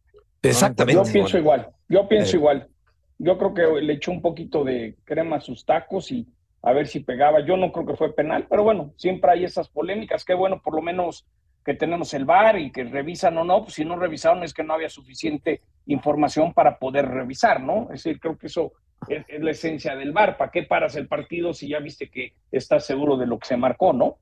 Exactamente. 0.44 1.04
yo 1.04 1.12
pienso 1.12 1.40
igual, 1.40 1.72
yo 1.88 2.08
pienso 2.08 2.36
eh. 2.36 2.40
igual. 2.40 2.70
Yo 3.18 3.40
creo 3.40 3.54
que 3.56 3.82
le 3.82 3.94
echó 3.94 4.12
un 4.12 4.22
poquito 4.22 4.64
de 4.64 4.96
crema 5.04 5.38
a 5.38 5.42
sus 5.42 5.66
tacos 5.66 6.12
y 6.12 6.28
a 6.62 6.72
ver 6.72 6.86
si 6.86 7.00
pegaba. 7.00 7.44
Yo 7.44 7.58
no 7.58 7.72
creo 7.72 7.88
que 7.88 7.96
fue 7.96 8.14
penal, 8.14 8.46
pero 8.48 8.64
bueno, 8.64 8.94
siempre 8.98 9.32
hay 9.32 9.46
esas 9.46 9.68
polémicas. 9.68 10.24
Qué 10.24 10.36
bueno, 10.36 10.62
por 10.64 10.76
lo 10.76 10.84
menos 10.84 11.26
que 11.66 11.74
tenemos 11.74 12.14
el 12.14 12.26
VAR 12.26 12.58
y 12.60 12.72
que 12.72 12.84
revisan 12.84 13.38
o 13.38 13.44
no. 13.44 13.64
Pues 13.64 13.76
si 13.76 13.86
no 13.86 13.98
revisaron 13.98 14.44
es 14.44 14.54
que 14.54 14.64
no 14.64 14.74
había 14.74 14.90
suficiente 14.90 15.62
información 15.86 16.54
para 16.54 16.78
poder 16.80 17.08
revisar, 17.08 17.62
¿no? 17.62 17.84
Es 17.94 18.04
decir, 18.04 18.20
creo 18.20 18.38
que 18.38 18.48
eso 18.48 18.74
es, 19.08 19.26
la 19.40 19.52
esencia 19.52 19.96
del 19.96 20.12
VAR. 20.12 20.38
¿Para 20.38 20.52
qué 20.52 20.64
paras 20.64 20.96
el 20.96 21.08
partido 21.08 21.54
si 21.54 21.70
ya 21.70 21.80
viste 21.80 22.10
que 22.10 22.34
estás 22.52 22.86
seguro 22.86 23.18
de 23.18 23.28
lo 23.28 23.40
que 23.40 23.48
se 23.48 23.58
marcó, 23.58 23.94
no? 23.94 24.18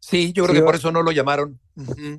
Sí, 0.00 0.32
yo 0.32 0.44
creo 0.44 0.54
que 0.54 0.62
por 0.62 0.76
eso 0.76 0.92
no 0.92 1.02
lo 1.02 1.10
llamaron. 1.10 1.58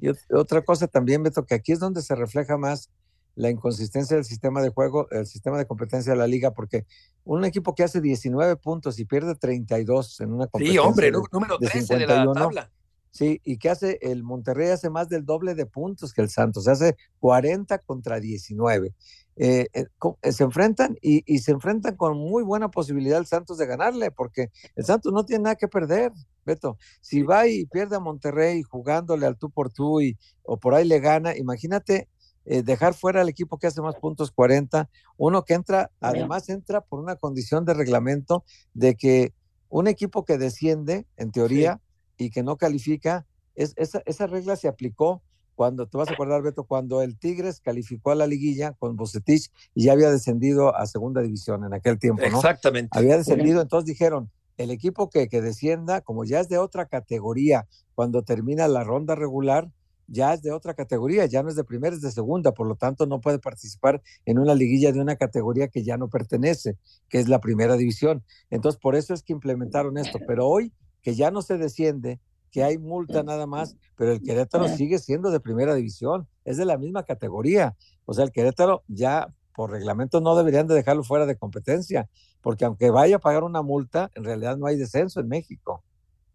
Y 0.02 0.10
otra 0.34 0.62
cosa 0.64 0.88
también, 0.88 1.24
Beto, 1.24 1.46
que 1.46 1.56
aquí 1.56 1.72
es 1.72 1.80
donde 1.80 2.02
se 2.02 2.14
refleja 2.16 2.58
más 2.58 2.92
la 3.36 3.50
inconsistencia 3.50 4.18
del 4.18 4.26
sistema 4.26 4.62
de 4.62 4.70
juego, 4.70 5.08
el 5.12 5.26
sistema 5.26 5.58
de 5.58 5.66
competencia 5.66 6.12
de 6.12 6.20
la 6.20 6.28
liga, 6.28 6.52
porque 6.52 6.86
un 7.24 7.46
equipo 7.46 7.74
que 7.74 7.84
hace 7.84 8.02
19 8.02 8.58
puntos 8.58 9.00
y 9.00 9.06
pierde 9.06 9.36
32 9.36 10.20
en 10.20 10.34
una 10.34 10.48
competencia. 10.48 10.82
Sí, 10.82 10.88
hombre, 10.88 11.12
número 11.32 11.58
13 11.58 11.98
de, 12.00 12.08
la 12.08 12.34
tabla. 12.34 12.70
Sí, 13.12 13.42
y 13.44 13.58
que 13.58 13.70
hace 13.70 13.98
el 14.02 14.24
Monterrey 14.24 14.70
hace 14.70 14.90
más 14.90 15.10
del 15.10 15.26
doble 15.26 15.56
de 15.56 15.66
puntos 15.66 16.14
que 16.14 16.22
el 16.22 16.30
Santos, 16.30 16.68
hace 16.68 16.96
40 17.20 17.80
contra 17.80 18.20
19. 18.20 18.94
Eh, 19.42 19.68
eh, 19.74 19.86
eh, 20.22 20.32
se 20.32 20.44
enfrentan 20.44 20.98
y, 21.02 21.24
y, 21.26 21.40
se 21.40 21.52
enfrentan 21.52 21.96
con 21.96 22.18
muy 22.18 22.44
buena 22.44 22.70
posibilidad 22.70 23.18
el 23.18 23.26
Santos 23.26 23.58
de 23.58 23.66
ganarle, 23.66 24.12
porque 24.12 24.52
el 24.76 24.86
Santos 24.86 25.14
no 25.14 25.26
tiene 25.26 25.44
nada 25.44 25.56
que 25.56 25.68
perder, 25.68 26.12
Beto. 26.46 26.78
Si 27.02 27.24
va 27.24 27.48
y 27.48 27.66
pierde 27.66 27.96
a 27.96 28.00
Monterrey 28.00 28.62
jugándole 28.64 29.26
al 29.26 29.38
tú 29.38 29.50
por 29.50 29.72
tú 29.72 30.02
y, 30.02 30.18
o 30.44 30.58
por 30.58 30.76
ahí 30.76 30.86
le 30.86 31.00
gana, 31.00 31.36
imagínate 31.38 32.10
eh, 32.52 32.64
dejar 32.64 32.96
fuera 32.96 33.22
al 33.22 33.30
equipo 33.30 33.60
que 33.60 33.68
hace 33.68 33.80
más 33.80 33.96
puntos 33.98 34.32
40, 34.32 34.90
uno 35.18 35.46
que 35.46 35.54
entra, 35.54 35.92
además 36.00 36.50
entra 36.50 36.82
por 36.82 37.00
una 37.00 37.16
condición 37.16 37.64
de 37.64 37.76
reglamento 37.76 38.44
de 38.74 38.96
que 38.96 39.34
un 39.70 39.88
equipo 39.88 40.26
que 40.26 40.40
desciende, 40.40 41.06
en 41.18 41.32
teoría, 41.32 41.80
y 42.20 42.30
que 42.30 42.44
no 42.44 42.58
califica, 42.58 43.26
es, 43.56 43.74
esa, 43.78 44.04
esa 44.06 44.28
regla 44.28 44.56
se 44.56 44.68
aplicó 44.68 45.24
cuando, 45.56 45.88
te 45.88 45.98
vas 45.98 46.10
a 46.10 46.14
acordar, 46.14 46.42
Beto, 46.42 46.64
cuando 46.64 47.02
el 47.02 47.18
Tigres 47.18 47.60
calificó 47.60 48.12
a 48.12 48.16
la 48.16 48.28
liguilla 48.28 48.74
con 48.74 48.96
Bocetich 48.96 49.52
y 49.74 49.86
ya 49.86 49.94
había 49.94 50.12
descendido 50.12 50.76
a 50.76 50.86
segunda 50.86 51.22
división 51.22 51.66
en 51.66 51.74
aquel 51.74 52.00
tiempo, 52.00 52.22
¿no? 52.22 52.38
Exactamente. 52.38 52.98
Había 52.98 53.18
descendido, 53.18 53.62
entonces 53.62 53.86
dijeron, 53.86 54.30
el 54.58 54.72
equipo 54.72 55.10
que, 55.10 55.28
que 55.28 55.42
descienda, 55.42 56.02
como 56.02 56.24
ya 56.24 56.40
es 56.40 56.50
de 56.50 56.58
otra 56.58 56.86
categoría, 56.86 57.68
cuando 57.96 58.24
termina 58.24 58.68
la 58.68 58.84
ronda 58.84 59.16
regular, 59.16 59.70
ya 60.08 60.34
es 60.34 60.42
de 60.42 60.52
otra 60.52 60.74
categoría, 60.74 61.26
ya 61.26 61.44
no 61.44 61.50
es 61.50 61.56
de 61.56 61.64
primera, 61.64 61.96
es 61.96 62.02
de 62.02 62.12
segunda, 62.12 62.54
por 62.54 62.68
lo 62.68 62.76
tanto 62.76 63.06
no 63.06 63.22
puede 63.22 63.40
participar 63.40 64.02
en 64.26 64.40
una 64.40 64.56
liguilla 64.56 64.92
de 64.92 65.02
una 65.02 65.16
categoría 65.16 65.68
que 65.68 65.84
ya 65.84 65.98
no 65.98 66.10
pertenece, 66.10 66.78
que 67.10 67.20
es 67.20 67.28
la 67.28 67.40
primera 67.40 67.78
división. 67.78 68.24
Entonces, 68.50 68.80
por 68.80 68.96
eso 68.96 69.14
es 69.14 69.24
que 69.24 69.34
implementaron 69.34 69.98
esto, 69.98 70.20
pero 70.26 70.48
hoy 70.48 70.74
que 71.02 71.16
ya 71.16 71.32
no 71.32 71.42
se 71.42 71.58
desciende, 71.58 72.20
que 72.52 72.64
hay 72.64 72.78
multa 72.78 73.24
nada 73.24 73.46
más, 73.46 73.78
pero 73.96 74.12
el 74.12 74.22
Querétaro 74.22 74.68
sigue 74.68 74.98
siendo 74.98 75.32
de 75.32 75.40
primera 75.40 75.76
división, 75.76 76.28
es 76.46 76.58
de 76.58 76.66
la 76.66 76.78
misma 76.78 77.04
categoría. 77.04 77.76
O 78.06 78.14
sea, 78.14 78.26
el 78.26 78.32
Querétaro 78.32 78.84
ya 78.88 79.28
por 79.56 79.72
reglamento 79.72 80.22
no 80.22 80.36
deberían 80.36 80.68
de 80.68 80.76
dejarlo 80.76 81.04
fuera 81.04 81.26
de 81.26 81.36
competencia, 81.36 82.08
porque 82.42 82.66
aunque 82.66 82.90
vaya 82.90 83.18
a 83.18 83.20
pagar 83.20 83.44
una 83.44 83.62
multa, 83.62 84.10
en 84.16 84.24
realidad 84.24 84.58
no 84.58 84.68
hay 84.68 84.78
descenso 84.78 85.20
en 85.20 85.28
México. 85.28 85.84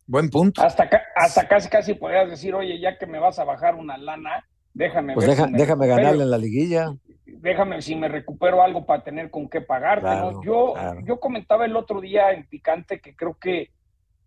Buen 0.06 0.28
punto. 0.28 0.62
Hasta, 0.62 0.88
hasta 1.16 1.48
casi, 1.48 1.68
casi 1.68 1.94
podrías 1.94 2.28
decir, 2.28 2.54
oye, 2.54 2.78
ya 2.78 2.98
que 2.98 3.06
me 3.06 3.18
vas 3.18 3.38
a 3.38 3.44
bajar 3.44 3.76
una 3.76 3.96
lana, 3.96 4.46
déjame 4.74 5.14
pues 5.14 5.26
déjame 5.26 5.86
ganarle 5.86 6.24
en 6.24 6.30
la 6.30 6.38
liguilla. 6.38 6.94
Déjame 7.26 7.80
si 7.80 7.96
me 7.96 8.08
recupero 8.08 8.62
algo 8.62 8.84
para 8.84 9.02
tener 9.02 9.30
con 9.30 9.48
qué 9.48 9.62
pagarte. 9.62 10.08
Yo, 10.44 10.74
yo 11.04 11.18
comentaba 11.18 11.64
el 11.64 11.76
otro 11.76 12.00
día 12.00 12.32
en 12.32 12.46
Picante 12.46 13.00
que 13.00 13.16
creo 13.16 13.38
que 13.40 13.70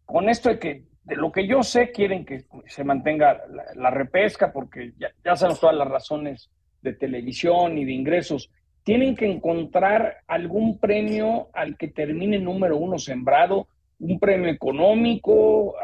con 0.07 0.29
esto 0.29 0.49
de 0.49 0.57
que 0.57 0.83
de 1.03 1.15
lo 1.15 1.31
que 1.31 1.47
yo 1.47 1.61
sé 1.61 1.91
quieren 1.91 2.25
que 2.25 2.45
se 2.65 2.83
mantenga 2.83 3.41
la, 3.75 3.91
repesca 3.91 4.51
porque 4.51 4.93
ya, 4.97 5.09
ya 5.23 5.35
sabemos 5.35 5.61
todas 5.61 5.75
las 5.75 5.87
razones 5.87 6.49
de 6.81 6.93
televisión 6.93 7.77
y 7.77 7.85
de 7.85 7.93
ingresos. 7.93 8.51
Tienen 8.83 9.15
que 9.15 9.25
encontrar 9.25 10.17
algún 10.27 10.79
premio 10.79 11.49
al 11.53 11.77
que 11.77 11.89
termine 11.89 12.39
número 12.39 12.77
uno 12.77 12.97
sembrado 12.97 13.67
un 13.99 14.19
premio 14.19 14.49
económico, 14.49 15.75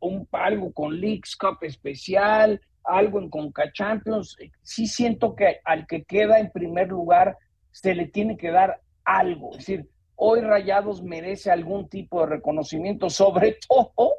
un, 0.00 0.28
algo 0.32 0.72
con 0.72 1.00
Leagues 1.00 1.36
Cup 1.36 1.58
especial, 1.62 2.60
algo 2.84 3.20
en 3.20 3.30
Conca 3.30 3.72
Champions. 3.72 4.36
Sí 4.62 4.86
siento 4.86 5.34
que 5.34 5.60
al 5.64 5.86
que 5.86 6.04
queda 6.04 6.38
en 6.38 6.50
primer 6.50 6.88
lugar 6.88 7.36
se 7.70 7.94
le 7.94 8.06
tiene 8.06 8.36
que 8.36 8.50
dar 8.50 8.80
algo. 9.04 9.52
Es 9.52 9.58
decir, 9.58 9.88
hoy 10.16 10.40
Rayados 10.40 11.02
merece 11.02 11.50
algún 11.50 11.88
tipo 11.88 12.20
de 12.20 12.26
reconocimiento, 12.26 13.10
sobre 13.10 13.58
todo 13.68 14.14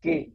que, 0.00 0.32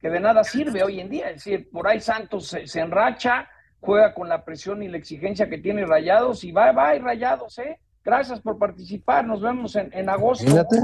que 0.00 0.10
de 0.10 0.20
nada 0.20 0.44
sirve 0.44 0.82
hoy 0.82 1.00
en 1.00 1.10
día. 1.10 1.30
Es 1.30 1.44
decir, 1.44 1.68
por 1.70 1.88
ahí 1.88 2.00
Santos 2.00 2.46
se, 2.46 2.80
enracha, 2.80 3.48
juega 3.80 4.14
con 4.14 4.28
la 4.28 4.44
presión 4.44 4.82
y 4.82 4.88
la 4.88 4.98
exigencia 4.98 5.48
que 5.48 5.58
tiene 5.58 5.86
Rayados 5.86 6.44
y 6.44 6.52
va, 6.52 6.72
va, 6.72 6.96
y 6.96 6.98
Rayados, 6.98 7.58
¿eh? 7.58 7.78
Gracias 8.04 8.40
por 8.40 8.58
participar. 8.58 9.26
Nos 9.26 9.40
vemos 9.40 9.74
en, 9.74 9.90
en 9.92 10.08
agosto. 10.08 10.44
Imagínate, 10.44 10.76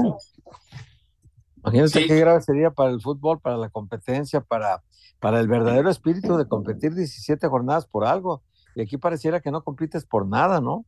Imagínate 1.63 2.05
qué 2.07 2.19
grave 2.19 2.41
sería 2.41 2.71
para 2.71 2.89
el 2.89 2.99
fútbol, 2.99 3.39
para 3.39 3.55
la 3.55 3.69
competencia, 3.69 4.41
para, 4.41 4.83
para 5.19 5.39
el 5.39 5.47
verdadero 5.47 5.89
espíritu 5.89 6.35
de 6.35 6.47
competir 6.47 6.93
17 6.93 7.47
jornadas 7.47 7.87
por 7.87 8.03
algo. 8.05 8.43
Y 8.75 8.81
aquí 8.81 8.97
pareciera 8.97 9.39
que 9.39 9.51
no 9.51 9.63
compites 9.63 10.05
por 10.05 10.27
nada, 10.27 10.59
¿no? 10.59 10.85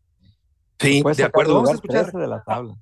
Sí, 0.79 1.03
de 1.15 1.23
acuerdo. 1.23 1.55
Vamos 1.55 1.69
a 1.69 1.73
escuchar. 1.73 2.11
De 2.11 2.27
la 2.27 2.43
tabla. 2.43 2.75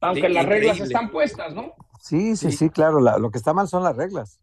Aunque 0.00 0.28
las 0.28 0.46
reglas 0.46 0.80
están 0.80 1.10
puestas, 1.10 1.54
¿no? 1.54 1.74
Sí, 2.00 2.36
sí, 2.36 2.52
sí, 2.52 2.70
claro. 2.70 3.00
lo 3.00 3.30
que 3.30 3.38
está 3.38 3.52
mal 3.52 3.68
son 3.68 3.84
las 3.84 3.96
reglas. 3.96 4.40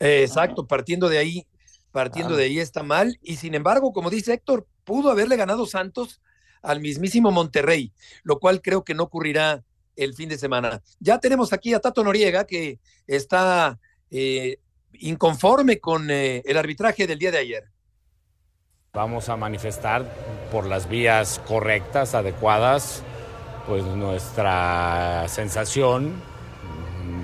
exacto, 0.00 0.66
partiendo 0.66 1.08
de 1.08 1.18
ahí. 1.18 1.46
partiendo 1.92 2.36
de 2.36 2.44
ahí 2.44 2.58
está 2.58 2.82
mal. 2.82 3.18
Y 3.22 3.36
sin 3.36 3.54
embargo, 3.54 3.92
como 3.92 4.10
dice 4.10 4.34
Héctor, 4.34 4.66
pudo 4.84 5.10
haberle 5.10 5.36
ganado 5.36 5.66
Santos 5.66 6.20
al 6.62 6.80
mismísimo 6.80 7.30
Monterrey, 7.30 7.92
lo 8.24 8.38
cual 8.38 8.60
creo 8.60 8.84
que 8.84 8.94
no 8.94 9.04
ocurrirá 9.04 9.62
el 9.96 10.14
fin 10.14 10.28
de 10.28 10.38
semana. 10.38 10.82
Ya 11.00 11.18
tenemos 11.18 11.52
aquí 11.52 11.74
a 11.74 11.80
Tato 11.80 12.02
Noriega, 12.04 12.44
que 12.44 12.78
está 13.06 13.78
eh, 14.10 14.58
inconforme 14.94 15.80
con 15.80 16.10
eh, 16.10 16.42
el 16.44 16.56
arbitraje 16.56 17.06
del 17.06 17.18
día 17.18 17.30
de 17.30 17.38
ayer. 17.38 17.64
Vamos 18.98 19.28
a 19.28 19.36
manifestar 19.36 20.04
por 20.50 20.66
las 20.66 20.88
vías 20.88 21.40
correctas, 21.46 22.16
adecuadas, 22.16 23.04
pues 23.68 23.84
nuestra 23.84 25.24
sensación 25.28 26.14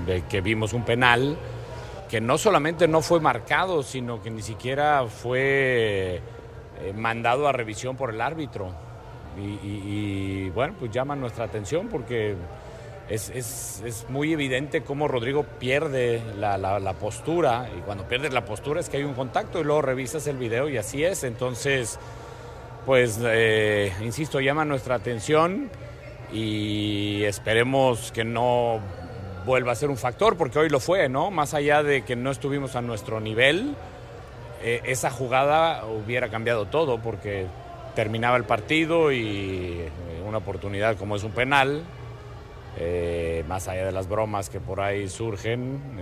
de 0.05 0.21
que 0.21 0.39
vimos 0.39 0.71
un 0.71 0.85
penal 0.85 1.35
que 2.09 2.21
no 2.21 2.37
solamente 2.37 2.87
no 2.87 3.01
fue 3.01 3.19
marcado, 3.19 3.83
sino 3.83 4.21
que 4.21 4.31
ni 4.31 4.41
siquiera 4.41 5.03
fue 5.07 6.21
eh, 6.79 6.93
mandado 6.95 7.45
a 7.45 7.51
revisión 7.51 7.97
por 7.97 8.11
el 8.11 8.21
árbitro. 8.21 8.69
Y, 9.37 10.49
bueno, 10.51 10.75
pues 10.79 10.91
llama 10.91 11.17
nuestra 11.17 11.43
atención 11.43 11.89
porque 11.89 12.37
es, 13.09 13.29
es, 13.29 14.05
muy 14.09 14.33
evidente 14.33 14.81
cómo 14.81 15.07
Rodrigo 15.07 15.43
pierde 15.43 16.21
la, 16.37 16.57
la, 16.57 16.93
postura 16.93 17.69
y 17.77 17.81
cuando 17.81 18.07
pierdes 18.07 18.33
la 18.33 18.45
postura 18.45 18.79
es 18.79 18.89
que 18.89 18.97
hay 18.97 19.03
un 19.03 19.13
contacto 19.13 19.59
y 19.59 19.63
luego 19.63 19.81
revisas 19.83 20.25
el 20.27 20.37
video 20.37 20.69
y 20.69 20.77
así 20.77 21.03
es. 21.03 21.23
Entonces, 21.23 21.99
pues, 22.85 23.19
eh, 23.23 23.93
insisto, 24.01 24.39
llama 24.39 24.65
nuestra 24.65 24.95
atención 24.95 25.69
y 26.33 27.23
esperemos 27.23 28.11
que 28.11 28.23
no 28.23 28.79
vuelva 29.45 29.73
a 29.73 29.75
ser 29.75 29.89
un 29.89 29.97
factor, 29.97 30.35
porque 30.37 30.57
hoy 30.57 30.69
lo 30.69 30.79
fue, 30.79 31.07
¿no? 31.07 31.29
Más 31.29 31.53
allá 31.53 31.83
de 31.83 32.03
que 32.03 32.15
no 32.15 32.31
estuvimos 32.31 32.75
a 32.75 32.81
nuestro 32.81 33.19
nivel, 33.19 33.75
eh, 34.63 34.81
esa 34.85 35.11
jugada 35.11 35.85
hubiera 35.85 36.29
cambiado 36.29 36.65
todo, 36.65 36.97
porque 36.99 37.45
terminaba 37.93 38.37
el 38.37 38.45
partido 38.45 39.11
y 39.11 39.19
eh, 39.21 39.89
una 40.27 40.39
oportunidad 40.39 40.97
como 40.97 41.15
es 41.15 41.23
un 41.23 41.31
penal, 41.31 41.83
eh, 42.77 43.43
más 43.47 43.67
allá 43.67 43.85
de 43.85 43.91
las 43.91 44.07
bromas 44.07 44.49
que 44.49 44.59
por 44.59 44.81
ahí 44.81 45.07
surgen, 45.07 45.97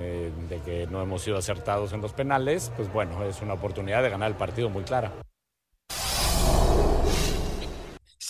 de 0.49 0.59
que 0.61 0.87
no 0.87 1.01
hemos 1.01 1.21
sido 1.21 1.37
acertados 1.37 1.93
en 1.93 2.01
los 2.01 2.13
penales, 2.13 2.71
pues 2.75 2.91
bueno, 2.91 3.23
es 3.25 3.41
una 3.41 3.53
oportunidad 3.53 4.03
de 4.03 4.09
ganar 4.09 4.31
el 4.31 4.37
partido 4.37 4.69
muy 4.69 4.83
clara. 4.83 5.11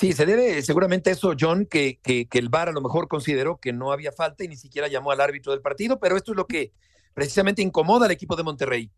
Sí, 0.04 0.12
se 0.12 0.26
debe 0.26 0.62
seguramente 0.64 1.12
eso, 1.12 1.34
John, 1.40 1.66
que, 1.66 2.00
que, 2.04 2.28
el 2.34 2.50
VAR 2.50 2.68
a 2.68 2.74
lo 2.74 2.82
mejor 2.82 3.08
consideró 3.08 3.58
que 3.58 3.72
no 3.72 3.94
había 3.94 4.12
falta 4.12 4.44
y 4.44 4.50
ni 4.50 4.58
siquiera 4.58 4.90
llamó 4.90 5.12
al 5.12 5.22
árbitro 5.22 5.54
del 5.54 5.62
partido, 5.62 5.98
pero 5.98 6.18
esto 6.18 6.32
es 6.34 6.36
lo 6.36 6.46
que 6.46 6.74
precisamente 7.14 7.62
incomoda 7.62 8.08
al 8.08 8.12
equipo 8.12 8.36
de 8.36 8.44
Monterrey. 8.44 8.92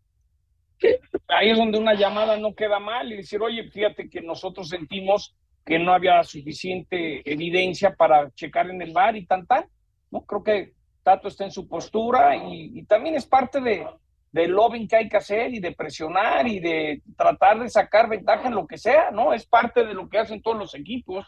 Ahí 1.28 1.50
es 1.50 1.58
donde 1.58 1.78
una 1.78 1.94
llamada 1.94 2.36
no 2.38 2.56
queda 2.56 2.80
mal 2.80 3.12
y 3.12 3.18
decir, 3.18 3.40
oye, 3.40 3.70
fíjate 3.70 4.10
que 4.10 4.20
nosotros 4.20 4.68
sentimos 4.68 5.36
que 5.66 5.78
no 5.78 5.92
había 5.92 6.22
suficiente 6.22 7.28
evidencia 7.30 7.94
para 7.94 8.30
checar 8.30 8.70
en 8.70 8.80
el 8.80 8.92
VAR 8.92 9.16
y 9.16 9.26
tan 9.26 9.46
tal. 9.46 9.66
¿no? 10.10 10.22
Creo 10.22 10.42
que 10.42 10.72
Tato 11.02 11.28
está 11.28 11.44
en 11.44 11.50
su 11.50 11.68
postura 11.68 12.36
y 12.36 12.82
también 12.84 13.16
es 13.16 13.26
parte 13.26 13.60
de, 13.60 13.86
de 14.36 14.48
lobbying 14.48 14.86
que 14.86 14.96
hay 14.96 15.08
que 15.08 15.16
hacer 15.16 15.54
y 15.54 15.60
de 15.60 15.72
presionar 15.72 16.46
y 16.46 16.60
de 16.60 17.02
tratar 17.16 17.58
de 17.58 17.70
sacar 17.70 18.06
ventaja 18.06 18.48
en 18.48 18.54
lo 18.54 18.66
que 18.66 18.76
sea, 18.76 19.10
¿no? 19.10 19.32
Es 19.32 19.46
parte 19.46 19.82
de 19.82 19.94
lo 19.94 20.10
que 20.10 20.18
hacen 20.18 20.42
todos 20.42 20.58
los 20.58 20.74
equipos. 20.74 21.26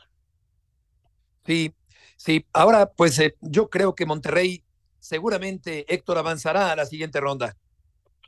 Sí, 1.47 1.73
sí. 2.19 2.45
Ahora, 2.53 2.91
pues 2.95 3.19
eh, 3.19 3.35
yo 3.41 3.71
creo 3.71 3.95
que 3.95 4.05
Monterrey 4.05 4.63
seguramente 4.99 5.87
Héctor 5.93 6.19
avanzará 6.19 6.71
a 6.71 6.77
la 6.77 6.85
siguiente 6.85 7.19
ronda. 7.19 7.57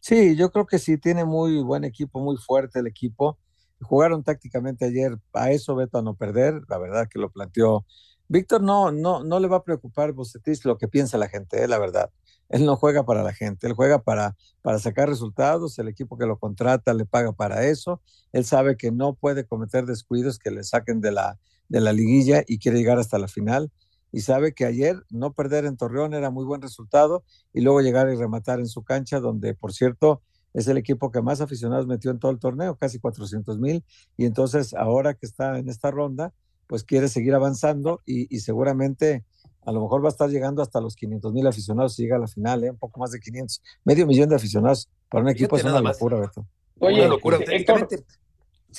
Sí, 0.01 0.35
yo 0.35 0.51
creo 0.51 0.65
que 0.65 0.79
sí, 0.79 0.97
tiene 0.97 1.27
muy 1.27 1.63
buen 1.63 1.85
equipo, 1.85 2.19
muy 2.21 2.39
fuerte 2.39 2.79
el 2.79 2.87
equipo. 2.87 3.39
Jugaron 3.81 4.23
tácticamente 4.23 4.85
ayer, 4.85 5.19
a 5.33 5.51
eso 5.51 5.75
Beto 5.75 5.99
a 5.99 6.03
no 6.03 6.15
perder, 6.15 6.63
la 6.69 6.79
verdad 6.79 7.09
que 7.09 7.19
lo 7.19 7.31
planteó. 7.31 7.85
Víctor 8.29 8.63
no, 8.63 8.93
no, 8.93 9.25
no 9.25 9.41
le 9.41 9.49
va 9.49 9.59
a 9.59 9.65
preocupar 9.65 10.13
Bocetis 10.13 10.65
lo 10.65 10.79
que 10.79 10.87
piensa 10.87 11.19
la 11.19 11.29
gente, 11.29 11.65
eh, 11.65 11.69
la 11.69 11.79
verdad. 11.79 12.11
Él 12.49 12.65
no 12.65 12.77
juega 12.77 13.05
para 13.05 13.23
la 13.23 13.33
gente, 13.33 13.67
él 13.67 13.73
juega 13.75 14.03
para, 14.03 14.37
para 14.63 14.79
sacar 14.79 15.09
resultados, 15.09 15.79
el 15.79 15.89
equipo 15.89 16.19
que 16.19 16.27
lo 16.27 16.39
contrata 16.39 16.95
le 16.95 17.07
paga 17.07 17.33
para 17.33 17.67
eso, 17.67 18.01
él 18.33 18.45
sabe 18.45 18.77
que 18.77 18.91
no 18.91 19.15
puede 19.15 19.47
cometer 19.47 19.87
descuidos 19.87 20.39
que 20.39 20.51
le 20.51 20.65
saquen 20.65 21.01
de 21.01 21.13
la, 21.13 21.39
de 21.69 21.81
la 21.81 21.93
liguilla 21.93 22.43
y 22.47 22.59
quiere 22.59 22.79
llegar 22.79 22.99
hasta 22.99 23.19
la 23.19 23.29
final 23.29 23.71
y 24.13 24.21
sabe 24.21 24.53
que 24.53 24.65
ayer 24.65 25.05
no 25.11 25.33
perder 25.33 25.65
en 25.65 25.77
Torreón 25.77 26.15
era 26.15 26.31
muy 26.31 26.45
buen 26.45 26.63
resultado 26.63 27.25
y 27.53 27.61
luego 27.61 27.81
llegar 27.81 28.09
y 28.09 28.17
rematar 28.17 28.59
en 28.59 28.67
su 28.67 28.83
cancha, 28.83 29.21
donde 29.21 29.55
por 29.55 29.73
cierto 29.73 30.23
es 30.55 30.69
el 30.69 30.77
equipo 30.77 31.11
que 31.11 31.23
más 31.23 31.41
aficionados 31.41 31.87
metió 31.87 32.11
en 32.11 32.19
todo 32.19 32.31
el 32.31 32.39
torneo, 32.39 32.77
casi 32.77 32.99
400 32.99 33.59
mil, 33.59 33.85
y 34.17 34.27
entonces 34.27 34.75
ahora 34.75 35.15
que 35.15 35.27
está 35.27 35.59
en 35.59 35.69
esta 35.69 35.91
ronda, 35.91 36.33
pues 36.67 36.85
quiere 36.85 37.09
seguir 37.09 37.35
avanzando 37.35 38.01
y, 38.07 38.35
y 38.35 38.41
seguramente 38.41 39.25
a 39.65 39.73
lo 39.73 39.83
mejor 39.83 40.03
va 40.03 40.09
a 40.09 40.11
estar 40.11 40.31
llegando 40.31 40.63
hasta 40.63 40.81
los 40.81 40.97
500 40.97 41.33
mil 41.33 41.47
aficionados 41.47 41.95
si 41.95 42.03
llega 42.03 42.17
a 42.17 42.21
la 42.21 42.27
final, 42.27 42.65
¿eh? 42.65 42.71
un 42.71 42.79
poco 42.79 43.01
más 43.01 43.11
de 43.11 43.21
500. 43.21 43.63
Medio 43.85 44.07
millón 44.07 44.29
de 44.29 44.37
aficionados 44.37 44.89
para 45.09 45.25
un 45.25 45.31
equipo 45.31 45.57
es 45.57 45.65
una 45.65 45.81
locura, 45.81 46.19
Beto. 46.19 46.47
Oye, 46.79 47.01
una 47.01 47.09
locura. 47.09 47.39
Héctor, 47.47 47.89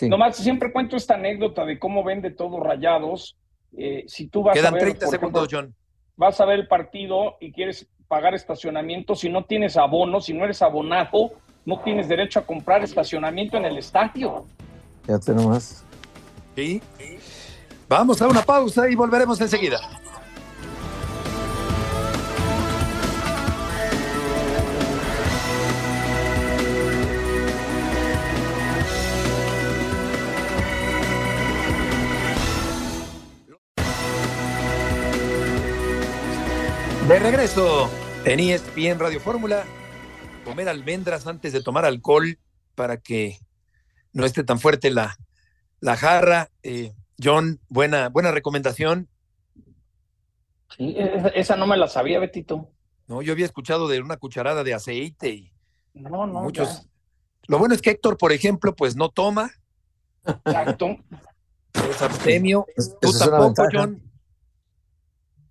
nomás 0.02 0.38
siempre 0.38 0.72
cuento 0.72 0.96
esta 0.96 1.16
anécdota 1.16 1.66
de 1.66 1.78
cómo 1.78 2.04
vende 2.04 2.32
todos 2.32 2.60
rayados. 2.60 3.38
Eh, 3.78 4.06
si 4.08 4.28
tú 4.28 4.44
vas 4.44 4.56
Quedan 4.56 4.74
a 4.74 4.78
ver, 4.78 4.84
30 4.98 5.08
segundos, 5.08 5.48
John. 5.52 5.76
Vas 6.18 6.42
a 6.42 6.46
ver 6.46 6.60
el 6.60 6.68
partido 6.68 7.38
y 7.40 7.52
quieres 7.52 7.88
pagar 8.08 8.34
estacionamiento, 8.34 9.16
si 9.16 9.30
no 9.30 9.46
tienes 9.46 9.78
abono, 9.78 10.20
si 10.20 10.34
no 10.34 10.44
eres 10.44 10.62
abonado, 10.62 11.32
no 11.66 11.80
tienes 11.80 12.08
derecho 12.08 12.40
a 12.40 12.46
comprar 12.46 12.84
estacionamiento 12.84 13.58
en 13.58 13.66
el 13.66 13.78
estadio. 13.78 14.46
Ya 15.08 15.20
tenemos. 15.20 15.84
Sí. 16.56 16.82
Vamos 17.88 18.22
a 18.22 18.28
una 18.28 18.42
pausa 18.42 18.90
y 18.90 18.96
volveremos 18.96 19.40
enseguida. 19.42 19.80
De 37.08 37.20
regreso 37.20 37.90
en 38.24 38.40
ESPN 38.40 38.98
Radio 38.98 39.20
Fórmula, 39.20 39.66
comer 40.44 40.70
almendras 40.70 41.28
antes 41.28 41.54
de 41.54 41.64
tomar 41.64 41.86
alcohol 41.86 42.38
para 42.76 42.98
que 42.98 43.38
no 44.14 44.26
esté 44.26 44.44
tan 44.44 44.60
fuerte 44.60 44.92
la, 44.92 45.18
la 45.80 45.96
jarra. 45.98 46.50
Eh, 46.64 46.94
John, 47.22 47.60
buena, 47.70 48.10
buena 48.10 48.32
recomendación. 48.32 49.08
Sí, 50.76 50.96
esa 51.36 51.56
no 51.56 51.68
me 51.68 51.78
la 51.78 51.88
sabía, 51.88 52.20
Betito. 52.20 52.72
No, 53.08 53.22
yo 53.22 53.34
había 53.34 53.46
escuchado 53.46 53.88
de 53.88 54.00
una 54.00 54.18
cucharada 54.18 54.64
de 54.64 54.74
aceite 54.74 55.30
y 55.30 55.54
no, 55.94 56.26
no, 56.26 56.42
muchos. 56.42 56.88
Lo 57.48 57.60
bueno 57.60 57.76
es 57.76 57.82
que 57.82 57.92
Héctor, 57.92 58.18
por 58.18 58.32
ejemplo, 58.32 58.76
pues 58.76 58.96
no 58.96 59.10
toma. 59.10 59.52
Exacto. 60.26 60.98
Es 61.74 62.02
abstemio. 62.02 62.66
Tú 63.02 63.12
tampoco, 63.18 63.68
John. 63.72 64.11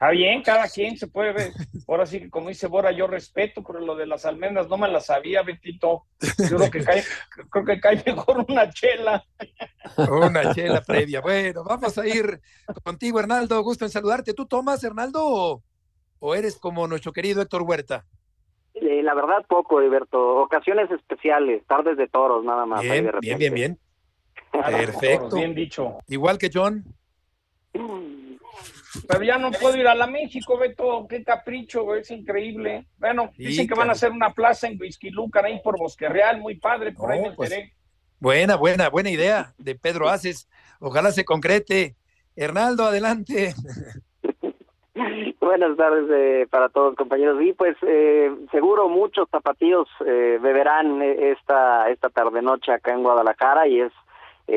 Está 0.01 0.13
bien, 0.13 0.43
cada 0.43 0.67
quien 0.67 0.97
se 0.97 1.09
puede 1.09 1.35
ver. 1.35 1.53
Ahora 1.87 2.07
sí 2.07 2.21
que 2.21 2.31
como 2.31 2.49
dice 2.49 2.69
Bora, 2.69 2.91
yo 2.91 3.07
respeto, 3.07 3.63
pero 3.63 3.81
lo 3.81 3.95
de 3.95 4.07
las 4.07 4.25
almendras 4.25 4.67
no 4.67 4.79
me 4.79 4.89
las 4.89 5.05
sabía, 5.05 5.43
Betito. 5.43 6.07
Yo 6.49 6.57
creo 6.57 6.71
que 6.71 6.83
cae, 6.83 7.05
creo 7.51 7.65
que 7.67 7.81
cae 7.81 8.03
mejor 8.07 8.47
una 8.49 8.71
chela. 8.71 9.23
Una 9.99 10.55
chela 10.55 10.81
previa. 10.81 11.21
Bueno, 11.21 11.65
vamos 11.65 11.99
a 11.99 12.07
ir 12.07 12.41
contigo, 12.83 13.21
Hernaldo. 13.21 13.63
Gusto 13.63 13.85
en 13.85 13.91
saludarte. 13.91 14.33
¿Tú 14.33 14.47
tomas, 14.47 14.83
Hernaldo, 14.83 15.63
o, 16.19 16.35
eres 16.35 16.59
como 16.59 16.89
nuestro 16.89 17.13
querido 17.13 17.43
Héctor 17.43 17.61
Huerta? 17.61 18.07
Eh, 18.73 19.03
la 19.03 19.13
verdad, 19.13 19.45
poco, 19.47 19.81
Alberto. 19.81 20.37
Ocasiones 20.37 20.91
especiales, 20.91 21.63
tardes 21.67 21.99
de 21.99 22.09
toros, 22.09 22.43
nada 22.43 22.65
más. 22.65 22.81
Bien, 22.81 23.11
bien, 23.21 23.39
bien, 23.39 23.53
bien. 23.53 23.79
Perfecto. 24.51 25.37
Bien 25.37 25.55
dicho. 25.55 25.99
Igual 26.09 26.39
que 26.39 26.49
John. 26.51 26.85
Pero 29.09 29.23
ya 29.23 29.39
no 29.39 29.51
puedo 29.53 29.77
ir 29.77 29.87
a 29.87 29.95
la 29.95 30.07
México, 30.07 30.59
Beto, 30.59 31.07
qué 31.09 31.23
capricho, 31.23 31.95
es 31.95 32.11
increíble. 32.11 32.87
Bueno, 32.99 33.31
dicen 33.37 33.69
que 33.69 33.75
van 33.75 33.89
a 33.89 33.93
hacer 33.93 34.11
una 34.11 34.33
plaza 34.33 34.67
en 34.67 34.79
Lucar 35.13 35.45
ahí 35.45 35.61
por 35.63 35.79
Bosque 35.79 36.09
Real, 36.09 36.41
muy 36.41 36.57
padre, 36.57 36.93
por 36.93 37.13
ahí 37.13 37.21
me 37.21 37.33
pues, 37.33 37.51
enteré. 37.53 37.73
buena, 38.19 38.57
buena, 38.57 38.89
buena 38.89 39.11
idea 39.11 39.55
de 39.59 39.75
Pedro 39.75 40.09
Aces. 40.09 40.49
Ojalá 40.81 41.13
se 41.13 41.25
concrete. 41.25 41.97
Hernaldo, 42.37 42.85
adelante. 42.85 43.55
Buenas 45.41 45.77
tardes 45.77 46.05
eh, 46.11 46.47
para 46.51 46.69
todos, 46.69 46.95
compañeros. 46.95 47.41
Y 47.43 47.53
pues 47.53 47.77
eh, 47.83 48.31
seguro 48.51 48.89
muchos 48.89 49.29
tapatíos 49.31 49.89
eh, 50.07 50.39
beberán 50.41 51.01
esta 51.03 51.89
esta 51.91 52.11
tarde 52.11 52.43
noche 52.43 52.73
acá 52.73 52.93
en 52.93 53.03
Guadalajara 53.03 53.67
y 53.67 53.81
es 53.81 53.93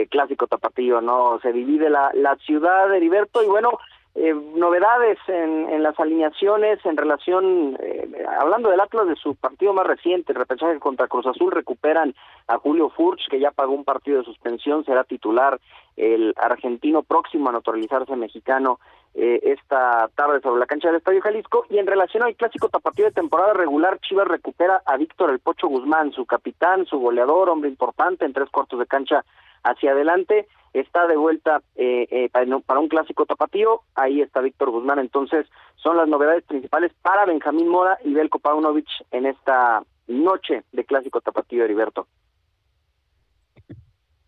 clásico 0.09 0.47
tapatío, 0.47 1.01
¿no? 1.01 1.39
Se 1.41 1.53
divide 1.53 1.87
la, 1.87 2.09
la 2.15 2.35
ciudad, 2.37 2.91
Heriberto, 2.95 3.43
y 3.43 3.45
bueno, 3.45 3.77
eh, 4.15 4.33
novedades 4.33 5.17
en, 5.27 5.69
en, 5.69 5.81
las 5.81 5.99
alineaciones 5.99 6.79
en 6.85 6.97
relación, 6.97 7.75
eh, 7.81 8.07
hablando 8.39 8.69
del 8.69 8.79
Atlas 8.79 9.07
de 9.07 9.15
su 9.15 9.35
partido 9.35 9.73
más 9.73 9.87
reciente, 9.87 10.33
el 10.33 10.37
repechaje 10.37 10.79
contra 10.79 11.07
Cruz 11.07 11.25
Azul, 11.25 11.51
recuperan 11.51 12.13
a 12.47 12.59
Julio 12.59 12.89
Furch, 12.89 13.27
que 13.29 13.39
ya 13.39 13.49
pagó 13.49 13.73
un 13.73 13.83
partido 13.83 14.19
de 14.19 14.25
suspensión, 14.25 14.85
será 14.85 15.03
titular 15.03 15.59
el 15.97 16.33
argentino 16.37 17.01
próximo 17.01 17.49
a 17.49 17.53
naturalizarse 17.53 18.15
mexicano 18.15 18.79
eh, 19.15 19.39
esta 19.43 20.09
tarde 20.15 20.41
sobre 20.41 20.59
la 20.59 20.65
cancha 20.65 20.89
del 20.89 20.97
Estadio 20.97 21.21
Jalisco. 21.21 21.65
Y 21.69 21.79
en 21.79 21.87
relación 21.87 22.23
al 22.23 22.35
clásico 22.35 22.69
tapatío 22.69 23.05
de 23.05 23.11
temporada 23.11 23.53
regular, 23.53 23.99
Chivas 23.99 24.27
recupera 24.27 24.81
a 24.85 24.97
Víctor 24.97 25.31
El 25.31 25.39
Pocho 25.39 25.67
Guzmán, 25.67 26.11
su 26.11 26.25
capitán, 26.25 26.85
su 26.85 26.99
goleador, 26.99 27.49
hombre 27.49 27.69
importante 27.69 28.25
en 28.25 28.33
tres 28.33 28.49
cuartos 28.49 28.79
de 28.79 28.85
cancha 28.85 29.23
hacia 29.63 29.91
adelante 29.91 30.47
está 30.73 31.07
de 31.07 31.15
vuelta 31.15 31.61
eh, 31.75 32.07
eh, 32.09 32.29
para 32.65 32.79
un 32.79 32.87
clásico 32.87 33.25
tapatío, 33.25 33.81
ahí 33.95 34.21
está 34.21 34.41
Víctor 34.41 34.71
Guzmán, 34.71 34.99
entonces 34.99 35.45
son 35.75 35.97
las 35.97 36.07
novedades 36.07 36.43
principales 36.43 36.91
para 37.01 37.25
Benjamín 37.25 37.67
Mora 37.67 37.97
y 38.03 38.13
Belko 38.13 38.39
Paunovic 38.39 38.87
en 39.11 39.27
esta 39.27 39.83
noche 40.07 40.63
de 40.71 40.83
clásico 40.83 41.21
tapatío, 41.21 41.63
Heriberto. 41.63 42.07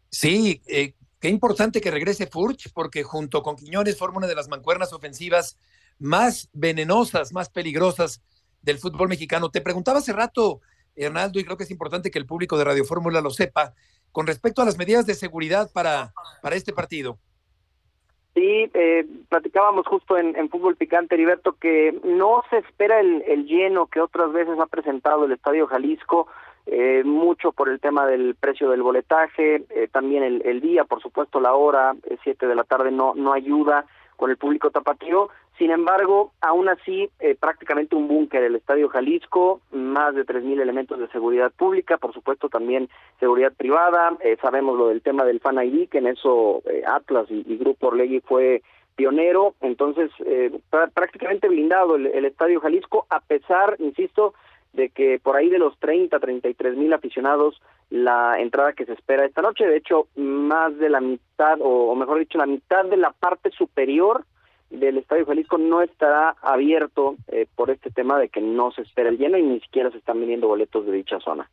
Sí, 0.10 0.62
eh, 0.68 0.94
qué 1.20 1.30
importante 1.30 1.82
que 1.82 1.92
regrese 1.92 2.28
Furch, 2.28 2.72
porque 2.74 3.04
junto 3.04 3.42
con 3.42 3.56
Quiñones 3.56 3.98
forma 3.98 4.20
una 4.20 4.28
de 4.28 4.36
las 4.36 4.48
mancuernas 4.48 4.94
ofensivas 4.94 5.58
más 6.00 6.50
venenosas, 6.54 7.34
más 7.34 7.50
peligrosas 7.50 8.22
del 8.62 8.78
fútbol 8.78 9.10
mexicano. 9.10 9.50
Te 9.50 9.62
preguntaba 9.62 10.00
hace 10.00 10.14
rato, 10.14 10.62
Hernaldo, 10.96 11.40
y 11.40 11.44
creo 11.44 11.58
que 11.58 11.64
es 11.64 11.72
importante 11.72 12.12
que 12.12 12.20
el 12.20 12.26
público 12.26 12.58
de 12.58 12.64
Radio 12.64 12.86
Fórmula 12.86 13.22
lo 13.22 13.30
sepa, 13.30 13.74
con 14.16 14.28
respecto 14.28 14.62
a 14.62 14.66
las 14.66 14.78
medidas 14.78 15.06
de 15.06 15.14
seguridad 15.14 15.70
para, 15.74 16.14
para 16.42 16.56
este 16.56 16.72
partido. 16.72 17.18
Sí, 18.34 18.72
eh, 18.74 19.06
platicábamos 19.28 19.86
justo 19.86 20.18
en, 20.18 20.50
Fútbol 20.50 20.78
Picante, 20.78 21.16
Heriberto, 21.16 21.52
que 21.60 22.00
no 22.06 22.42
se 22.50 22.60
espera 22.60 23.02
el, 23.02 23.46
lleno 23.46 23.88
que 23.88 24.00
otras 24.00 24.32
veces 24.32 24.58
ha 24.58 24.68
presentado 24.68 25.26
el 25.26 25.34
Estadio 25.34 25.68
Jalisco, 25.68 26.30
eh, 26.66 27.04
mucho 27.04 27.52
por 27.52 27.68
el 27.68 27.82
tema 27.82 28.08
del 28.08 28.36
precio 28.36 28.70
del 28.70 28.84
boletaje, 28.84 29.66
eh, 29.70 29.90
también 29.92 30.24
el, 30.24 30.42
el, 30.46 30.62
día, 30.62 30.86
por 30.86 31.02
supuesto, 31.02 31.42
la 31.42 31.54
hora, 31.54 31.94
siete 32.24 32.48
de 32.48 32.56
la 32.56 32.64
tarde, 32.64 32.92
no, 32.92 33.16
no 33.16 33.34
ayuda 33.34 33.86
con 34.16 34.30
el 34.32 34.38
público 34.38 34.72
tapatío. 34.72 35.30
Sin 35.58 35.72
embargo, 35.72 36.34
aún 36.42 36.68
así, 36.68 37.10
eh, 37.20 37.36
prácticamente 37.40 37.96
un 37.96 38.08
búnker 38.08 38.44
el 38.44 38.56
Estadio 38.56 38.90
Jalisco, 38.90 39.62
más 39.72 40.14
de 40.14 40.26
3.000 40.26 40.60
elementos 40.60 41.00
de 41.00 41.08
seguridad 41.08 41.52
pública, 41.52 41.98
por 41.98 42.14
supuesto 42.14 42.50
también 42.50 42.90
seguridad 43.20 43.54
privada. 43.56 44.18
Eh, 44.22 44.38
sabemos 44.42 44.78
lo 44.78 44.90
del 44.90 45.02
tema 45.02 45.24
del 45.24 45.40
Fan 45.40 45.64
ID, 45.64 45.88
que 45.88 46.00
en 46.00 46.08
eso 46.08 46.62
eh, 46.66 46.84
Atlas 46.86 47.28
y, 47.30 47.58
Grupo 47.58 47.88
Orlegui 47.88 48.20
fue 48.20 48.64
pionero. 48.98 49.56
Entonces, 49.62 50.12
prácticamente 50.94 51.50
blindado 51.50 51.96
el, 51.96 52.26
Estadio 52.26 52.62
Jalisco, 52.62 53.06
a 53.10 53.20
pesar, 53.20 53.76
insisto, 53.80 54.34
de 54.76 54.90
que 54.90 55.20
por 55.24 55.36
ahí 55.36 55.50
de 55.50 55.60
los 55.60 55.78
30, 55.80 56.20
33 56.20 56.78
mil 56.78 56.94
aficionados 56.94 57.62
la 57.90 58.40
entrada 58.40 58.74
que 58.74 58.86
se 58.86 58.94
espera 58.94 59.26
esta 59.26 59.42
noche. 59.42 59.66
De 59.66 59.78
hecho, 59.78 60.08
más 60.16 60.78
de 60.78 60.90
la 60.90 61.00
mitad, 61.00 61.58
o, 61.62 61.96
mejor 61.96 62.20
dicho, 62.20 62.38
la 62.38 62.46
mitad 62.46 62.86
de 62.86 62.98
la 62.98 63.12
parte 63.12 63.52
superior 63.52 64.26
del 64.70 64.98
Estadio 64.98 65.26
Jalisco 65.26 65.58
no 65.58 65.82
estará 65.82 66.36
abierto 66.42 67.16
eh, 67.28 67.48
por 67.56 67.70
este 67.70 67.92
tema 67.92 68.20
de 68.20 68.30
que 68.30 68.42
no 68.42 68.72
se 68.72 68.82
espera 68.82 69.10
el 69.10 69.18
lleno 69.18 69.38
y 69.38 69.44
ni 69.44 69.60
siquiera 69.62 69.92
se 69.92 69.98
están 69.98 70.20
vendiendo 70.20 70.48
boletos 70.48 70.86
de 70.86 70.92
dicha 70.92 71.20
zona. 71.20 71.50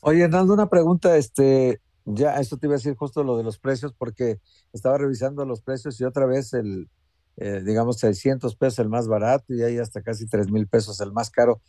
Oye, 0.00 0.24
Hernando, 0.24 0.54
una 0.54 0.68
pregunta, 0.68 1.16
este, 1.16 1.80
ya 2.04 2.36
eso 2.36 2.56
te 2.56 2.66
iba 2.66 2.74
a 2.74 2.78
decir 2.78 2.96
justo 2.96 3.22
lo 3.22 3.36
de 3.36 3.44
los 3.44 3.58
precios, 3.58 3.92
porque 3.92 4.38
estaba 4.72 4.98
revisando 4.98 5.44
los 5.44 5.60
precios 5.60 6.00
y 6.00 6.04
otra 6.04 6.26
vez 6.26 6.54
el, 6.54 6.88
eh, 7.36 7.62
digamos, 7.64 7.98
600 7.98 8.56
pesos 8.56 8.78
el 8.80 8.88
más 8.88 9.08
barato 9.08 9.54
y 9.54 9.62
hay 9.62 9.78
hasta 9.78 10.02
casi 10.02 10.28
3 10.28 10.50
mil 10.50 10.66
pesos 10.66 11.00
el 11.00 11.12
más 11.12 11.30
caro. 11.30 11.60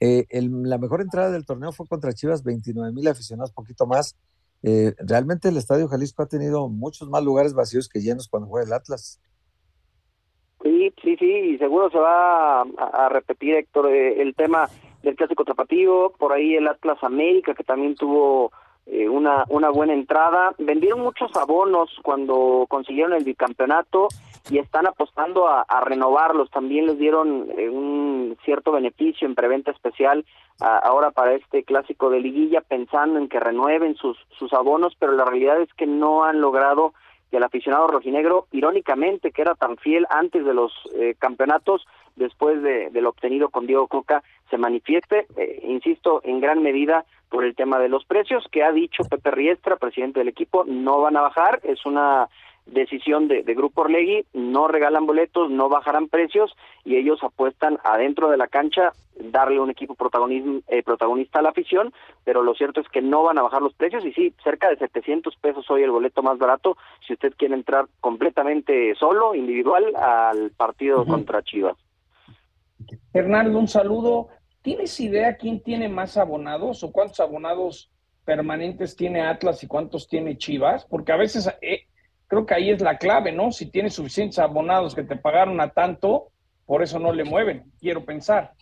Eh, 0.00 0.26
la 0.30 0.78
mejor 0.78 1.02
entrada 1.02 1.30
del 1.30 1.44
torneo 1.44 1.72
fue 1.72 1.86
contra 1.86 2.12
Chivas, 2.12 2.42
29 2.42 2.92
mil 2.92 3.06
aficionados, 3.06 3.52
poquito 3.52 3.86
más. 3.86 4.16
Eh, 4.62 4.94
realmente 4.98 5.48
el 5.48 5.56
Estadio 5.56 5.88
Jalisco 5.88 6.22
ha 6.22 6.28
tenido 6.28 6.68
muchos 6.68 7.08
más 7.08 7.22
lugares 7.22 7.54
vacíos 7.54 7.88
que 7.88 8.00
llenos 8.00 8.28
cuando 8.28 8.48
juega 8.48 8.66
el 8.66 8.72
Atlas. 8.72 9.20
Sí, 10.62 10.92
sí, 11.02 11.16
sí, 11.16 11.26
y 11.26 11.58
seguro 11.58 11.90
se 11.90 11.98
va 11.98 12.62
a, 12.62 13.08
repetir, 13.08 13.54
Héctor, 13.54 13.90
el 13.90 14.34
tema 14.34 14.68
del 15.02 15.16
clásico 15.16 15.44
tapatío, 15.44 16.12
por 16.18 16.32
ahí 16.32 16.54
el 16.54 16.68
Atlas 16.68 16.98
América, 17.02 17.54
que 17.54 17.64
también 17.64 17.94
tuvo 17.94 18.52
una, 19.08 19.44
una 19.48 19.70
buena 19.70 19.92
entrada. 19.92 20.52
Vendieron 20.58 21.00
muchos 21.00 21.34
abonos 21.36 21.90
cuando 22.02 22.66
consiguieron 22.68 23.12
el 23.12 23.24
bicampeonato 23.24 24.08
y 24.50 24.58
están 24.58 24.86
apostando 24.86 25.48
a, 25.48 25.64
renovarlos. 25.84 26.50
También 26.50 26.86
les 26.86 26.98
dieron 26.98 27.48
eh, 27.56 27.68
un 27.68 28.36
cierto 28.44 28.72
beneficio 28.72 29.26
en 29.26 29.34
preventa 29.34 29.70
especial 29.70 30.24
ahora 30.60 31.10
para 31.10 31.32
este 31.32 31.64
clásico 31.64 32.10
de 32.10 32.20
liguilla, 32.20 32.60
pensando 32.60 33.18
en 33.18 33.28
que 33.30 33.40
renueven 33.40 33.94
sus, 33.94 34.18
sus 34.38 34.52
abonos, 34.52 34.94
pero 34.98 35.12
la 35.12 35.24
realidad 35.24 35.58
es 35.62 35.72
que 35.72 35.86
no 35.86 36.24
han 36.24 36.42
logrado 36.42 36.92
que 37.30 37.38
el 37.38 37.44
aficionado 37.44 37.86
rojinegro, 37.86 38.46
irónicamente, 38.52 39.30
que 39.30 39.40
era 39.40 39.54
tan 39.54 39.78
fiel 39.78 40.06
antes 40.10 40.44
de 40.44 40.52
los 40.52 40.72
eh, 40.96 41.14
campeonatos, 41.18 41.86
después 42.16 42.62
de, 42.62 42.90
lo 42.92 43.08
obtenido 43.10 43.48
con 43.48 43.66
Diego 43.66 43.86
Coca, 43.86 44.22
se 44.50 44.58
manifieste, 44.58 45.26
eh, 45.36 45.60
insisto, 45.62 46.20
en 46.24 46.40
gran 46.40 46.62
medida 46.62 47.06
por 47.30 47.44
el 47.44 47.54
tema 47.54 47.78
de 47.78 47.88
los 47.88 48.04
precios, 48.04 48.44
que 48.50 48.62
ha 48.62 48.72
dicho 48.72 49.04
Pepe 49.04 49.30
Riestra, 49.30 49.76
presidente 49.76 50.20
del 50.20 50.28
equipo, 50.28 50.64
no 50.64 51.00
van 51.00 51.16
a 51.16 51.22
bajar, 51.22 51.60
es 51.62 51.86
una 51.86 52.28
decisión 52.66 53.28
de, 53.28 53.42
Grupo 53.42 53.82
Orlegui, 53.82 54.24
no 54.32 54.68
regalan 54.68 55.06
boletos, 55.06 55.50
no 55.50 55.68
bajarán 55.68 56.08
precios 56.08 56.54
y 56.84 56.96
ellos 56.96 57.18
apuestan 57.22 57.78
adentro 57.84 58.30
de 58.30 58.36
la 58.36 58.48
cancha 58.48 58.92
darle 59.18 59.60
un 59.60 59.70
equipo 59.70 59.94
protagonismo, 59.94 60.60
eh, 60.68 60.82
protagonista 60.82 61.40
a 61.40 61.42
la 61.42 61.50
afición, 61.50 61.92
pero 62.24 62.42
lo 62.42 62.54
cierto 62.54 62.80
es 62.80 62.88
que 62.88 63.02
no 63.02 63.22
van 63.22 63.38
a 63.38 63.42
bajar 63.42 63.60
los 63.60 63.74
precios 63.74 64.04
y 64.04 64.12
sí, 64.12 64.34
cerca 64.42 64.68
de 64.68 64.76
700 64.76 65.34
pesos 65.36 65.68
hoy 65.70 65.82
el 65.82 65.90
boleto 65.90 66.22
más 66.22 66.38
barato 66.38 66.76
si 67.06 67.14
usted 67.14 67.34
quiere 67.36 67.54
entrar 67.54 67.86
completamente 68.00 68.94
solo, 68.94 69.34
individual, 69.34 69.94
al 69.96 70.50
partido 70.50 71.04
contra 71.04 71.42
Chivas. 71.42 71.76
Hernando, 73.12 73.58
un 73.58 73.68
saludo. 73.68 74.28
¿Tienes 74.62 74.98
idea 75.00 75.36
quién 75.36 75.62
tiene 75.62 75.88
más 75.88 76.16
abonados 76.16 76.82
o 76.84 76.92
cuántos 76.92 77.20
abonados 77.20 77.90
permanentes 78.24 78.94
tiene 78.94 79.22
Atlas 79.22 79.62
y 79.62 79.66
cuántos 79.66 80.08
tiene 80.08 80.36
Chivas? 80.36 80.84
Porque 80.84 81.12
a 81.12 81.16
veces 81.16 81.50
eh, 81.62 81.86
creo 82.26 82.46
que 82.46 82.54
ahí 82.54 82.70
es 82.70 82.80
la 82.80 82.98
clave, 82.98 83.32
¿no? 83.32 83.50
Si 83.52 83.70
tienes 83.70 83.94
suficientes 83.94 84.38
abonados 84.38 84.94
que 84.94 85.02
te 85.02 85.16
pagaron 85.16 85.60
a 85.60 85.70
tanto, 85.70 86.28
por 86.66 86.82
eso 86.82 86.98
no 86.98 87.12
le 87.12 87.24
mueven, 87.24 87.64
quiero 87.80 88.04
pensar. 88.04 88.52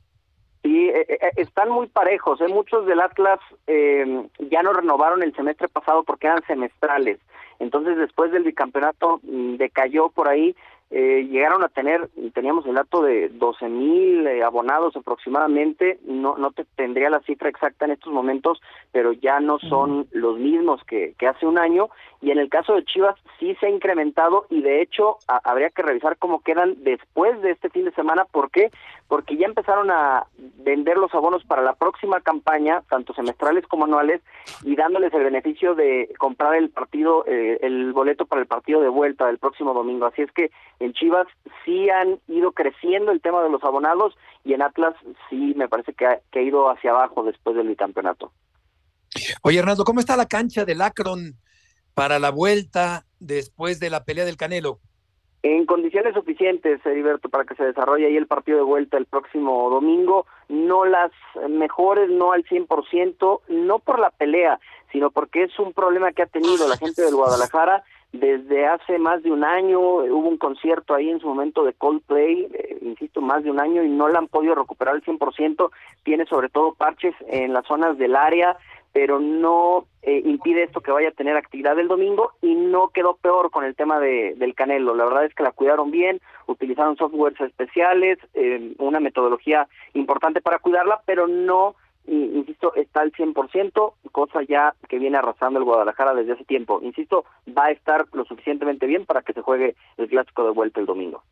Sí, 0.63 0.89
eh, 0.89 1.07
eh, 1.09 1.31
están 1.37 1.69
muy 1.69 1.87
parejos. 1.87 2.41
¿eh? 2.41 2.49
Muchos 2.49 2.87
del 2.87 3.01
Atlas 3.01 3.39
eh, 3.67 4.29
ya 4.51 4.63
no 4.63 4.73
renovaron 4.73 5.23
el 5.23 5.35
semestre 5.35 5.69
pasado 5.69 6.03
porque 6.05 6.27
eran 6.27 6.43
semestrales. 6.47 7.19
Entonces, 7.59 7.97
después 7.97 8.33
del 8.33 8.45
bicampeonato 8.45 9.21
mm, 9.23 9.57
decayó 9.57 10.09
por 10.11 10.29
ahí 10.29 10.57
eh, 10.91 11.29
llegaron 11.31 11.63
a 11.63 11.69
tener, 11.69 12.09
teníamos 12.33 12.65
el 12.67 12.75
dato 12.75 13.03
de 13.03 13.29
12 13.29 13.69
mil 13.69 14.27
eh, 14.27 14.43
abonados 14.43 14.97
aproximadamente, 14.97 15.99
no, 16.07 16.37
no 16.39 16.51
te 16.51 16.65
tendría 16.77 17.11
la 17.11 17.21
cifra 17.21 17.51
exacta 17.51 17.85
en 17.85 17.93
estos 17.93 18.13
momentos, 18.13 18.61
pero 18.91 19.13
ya 19.13 19.39
no 19.41 19.59
son 19.59 20.07
los 20.13 20.39
mismos 20.39 20.83
que, 20.85 21.15
que 21.19 21.27
hace 21.27 21.47
un 21.47 21.59
año, 21.59 21.89
y 22.23 22.31
en 22.31 22.39
el 22.39 22.49
caso 22.49 22.75
de 22.75 22.85
Chivas 22.85 23.17
sí 23.39 23.55
se 23.61 23.67
ha 23.67 23.71
incrementado, 23.71 24.47
y 24.49 24.63
de 24.63 24.81
hecho 24.81 25.19
habría 25.27 25.71
que 25.71 25.83
revisar 25.83 26.17
cómo 26.17 26.41
quedan 26.41 26.83
después 26.83 27.41
de 27.43 27.51
este 27.51 27.69
fin 27.69 27.85
de 27.85 27.93
semana, 27.93 28.25
¿por 28.25 28.51
qué? 28.51 28.71
Porque 29.09 29.37
ya 29.37 29.47
empezaron 29.47 29.91
a 29.91 30.27
vender 30.37 30.99
los 30.99 31.15
abonos 31.15 31.43
para 31.45 31.63
la 31.63 31.75
próxima 31.75 32.21
campaña, 32.21 32.83
tanto 32.91 33.15
semestrales 33.15 33.67
como 33.67 33.87
anuales, 33.87 34.21
y 34.63 34.77
dándoles 34.77 35.13
el 35.15 35.25
beneficio 35.25 35.75
de 35.75 36.15
comprar 36.19 36.55
el 36.55 36.71
partido, 36.71 37.25
eh, 37.27 37.59
el 37.63 37.93
boleto 37.93 38.27
para 38.27 38.43
el 38.43 38.47
partido 38.47 38.81
de 38.81 38.89
vuelta 38.89 39.27
del 39.27 39.39
próximo 39.39 39.73
domingo, 39.73 40.07
así 40.07 40.23
es 40.23 40.31
que 40.33 40.51
en 40.81 40.93
Chivas 40.93 41.27
sí 41.65 41.89
han 41.91 42.21
ido 42.29 42.53
creciendo 42.53 43.11
el 43.11 43.21
tema 43.21 43.43
de 43.43 43.51
los 43.51 43.63
abonados 43.65 44.15
y 44.45 44.55
en 44.55 44.63
Atlas 44.63 44.95
sí 45.29 45.55
me 45.57 45.69
parece 45.69 45.93
que 45.95 46.07
ha, 46.07 46.41
ido 46.41 46.71
hacia 46.71 46.91
abajo 46.91 47.23
después 47.25 47.57
del 47.57 47.69
bicampeonato. 47.69 48.33
Oye, 49.43 49.59
Hernando, 49.59 49.85
¿cómo 49.85 50.01
está 50.01 50.17
la 50.17 50.27
cancha 50.27 50.65
del 50.65 50.83
Akron 50.83 51.35
para 51.95 52.19
la 52.19 52.31
vuelta 52.31 53.07
después 53.19 53.81
de 53.81 53.91
la 53.91 54.05
pelea 54.05 54.25
del 54.25 54.37
Canelo? 54.37 54.81
En 55.43 55.67
condiciones 55.67 56.15
suficientes, 56.15 56.85
Heriberto, 56.85 57.29
para 57.29 57.45
que 57.45 57.55
se 57.55 57.65
desarrolle 57.65 58.07
ahí 58.07 58.17
el 58.17 58.27
partido 58.27 58.59
de 58.59 58.65
vuelta 58.65 58.97
el 58.97 59.07
próximo 59.07 59.71
domingo, 59.71 60.27
no 60.49 60.85
las 60.85 61.13
mejores, 61.49 62.11
no 62.11 62.33
al 62.33 62.45
100%, 62.45 63.41
no 63.49 63.79
por 63.79 64.01
la 64.01 64.11
pelea, 64.11 64.59
sino 64.91 65.11
porque 65.11 65.45
es 65.45 65.59
un 65.61 65.73
problema 65.73 66.11
que 66.11 66.23
ha 66.23 66.27
tenido 66.27 66.67
la 66.67 66.77
gente 66.77 67.03
del 67.03 67.15
Guadalajara 67.15 67.85
desde 68.13 68.67
hace 68.67 68.99
más 68.99 69.23
de 69.23 69.31
un 69.31 69.45
año 69.45 69.81
hubo 69.81 70.29
un 70.29 70.39
concierto 70.39 70.95
ahí 70.95 71.11
en 71.11 71.21
su 71.21 71.29
momento 71.29 71.65
de 71.65 71.75
Coldplay, 71.75 72.49
eh, 72.53 72.79
insisto, 72.81 73.21
más 73.21 73.45
de 73.45 73.51
un 73.51 73.61
año 73.61 73.83
y 73.83 73.89
no 73.89 74.09
la 74.09 74.19
han 74.19 74.29
podido 74.29 74.55
recuperar 74.55 74.95
al 74.95 75.03
100%, 75.03 75.71
tiene 76.05 76.25
sobre 76.27 76.49
todo 76.49 76.73
parches 76.73 77.15
en 77.29 77.53
las 77.53 77.67
zonas 77.67 77.99
del 77.99 78.17
área, 78.17 78.57
pero 78.93 79.21
no 79.21 79.85
eh, 80.03 80.23
impide 80.25 80.65
esto 80.65 80.81
que 80.81 80.91
vaya 80.91 81.11
a 81.11 81.13
tener 81.13 81.37
actividad 81.37 81.79
el 81.79 81.89
domingo 81.89 82.33
y 82.41 82.55
no 82.55 82.89
quedó 82.89 83.17
peor 83.17 83.51
con 83.51 83.65
el 83.65 83.77
tema 83.77 84.01
de, 84.01 84.35
del 84.37 84.55
Canelo. 84.55 84.95
La 84.95 85.05
verdad 85.05 85.27
es 85.27 85.35
que 85.35 85.43
la 85.43 85.53
cuidaron 85.53 85.91
bien, 85.91 86.21
utilizaron 86.47 86.97
softwares 86.97 87.39
especiales, 87.41 88.19
eh, 88.33 88.73
una 88.79 89.01
metodología 89.01 89.69
importante 89.93 90.41
para 90.41 90.59
cuidarla, 90.59 91.03
pero 91.05 91.27
no, 91.27 91.77
insisto, 92.15 92.75
está 92.75 93.01
al 93.01 93.13
100%, 93.13 93.95
cosa 94.13 94.41
ya 94.49 94.75
que 94.89 94.99
viene 94.99 95.19
arrasando 95.19 95.59
el 95.59 95.65
Guadalajara 95.65 96.15
desde 96.15 96.33
hace 96.33 96.45
tiempo. 96.45 96.81
Insisto, 96.83 97.25
va 97.57 97.67
a 97.67 97.71
estar 97.71 98.07
lo 98.13 98.25
suficientemente 98.25 98.87
bien 98.87 99.05
para 99.05 99.23
que 99.23 99.33
se 99.33 99.43
juegue 99.43 99.77
el 99.97 100.09
clásico 100.09 100.45
de 100.45 100.51
vuelta 100.51 100.81
el 100.81 100.87
domingo. 100.87 101.23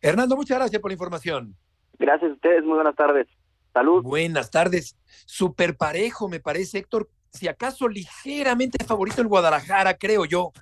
Hernando, 0.00 0.36
muchas 0.36 0.58
gracias 0.58 0.80
por 0.82 0.90
la 0.90 0.94
información. 0.94 1.56
Gracias 1.98 2.30
a 2.30 2.34
ustedes, 2.34 2.64
muy 2.64 2.74
buenas 2.74 2.96
tardes. 2.96 3.26
Salud. 3.72 4.02
Buenas 4.02 4.50
tardes. 4.50 4.96
Super 5.26 5.76
parejo, 5.76 6.28
me 6.28 6.40
parece, 6.40 6.78
Héctor. 6.78 7.08
Si 7.32 7.48
acaso 7.48 7.88
ligeramente 7.88 8.84
favorito 8.84 9.20
el 9.20 9.28
Guadalajara, 9.28 9.94
creo 9.94 10.24
yo, 10.24 10.52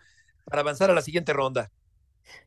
para 0.45 0.63
avanzar 0.63 0.91
a 0.91 0.95
la 0.95 1.03
siguiente 1.03 1.33
ronda. 1.33 1.71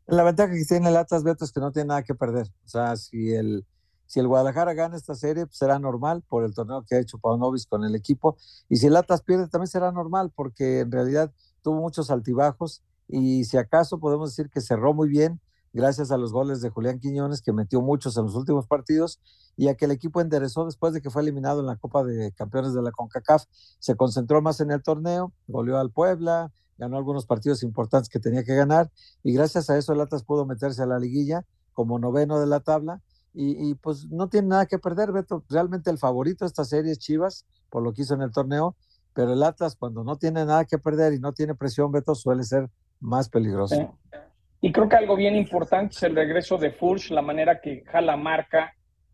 La 0.07 0.23
ventaja 0.23 0.53
que 0.53 0.63
tiene 0.65 0.89
el 0.89 0.97
Atlas, 0.97 1.23
Beto, 1.23 1.45
es 1.45 1.51
que 1.51 1.59
no 1.59 1.71
tiene 1.71 1.89
nada 1.89 2.03
que 2.03 2.15
perder. 2.15 2.47
O 2.63 2.67
sea, 2.67 2.95
si 2.95 3.33
el, 3.33 3.65
si 4.07 4.19
el 4.19 4.27
Guadalajara 4.27 4.73
gana 4.73 4.95
esta 4.95 5.15
serie, 5.15 5.45
pues 5.45 5.57
será 5.57 5.79
normal 5.79 6.23
por 6.27 6.43
el 6.43 6.53
torneo 6.53 6.83
que 6.87 6.95
ha 6.95 6.99
hecho 6.99 7.17
Paunovis 7.17 7.65
con 7.65 7.83
el 7.83 7.95
equipo. 7.95 8.37
Y 8.69 8.77
si 8.77 8.87
el 8.87 8.95
Atlas 8.95 9.21
pierde, 9.21 9.47
también 9.47 9.67
será 9.67 9.91
normal, 9.91 10.31
porque 10.35 10.81
en 10.81 10.91
realidad 10.91 11.31
tuvo 11.61 11.81
muchos 11.81 12.11
altibajos. 12.11 12.83
Y 13.07 13.45
si 13.45 13.57
acaso 13.57 13.99
podemos 13.99 14.29
decir 14.31 14.49
que 14.49 14.61
cerró 14.61 14.93
muy 14.93 15.09
bien, 15.09 15.39
gracias 15.73 16.11
a 16.11 16.17
los 16.17 16.31
goles 16.31 16.61
de 16.61 16.69
Julián 16.69 16.99
Quiñones, 16.99 17.41
que 17.41 17.51
metió 17.51 17.81
muchos 17.81 18.15
en 18.17 18.25
los 18.25 18.35
últimos 18.35 18.67
partidos, 18.67 19.19
y 19.57 19.67
a 19.67 19.75
que 19.75 19.85
el 19.85 19.91
equipo 19.91 20.21
enderezó 20.21 20.65
después 20.65 20.93
de 20.93 21.01
que 21.01 21.09
fue 21.09 21.21
eliminado 21.21 21.59
en 21.59 21.65
la 21.65 21.75
Copa 21.75 22.03
de 22.03 22.31
Campeones 22.33 22.73
de 22.73 22.81
la 22.81 22.91
CONCACAF. 22.91 23.45
Se 23.79 23.95
concentró 23.95 24.41
más 24.41 24.59
en 24.59 24.71
el 24.71 24.81
torneo, 24.83 25.33
goleó 25.47 25.77
al 25.77 25.91
Puebla, 25.91 26.51
ganó 26.77 26.97
algunos 26.97 27.25
partidos 27.25 27.63
importantes 27.63 28.09
que 28.09 28.19
tenía 28.19 28.43
que 28.43 28.55
ganar, 28.55 28.91
y 29.23 29.33
gracias 29.33 29.69
a 29.69 29.77
eso 29.77 29.93
el 29.93 30.01
Atlas 30.01 30.23
pudo 30.23 30.45
meterse 30.45 30.81
a 30.83 30.85
la 30.85 30.99
liguilla 30.99 31.45
como 31.73 31.99
noveno 31.99 32.39
de 32.39 32.47
la 32.47 32.61
tabla, 32.61 33.01
y, 33.35 33.69
y 33.69 33.75
pues 33.75 34.07
no 34.09 34.29
tiene 34.29 34.47
nada 34.47 34.65
que 34.65 34.79
perder, 34.79 35.11
Beto. 35.11 35.43
Realmente 35.49 35.91
el 35.91 35.97
favorito 35.97 36.45
de 36.45 36.47
esta 36.47 36.63
serie 36.63 36.91
es 36.91 36.99
Chivas, 36.99 37.45
por 37.69 37.83
lo 37.83 37.93
que 37.93 38.03
hizo 38.03 38.15
en 38.15 38.21
el 38.21 38.31
torneo, 38.31 38.75
pero 39.13 39.33
el 39.33 39.43
Atlas 39.43 39.75
cuando 39.75 40.03
no 40.03 40.17
tiene 40.17 40.45
nada 40.45 40.65
que 40.65 40.77
perder 40.77 41.13
y 41.13 41.19
no 41.19 41.33
tiene 41.33 41.55
presión, 41.55 41.91
Beto, 41.91 42.15
suele 42.15 42.43
ser 42.43 42.69
más 42.99 43.29
peligroso. 43.29 43.97
Y 44.61 44.71
creo 44.71 44.89
que 44.89 44.95
algo 44.95 45.15
bien 45.15 45.35
importante 45.35 45.95
es 45.95 46.03
el 46.03 46.15
regreso 46.15 46.57
de 46.57 46.71
Furch, 46.71 47.11
la 47.11 47.21
manera 47.21 47.59
que 47.61 47.83
jala 47.85 48.17
marca, 48.17 48.73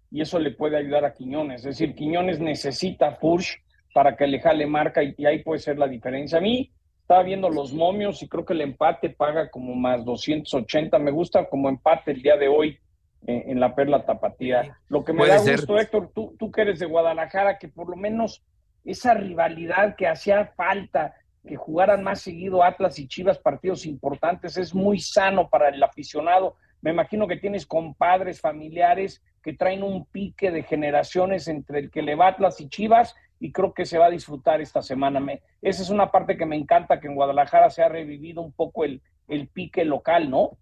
y 0.09 0.21
eso 0.21 0.39
le 0.39 0.51
puede 0.51 0.77
ayudar 0.77 1.05
a 1.05 1.13
Quiñones. 1.13 1.61
Es 1.61 1.77
decir, 1.77 1.95
Quiñones 1.95 2.39
necesita 2.39 3.15
Furch 3.15 3.57
para 3.93 4.15
que 4.15 4.27
le 4.27 4.39
jale 4.39 4.65
marca 4.65 5.03
y, 5.03 5.13
y 5.17 5.25
ahí 5.25 5.43
puede 5.43 5.59
ser 5.59 5.77
la 5.77 5.87
diferencia. 5.87 6.37
A 6.37 6.41
mí 6.41 6.71
estaba 7.01 7.23
viendo 7.23 7.49
los 7.49 7.73
momios 7.73 8.21
y 8.23 8.29
creo 8.29 8.45
que 8.45 8.53
el 8.53 8.61
empate 8.61 9.09
paga 9.09 9.49
como 9.49 9.75
más 9.75 10.05
280. 10.05 10.97
Me 10.99 11.11
gusta 11.11 11.49
como 11.49 11.67
empate 11.67 12.11
el 12.11 12.21
día 12.21 12.37
de 12.37 12.47
hoy 12.47 12.79
eh, 13.27 13.43
en 13.47 13.59
la 13.59 13.75
Perla 13.75 14.05
Tapatía. 14.05 14.77
Lo 14.89 15.03
que 15.03 15.13
me 15.13 15.27
da 15.27 15.39
ser. 15.39 15.57
gusto, 15.57 15.77
Héctor, 15.77 16.11
tú, 16.13 16.35
tú 16.39 16.51
que 16.51 16.61
eres 16.61 16.79
de 16.79 16.85
Guadalajara, 16.85 17.57
que 17.57 17.67
por 17.67 17.89
lo 17.89 17.95
menos 17.95 18.43
esa 18.83 19.13
rivalidad 19.13 19.95
que 19.95 20.07
hacía 20.07 20.47
falta, 20.55 21.13
que 21.45 21.55
jugaran 21.55 22.03
más 22.03 22.21
seguido 22.21 22.63
Atlas 22.63 22.99
y 22.99 23.07
Chivas 23.07 23.37
partidos 23.37 23.85
importantes, 23.85 24.57
es 24.57 24.73
muy 24.73 24.99
sano 24.99 25.49
para 25.49 25.69
el 25.69 25.81
aficionado. 25.83 26.55
Me 26.81 26.91
imagino 26.91 27.27
que 27.27 27.37
tienes 27.37 27.65
compadres, 27.65 28.41
familiares 28.41 29.23
que 29.43 29.53
traen 29.53 29.83
un 29.83 30.05
pique 30.05 30.51
de 30.51 30.63
generaciones 30.63 31.47
entre 31.47 31.79
el 31.79 31.91
que 31.91 32.01
le 32.01 32.15
va 32.15 32.27
Atlas 32.27 32.61
y 32.61 32.69
Chivas 32.69 33.15
y 33.39 33.51
creo 33.51 33.73
que 33.73 33.85
se 33.85 33.97
va 33.97 34.05
a 34.05 34.11
disfrutar 34.11 34.61
esta 34.61 34.81
semana. 34.81 35.19
Me, 35.19 35.41
esa 35.61 35.81
es 35.81 35.89
una 35.89 36.11
parte 36.11 36.37
que 36.37 36.45
me 36.45 36.55
encanta, 36.55 36.99
que 36.99 37.07
en 37.07 37.15
Guadalajara 37.15 37.69
se 37.69 37.81
ha 37.81 37.89
revivido 37.89 38.41
un 38.41 38.51
poco 38.51 38.83
el, 38.83 39.01
el 39.27 39.47
pique 39.47 39.83
local, 39.83 40.29
¿no? 40.29 40.57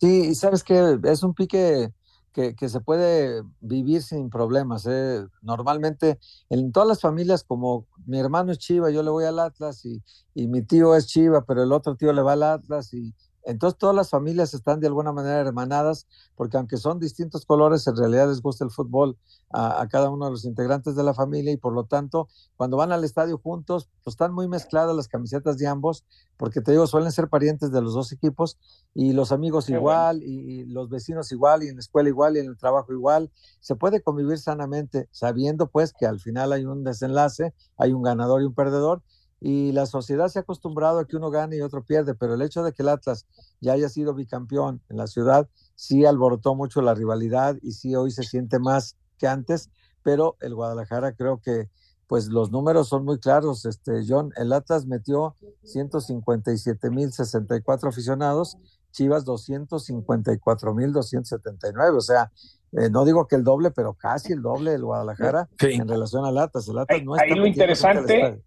Sí, 0.00 0.26
y 0.30 0.34
sabes 0.34 0.64
que 0.64 0.98
es 1.04 1.22
un 1.22 1.34
pique 1.34 1.92
que, 2.32 2.54
que 2.56 2.68
se 2.68 2.80
puede 2.80 3.42
vivir 3.60 4.02
sin 4.02 4.30
problemas. 4.30 4.86
¿eh? 4.86 5.24
Normalmente 5.42 6.18
en 6.50 6.72
todas 6.72 6.88
las 6.88 7.00
familias, 7.00 7.44
como 7.44 7.86
mi 8.06 8.18
hermano 8.18 8.52
es 8.52 8.58
Chiva, 8.58 8.90
yo 8.90 9.02
le 9.02 9.10
voy 9.10 9.24
al 9.24 9.38
Atlas 9.38 9.84
y, 9.84 10.02
y 10.34 10.48
mi 10.48 10.62
tío 10.62 10.96
es 10.96 11.06
Chiva, 11.06 11.44
pero 11.44 11.62
el 11.62 11.72
otro 11.72 11.94
tío 11.94 12.12
le 12.12 12.22
va 12.22 12.32
al 12.32 12.42
Atlas 12.42 12.92
y 12.94 13.14
entonces 13.44 13.78
todas 13.78 13.94
las 13.94 14.10
familias 14.10 14.54
están 14.54 14.80
de 14.80 14.86
alguna 14.86 15.12
manera 15.12 15.40
hermanadas, 15.40 16.06
porque 16.36 16.56
aunque 16.56 16.76
son 16.76 16.98
distintos 16.98 17.44
colores, 17.44 17.86
en 17.86 17.96
realidad 17.96 18.28
les 18.28 18.40
gusta 18.40 18.64
el 18.64 18.70
fútbol 18.70 19.16
a, 19.50 19.80
a, 19.80 19.88
cada 19.88 20.10
uno 20.10 20.26
de 20.26 20.30
los 20.30 20.44
integrantes 20.44 20.94
de 20.94 21.02
la 21.02 21.14
familia 21.14 21.52
y 21.52 21.56
por 21.56 21.72
lo 21.72 21.84
tanto, 21.84 22.28
cuando 22.56 22.76
van 22.76 22.92
al 22.92 23.04
estadio 23.04 23.38
juntos, 23.38 23.88
pues 24.04 24.14
están 24.14 24.32
muy 24.32 24.48
mezcladas 24.48 24.94
las 24.94 25.08
camisetas 25.08 25.58
de 25.58 25.66
ambos, 25.66 26.04
porque 26.36 26.60
te 26.60 26.72
digo, 26.72 26.86
suelen 26.86 27.12
ser 27.12 27.28
parientes 27.28 27.72
de 27.72 27.80
los 27.80 27.94
dos 27.94 28.12
equipos 28.12 28.58
y 28.94 29.12
los 29.12 29.32
amigos 29.32 29.66
Qué 29.66 29.74
igual 29.74 30.22
y, 30.22 30.60
y 30.60 30.64
los 30.64 30.88
vecinos 30.88 31.30
igual 31.32 31.62
y 31.62 31.68
en 31.68 31.76
la 31.76 31.80
escuela 31.80 32.08
igual 32.08 32.36
y 32.36 32.40
en 32.40 32.46
el 32.46 32.56
trabajo 32.56 32.92
igual. 32.92 33.30
Se 33.60 33.76
puede 33.76 34.02
convivir 34.02 34.38
sanamente, 34.38 35.08
sabiendo 35.10 35.68
pues 35.68 35.92
que 35.92 36.06
al 36.06 36.20
final 36.20 36.52
hay 36.52 36.64
un 36.64 36.84
desenlace, 36.84 37.54
hay 37.76 37.92
un 37.92 38.02
ganador 38.02 38.42
y 38.42 38.46
un 38.46 38.54
perdedor 38.54 39.02
y 39.44 39.72
la 39.72 39.86
sociedad 39.86 40.28
se 40.28 40.38
ha 40.38 40.42
acostumbrado 40.42 41.00
a 41.00 41.04
que 41.06 41.16
uno 41.16 41.28
gane 41.30 41.56
y 41.56 41.62
otro 41.62 41.82
pierde, 41.82 42.14
pero 42.14 42.34
el 42.34 42.42
hecho 42.42 42.62
de 42.62 42.72
que 42.72 42.82
el 42.84 42.88
Atlas 42.88 43.26
ya 43.60 43.72
haya 43.72 43.88
sido 43.88 44.14
bicampeón 44.14 44.80
en 44.88 44.96
la 44.96 45.08
ciudad 45.08 45.48
sí 45.74 46.04
alborotó 46.04 46.54
mucho 46.54 46.80
la 46.80 46.94
rivalidad 46.94 47.56
y 47.60 47.72
sí 47.72 47.96
hoy 47.96 48.12
se 48.12 48.22
siente 48.22 48.60
más 48.60 48.94
que 49.18 49.26
antes, 49.26 49.68
pero 50.04 50.36
el 50.42 50.54
Guadalajara 50.54 51.14
creo 51.16 51.40
que 51.40 51.68
pues 52.06 52.28
los 52.28 52.52
números 52.52 52.86
son 52.88 53.04
muy 53.04 53.18
claros, 53.18 53.64
este 53.64 54.04
John, 54.06 54.30
el 54.36 54.52
Atlas 54.52 54.86
metió 54.86 55.34
157.064 55.64 57.88
aficionados, 57.88 58.58
Chivas 58.92 59.24
254.279, 59.24 61.96
o 61.96 62.00
sea, 62.00 62.30
eh, 62.72 62.90
no 62.90 63.04
digo 63.04 63.26
que 63.26 63.36
el 63.36 63.44
doble, 63.44 63.70
pero 63.70 63.94
casi 63.94 64.32
el 64.34 64.42
doble 64.42 64.72
del 64.72 64.84
Guadalajara 64.84 65.48
Sí. 65.58 65.72
en 65.72 65.88
relación 65.88 66.24
al 66.24 66.38
Atlas. 66.38 66.68
El 66.68 66.78
Atlas 66.78 66.98
Ahí, 66.98 67.04
no 67.04 67.16
está 67.16 67.24
ahí 67.26 67.34
lo 67.34 67.46
interesante. 67.46 68.42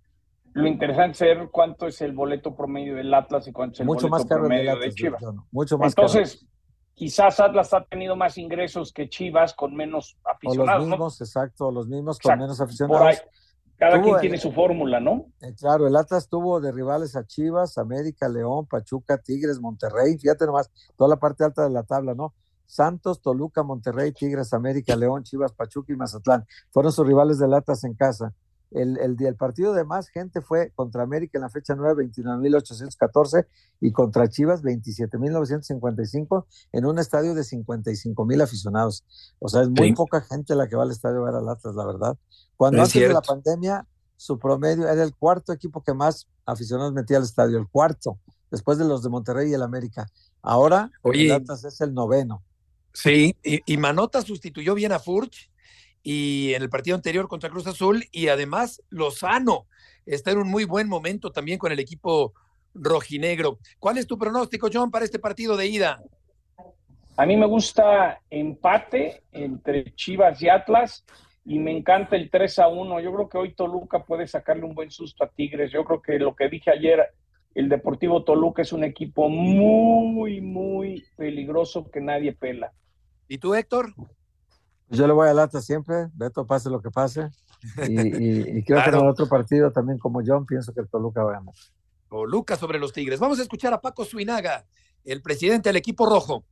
Lo 0.56 0.68
interesante 0.68 1.30
es 1.32 1.38
ver 1.38 1.50
cuánto 1.52 1.86
es 1.86 2.00
el 2.00 2.14
boleto 2.14 2.56
promedio 2.56 2.96
del 2.96 3.14
Atlas 3.14 3.46
y 3.46 3.52
cuánto 3.52 3.74
es 3.74 3.80
el 3.82 3.88
mucho 3.88 4.08
boleto 4.08 4.10
más 4.10 4.26
caro 4.26 4.42
promedio 4.42 4.80
de 4.80 4.94
Chivas. 4.94 5.22
Mucho 5.52 5.78
más 5.78 5.94
caro. 5.94 6.08
Entonces, 6.08 6.48
quizás 6.94 7.42
Atlas 7.42 7.74
ha 7.74 7.84
tenido 7.84 8.16
más 8.16 8.38
ingresos 8.38 8.94
que 8.94 9.10
Chivas 9.10 9.54
con 9.54 9.76
menos 9.76 10.18
O 10.24 10.30
los 10.30 10.36
aficionados, 10.36 10.84
¿no? 10.88 10.90
mismos, 10.92 11.20
exacto, 11.20 11.72
los 11.72 11.90
mismos 11.90 12.20
con 12.20 12.40
menos 12.40 12.58
Por 12.58 12.64
ahí, 12.64 12.70
aficionados. 12.70 13.22
cada 13.78 14.02
Tuvo, 14.02 14.12
quien 14.12 14.22
tiene 14.22 14.38
su 14.38 14.54
fórmula, 14.54 15.02
¿no? 15.02 15.26
Eh, 15.42 15.54
claro, 15.60 15.88
el 15.88 15.96
Atlas 15.98 16.30
tuvo 16.30 16.62
de 16.62 16.72
rivales 16.72 17.18
a 17.18 17.26
Chivas, 17.26 17.78
América, 17.78 18.30
León, 18.30 18.66
Pachuca, 18.66 19.18
Tigres, 19.18 19.60
Monterrey, 19.60 20.18
fíjate 20.18 20.46
nomás, 20.46 20.72
toda 20.96 21.10
la 21.10 21.18
parte 21.18 21.44
alta 21.44 21.66
de 21.66 21.72
la 21.72 21.84
tabla, 21.84 22.14
¿no? 22.14 22.34
Santos, 22.66 23.22
Toluca, 23.22 23.62
Monterrey, 23.62 24.14
Tigres, 24.14 24.54
América, 24.54 24.96
León, 24.96 25.24
Chivas, 25.24 25.52
Pachuca 25.52 25.92
y 25.92 25.98
Mazatlán. 25.98 26.46
Fueron 26.72 26.94
sus 26.94 27.06
rivales 27.06 27.40
del 27.40 27.54
Atlas 27.54 27.84
en 27.84 27.94
casa. 27.94 28.34
El, 28.72 28.98
el, 29.00 29.16
el 29.24 29.36
partido 29.36 29.74
de 29.74 29.84
más 29.86 30.10
gente 30.10 30.42
fue 30.42 30.72
contra 30.76 31.04
América 31.04 31.38
en 31.38 31.44
la 31.44 31.50
fecha 31.50 31.76
9, 31.76 32.04
29.814 32.12 33.46
y 33.82 33.92
contra 33.92 34.28
Chivas 34.28 34.64
27.955 34.64 36.46
en 36.74 36.86
un 36.86 37.00
estadio 37.00 37.34
de 37.36 37.42
55.000 37.42 38.42
aficionados. 38.44 39.04
O 39.40 39.50
sea, 39.50 39.62
es 39.62 39.70
muy 39.70 39.90
Sí. 39.90 39.94
poca 39.94 40.22
gente 40.22 40.56
la 40.56 40.68
que 40.68 40.76
va 40.76 40.84
al 40.84 40.92
estadio 40.92 41.22
a 41.22 41.26
ver 41.26 41.36
al 41.36 41.48
Atlas, 41.50 41.76
la 41.76 41.86
verdad. 41.86 42.18
Cuando 42.58 42.80
Es 42.84 42.90
antes 42.90 43.02
de 43.08 43.14
la 43.14 43.22
pandemia, 43.22 43.88
su 44.18 44.40
promedio 44.40 44.88
era 44.88 45.04
el 45.04 45.14
cuarto 45.16 45.52
equipo 45.54 45.84
que 45.84 45.94
más 45.94 46.28
aficionados 46.46 46.94
metía 46.94 47.18
al 47.18 47.24
estadio, 47.24 47.58
el 47.58 47.68
cuarto, 47.68 48.20
después 48.52 48.78
de 48.78 48.86
los 48.86 49.04
de 49.04 49.10
Monterrey 49.10 49.50
y 49.52 49.54
el 49.54 49.62
América. 49.64 50.08
Ahora, 50.42 50.92
Oye. 51.02 51.26
el 51.26 51.32
Atlas 51.34 51.64
es 51.66 51.82
el 51.82 51.94
noveno. 51.94 52.44
Sí, 52.94 53.36
y, 53.44 53.62
y 53.66 53.78
Manota 53.78 54.22
sustituyó 54.22 54.74
bien 54.74 54.94
a 54.94 55.00
Furch 55.00 55.52
y 56.08 56.54
en 56.54 56.62
el 56.62 56.70
partido 56.70 56.96
anterior 56.96 57.28
contra 57.28 57.50
Cruz 57.50 57.66
Azul 57.66 58.06
y 58.12 58.28
además 58.28 58.84
Lozano 58.90 59.66
está 60.06 60.30
en 60.30 60.38
un 60.38 60.52
muy 60.52 60.64
buen 60.64 60.88
momento 60.88 61.32
también 61.32 61.58
con 61.58 61.72
el 61.72 61.80
equipo 61.80 62.34
rojinegro. 62.76 63.58
¿Cuál 63.80 63.98
es 63.98 64.06
tu 64.06 64.16
pronóstico, 64.16 64.70
John, 64.72 64.92
para 64.92 65.04
este 65.04 65.18
partido 65.18 65.58
de 65.58 65.66
ida? 65.66 66.04
A 67.18 67.26
mí 67.26 67.36
me 67.36 67.48
gusta 67.48 68.22
empate 68.30 69.24
entre 69.32 69.96
Chivas 69.96 70.40
y 70.44 70.48
Atlas 70.48 71.04
y 71.44 71.58
me 71.58 71.76
encanta 71.76 72.16
el 72.16 72.30
3 72.30 72.60
a 72.60 72.68
1. 72.68 73.00
Yo 73.00 73.12
creo 73.12 73.28
que 73.28 73.38
hoy 73.40 73.56
Toluca 73.56 74.06
puede 74.06 74.28
sacarle 74.28 74.64
un 74.64 74.76
buen 74.76 74.92
susto 74.92 75.24
a 75.24 75.30
Tigres. 75.30 75.72
Yo 75.72 75.84
creo 75.86 76.04
que 76.04 76.20
lo 76.20 76.36
que 76.36 76.50
dije 76.50 76.70
ayer, 76.70 77.04
el 77.56 77.68
Deportivo 77.68 78.24
Toluca 78.24 78.62
es 78.62 78.72
un 78.74 78.84
equipo 78.84 79.28
muy, 79.28 80.40
muy 80.40 81.04
peligroso 81.18 81.90
que 81.90 82.00
nadie 82.00 82.34
pela. 82.34 82.72
¿Y 83.28 83.40
tú, 83.40 83.56
Héctor? 83.56 83.92
Yo 84.90 85.08
le 85.08 85.14
voy 85.14 85.28
al 85.30 85.40
Atlas 85.40 85.66
siempre, 85.66 86.08
Beto, 86.14 86.46
pase 86.46 86.70
lo 86.70 86.82
que 86.82 86.92
pase. 86.92 87.30
Y, 87.88 88.00
y- 88.00 88.58
y 88.60 88.64
creo 88.64 88.84
que 88.84 88.90
en 88.90 88.96
el 88.96 89.08
otro 89.08 89.28
partido 89.28 89.72
también, 89.72 89.98
como 89.98 90.22
John, 90.26 90.46
pienso 90.46 90.74
que 90.74 90.82
el 90.82 90.88
Toluca 90.88 91.24
va 91.24 91.32
a 91.32 91.40
ganar. 91.40 91.54
Toluca 92.10 92.56
sobre 92.56 92.78
los 92.80 92.94
Tigres. 92.94 93.20
Vamos 93.20 93.40
a 93.40 93.42
escuchar 93.42 93.74
a 93.74 93.82
Paco 93.82 94.06
Suinaga, 94.06 94.66
el 95.04 95.22
presidente 95.22 95.70
del 95.70 95.78
equipo 95.78 96.06
rojo. 96.06 96.44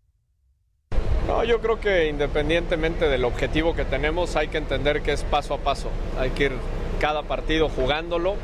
No, 1.27 1.43
yo 1.43 1.61
creo 1.61 1.79
que 1.79 2.09
independientemente 2.09 3.07
del 3.07 3.23
objetivo 3.23 3.75
que 3.75 3.85
tenemos, 3.85 4.35
hay 4.35 4.47
que 4.49 4.57
entender 4.57 5.01
que 5.03 5.13
es 5.13 5.23
paso 5.23 5.53
a 5.53 5.57
paso. 5.59 5.89
Hay 6.19 6.31
que 6.31 6.45
ir 6.45 6.51
cada 6.99 7.23
partido 7.23 7.69
jugándolo. 7.69 8.35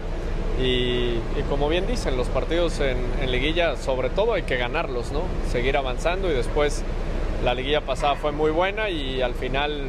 Y, 0.62 1.18
como 1.50 1.70
bien 1.70 1.88
dicen, 1.88 2.18
los 2.18 2.28
partidos 2.28 2.80
en, 2.82 2.98
en, 3.22 3.32
liguilla 3.32 3.78
sobre 3.78 4.10
todo 4.10 4.34
hay 4.34 4.44
que 4.44 4.58
ganarlos, 4.58 5.12
¿no? 5.12 5.22
Seguir 5.52 5.78
avanzando 5.78 6.30
y 6.30 6.34
después 6.34 6.84
la 7.44 7.54
liguilla 7.54 7.82
pasada 7.82 8.16
fue 8.16 8.32
muy 8.32 8.52
buena 8.52 8.90
y 8.90 9.22
al 9.22 9.34
final 9.34 9.88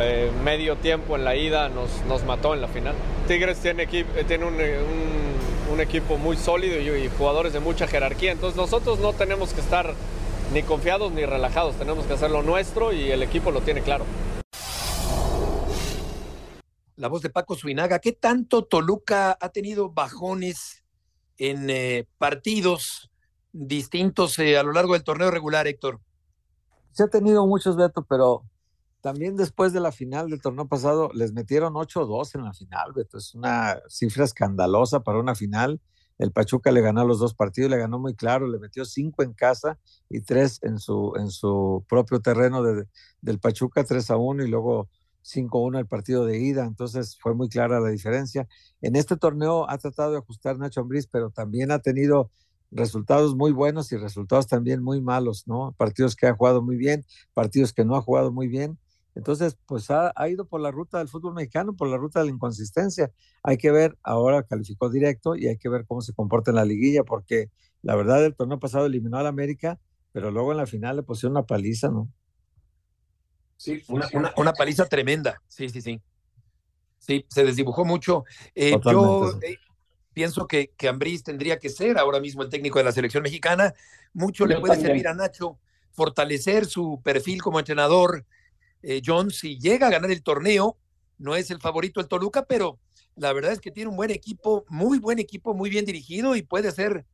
eh, 0.00 0.30
medio 0.44 0.76
tiempo 0.76 1.16
en 1.16 1.24
la 1.24 1.36
ida 1.36 1.68
nos, 1.68 2.02
nos 2.06 2.24
mató 2.24 2.54
en 2.54 2.60
la 2.60 2.68
final. 2.68 2.94
Tigres 3.28 3.58
tiene, 3.60 3.86
tiene 3.86 4.44
un, 4.44 4.54
un, 4.54 5.72
un, 5.72 5.80
equipo 5.80 6.16
muy 6.18 6.36
sólido 6.36 6.78
y, 6.80 7.04
y 7.04 7.10
jugadores 7.16 7.52
de 7.52 7.60
mucha 7.60 7.86
jerarquía, 7.86 8.32
entonces 8.32 8.56
nosotros 8.56 8.98
no 8.98 9.12
tenemos 9.12 9.52
que 9.52 9.60
estar 9.60 9.94
ni 10.52 10.62
confiados 10.62 11.12
ni 11.12 11.24
relajados, 11.24 11.76
tenemos 11.76 12.06
que 12.06 12.12
hacer 12.12 12.30
lo 12.30 12.42
nuestro 12.42 12.92
y 12.92 13.10
el 13.10 13.22
equipo 13.22 13.50
lo 13.50 13.60
tiene 13.60 13.82
claro 13.82 14.04
la 16.96 17.08
voz 17.08 17.22
de 17.22 17.30
Paco 17.30 17.54
Suinaga, 17.54 17.98
¿qué 17.98 18.12
tanto 18.12 18.64
Toluca 18.64 19.36
ha 19.38 19.48
tenido 19.50 19.90
bajones 19.90 20.82
en 21.36 21.68
eh, 21.68 22.06
partidos 22.18 23.10
distintos 23.52 24.38
eh, 24.38 24.56
a 24.56 24.62
lo 24.62 24.72
largo 24.72 24.94
del 24.94 25.04
torneo 25.04 25.30
regular, 25.30 25.66
Héctor? 25.66 26.00
Se 26.96 27.02
ha 27.02 27.08
tenido 27.08 27.46
muchos, 27.46 27.76
Beto, 27.76 28.06
pero 28.08 28.46
también 29.02 29.36
después 29.36 29.74
de 29.74 29.80
la 29.80 29.92
final 29.92 30.30
del 30.30 30.40
torneo 30.40 30.66
pasado 30.66 31.10
les 31.12 31.34
metieron 31.34 31.74
8-2 31.74 32.34
en 32.36 32.44
la 32.44 32.54
final, 32.54 32.94
Beto. 32.94 33.18
Es 33.18 33.34
una 33.34 33.82
cifra 33.86 34.24
escandalosa 34.24 35.00
para 35.00 35.18
una 35.18 35.34
final. 35.34 35.78
El 36.16 36.32
Pachuca 36.32 36.72
le 36.72 36.80
ganó 36.80 37.04
los 37.04 37.18
dos 37.18 37.34
partidos, 37.34 37.70
le 37.70 37.76
ganó 37.76 37.98
muy 37.98 38.14
claro, 38.14 38.48
le 38.48 38.58
metió 38.58 38.86
cinco 38.86 39.22
en 39.22 39.34
casa 39.34 39.78
y 40.08 40.22
tres 40.22 40.58
en 40.62 40.78
su, 40.78 41.12
en 41.18 41.28
su 41.28 41.84
propio 41.86 42.20
terreno 42.20 42.62
de, 42.62 42.86
del 43.20 43.40
Pachuca, 43.40 43.84
3 43.84 44.10
a 44.12 44.16
1 44.16 44.44
y 44.44 44.48
luego 44.48 44.88
5-1 45.22 45.78
el 45.78 45.86
partido 45.86 46.24
de 46.24 46.38
ida, 46.38 46.64
entonces 46.64 47.18
fue 47.20 47.34
muy 47.34 47.50
clara 47.50 47.78
la 47.78 47.90
diferencia. 47.90 48.48
En 48.80 48.96
este 48.96 49.18
torneo 49.18 49.68
ha 49.68 49.76
tratado 49.76 50.12
de 50.12 50.18
ajustar 50.18 50.56
Nacho 50.56 50.80
Ambriz, 50.80 51.06
pero 51.08 51.28
también 51.28 51.72
ha 51.72 51.80
tenido 51.80 52.30
resultados 52.70 53.36
muy 53.36 53.52
buenos 53.52 53.92
y 53.92 53.96
resultados 53.96 54.46
también 54.46 54.82
muy 54.82 55.00
malos, 55.00 55.46
¿no? 55.46 55.74
Partidos 55.76 56.16
que 56.16 56.26
ha 56.26 56.34
jugado 56.34 56.62
muy 56.62 56.76
bien, 56.76 57.04
partidos 57.34 57.72
que 57.72 57.84
no 57.84 57.96
ha 57.96 58.02
jugado 58.02 58.32
muy 58.32 58.48
bien. 58.48 58.78
Entonces, 59.14 59.56
pues 59.66 59.90
ha, 59.90 60.12
ha, 60.14 60.28
ido 60.28 60.46
por 60.46 60.60
la 60.60 60.70
ruta 60.70 60.98
del 60.98 61.08
fútbol 61.08 61.34
mexicano, 61.34 61.74
por 61.74 61.88
la 61.88 61.96
ruta 61.96 62.20
de 62.20 62.26
la 62.26 62.32
inconsistencia. 62.32 63.10
Hay 63.42 63.56
que 63.56 63.70
ver, 63.70 63.96
ahora 64.02 64.42
calificó 64.42 64.90
directo 64.90 65.36
y 65.36 65.46
hay 65.48 65.56
que 65.56 65.70
ver 65.70 65.86
cómo 65.86 66.02
se 66.02 66.12
comporta 66.12 66.50
en 66.50 66.56
la 66.56 66.66
liguilla, 66.66 67.02
porque 67.02 67.50
la 67.82 67.96
verdad 67.96 68.24
el 68.24 68.34
torneo 68.34 68.58
pasado 68.58 68.84
eliminó 68.84 69.16
al 69.16 69.26
América, 69.26 69.78
pero 70.12 70.30
luego 70.30 70.52
en 70.52 70.58
la 70.58 70.66
final 70.66 70.96
le 70.96 71.02
pusieron 71.02 71.32
una 71.32 71.46
paliza, 71.46 71.88
¿no? 71.88 72.10
Sí, 73.56 73.82
una, 73.88 74.06
una, 74.12 74.34
una, 74.36 74.52
paliza 74.52 74.84
tremenda. 74.86 75.40
Sí, 75.48 75.70
sí, 75.70 75.80
sí. 75.80 76.02
Sí, 76.98 77.24
se 77.28 77.44
desdibujó 77.44 77.84
mucho. 77.84 78.24
Eh, 78.54 78.78
yo 78.84 79.30
eh, 79.40 79.56
pienso 80.16 80.48
que, 80.48 80.70
que 80.78 80.88
Ambriz 80.88 81.22
tendría 81.22 81.58
que 81.58 81.68
ser 81.68 81.98
ahora 81.98 82.20
mismo 82.20 82.42
el 82.42 82.48
técnico 82.48 82.78
de 82.78 82.86
la 82.86 82.92
selección 82.92 83.22
mexicana. 83.22 83.74
Mucho 84.14 84.44
yo 84.44 84.48
le 84.48 84.60
puede 84.60 84.72
también. 84.72 84.88
servir 84.88 85.08
a 85.08 85.14
Nacho 85.14 85.58
fortalecer 85.92 86.64
su 86.64 87.02
perfil 87.04 87.42
como 87.42 87.58
entrenador. 87.58 88.24
Eh, 88.82 89.02
John, 89.04 89.30
si 89.30 89.58
llega 89.58 89.88
a 89.88 89.90
ganar 89.90 90.10
el 90.10 90.22
torneo, 90.22 90.78
no 91.18 91.36
es 91.36 91.50
el 91.50 91.60
favorito 91.60 92.00
el 92.00 92.08
Toluca, 92.08 92.46
pero 92.46 92.78
la 93.14 93.34
verdad 93.34 93.52
es 93.52 93.60
que 93.60 93.70
tiene 93.70 93.90
un 93.90 93.96
buen 93.96 94.10
equipo, 94.10 94.64
muy 94.70 94.98
buen 94.98 95.18
equipo, 95.18 95.52
muy 95.52 95.68
bien 95.68 95.84
dirigido 95.84 96.34
y 96.34 96.40
puede 96.40 96.72
ser, 96.72 97.04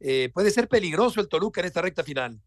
eh, 0.00 0.30
puede 0.32 0.50
ser 0.50 0.66
peligroso 0.66 1.20
el 1.20 1.28
Toluca 1.28 1.60
en 1.60 1.66
esta 1.66 1.82
recta 1.82 2.02
final. 2.04 2.40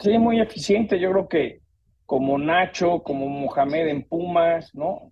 Sí, 0.00 0.16
muy 0.16 0.40
eficiente. 0.40 0.98
Yo 0.98 1.10
creo 1.10 1.28
que 1.28 1.60
como 2.06 2.38
Nacho, 2.38 3.02
como 3.02 3.28
Mohamed 3.28 3.88
en 3.88 4.02
Pumas, 4.08 4.74
¿no? 4.74 5.10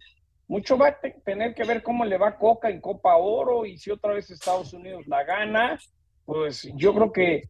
Mucho 0.51 0.77
va 0.77 0.89
a 0.89 0.99
tener 1.25 1.55
que 1.55 1.63
ver 1.63 1.81
cómo 1.81 2.05
le 2.05 2.19
va 2.19 2.37
Coca 2.37 2.71
en 2.71 2.81
Copa 2.81 3.15
Oro 3.15 3.65
y 3.65 3.79
si 3.79 3.93
otra 3.93 4.15
vez 4.15 4.33
Estados 4.33 4.73
Unidos 4.73 5.07
la 5.07 5.23
gana, 5.23 5.79
pues 6.25 6.69
yo 6.75 6.93
creo 6.93 7.13
que 7.13 7.43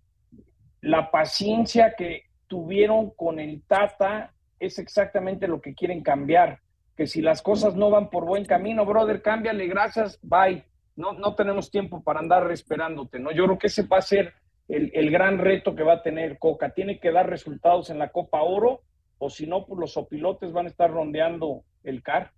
la 0.82 1.10
paciencia 1.10 1.94
que 1.96 2.24
tuvieron 2.46 3.08
con 3.12 3.40
el 3.40 3.62
Tata 3.62 4.34
es 4.58 4.78
exactamente 4.78 5.48
lo 5.48 5.62
que 5.62 5.74
quieren 5.74 6.02
cambiar. 6.02 6.60
Que 6.94 7.06
si 7.06 7.22
las 7.22 7.40
cosas 7.40 7.74
no 7.74 7.88
van 7.88 8.10
por 8.10 8.26
buen 8.26 8.44
camino, 8.44 8.84
brother, 8.84 9.22
cámbiale, 9.22 9.66
gracias, 9.66 10.18
bye. 10.20 10.62
No, 10.94 11.14
no 11.14 11.34
tenemos 11.34 11.70
tiempo 11.70 12.02
para 12.02 12.20
andar 12.20 12.52
esperándote, 12.52 13.18
¿no? 13.18 13.32
Yo 13.32 13.46
creo 13.46 13.58
que 13.58 13.68
ese 13.68 13.84
va 13.84 13.96
a 13.96 14.02
ser 14.02 14.34
el, 14.68 14.90
el 14.92 15.10
gran 15.10 15.38
reto 15.38 15.74
que 15.74 15.84
va 15.84 15.94
a 15.94 16.02
tener 16.02 16.38
Coca. 16.38 16.74
Tiene 16.74 17.00
que 17.00 17.12
dar 17.12 17.30
resultados 17.30 17.88
en 17.88 17.98
la 17.98 18.10
Copa 18.10 18.42
Oro 18.42 18.82
o 19.16 19.30
si 19.30 19.46
no, 19.46 19.64
pues 19.64 19.80
los 19.80 19.96
opilotes 19.96 20.52
van 20.52 20.66
a 20.66 20.68
estar 20.68 20.90
rondeando 20.90 21.62
el 21.82 22.02
CAR. 22.02 22.32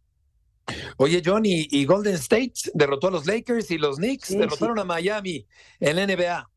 Oye, 0.97 1.23
John, 1.25 1.43
y, 1.45 1.85
Golden 1.85 2.15
State 2.15 2.71
derrotó 2.75 3.09
a 3.09 3.11
los 3.11 3.27
Lakers 3.27 3.71
y 3.71 3.79
los 3.79 3.97
Knicks 3.97 4.29
sí, 4.29 4.39
derrotaron 4.39 4.77
sí. 4.77 4.83
a 4.83 4.85
Miami 4.85 5.47
en 5.81 5.97
la 5.97 6.07
NBA. 6.07 6.51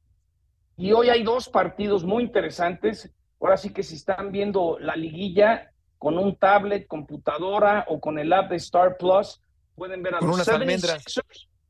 Y 0.78 0.92
hoy 0.92 1.10
hay 1.10 1.24
dos 1.24 1.50
partidos 1.50 2.04
muy 2.04 2.24
interesantes. 2.24 3.12
Ahora 3.40 3.58
sí 3.58 3.72
que 3.72 3.84
si 3.84 3.96
están 3.96 4.32
viendo 4.32 4.78
la 4.80 4.96
liguilla 4.96 5.72
con 5.98 6.18
un 6.18 6.36
tablet, 6.36 6.88
computadora 6.88 7.86
o 7.88 8.00
con 8.00 8.20
el 8.20 8.32
app 8.34 8.50
de 8.50 8.58
Star 8.58 8.98
Plus, 8.98 9.42
pueden 9.76 10.04
ver 10.04 10.16
a 10.16 10.20
con 10.20 10.28
los 10.30 10.38
unas 10.38 10.50
almendras. 10.50 11.04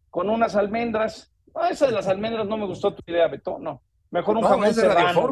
Con 0.10 0.30
unas 0.30 0.56
almendras. 0.56 1.32
No, 1.54 1.66
esa 1.66 1.86
de 1.86 1.94
las 1.94 2.08
almendras 2.08 2.48
no 2.48 2.58
me 2.58 2.66
gustó 2.66 2.94
tu 2.94 3.04
idea, 3.10 3.28
Beto. 3.28 3.60
No. 3.60 3.82
Mejor 4.12 4.38
un 4.38 4.44
no, 4.44 4.50
jamón 4.50 4.74
serrano. 4.74 5.30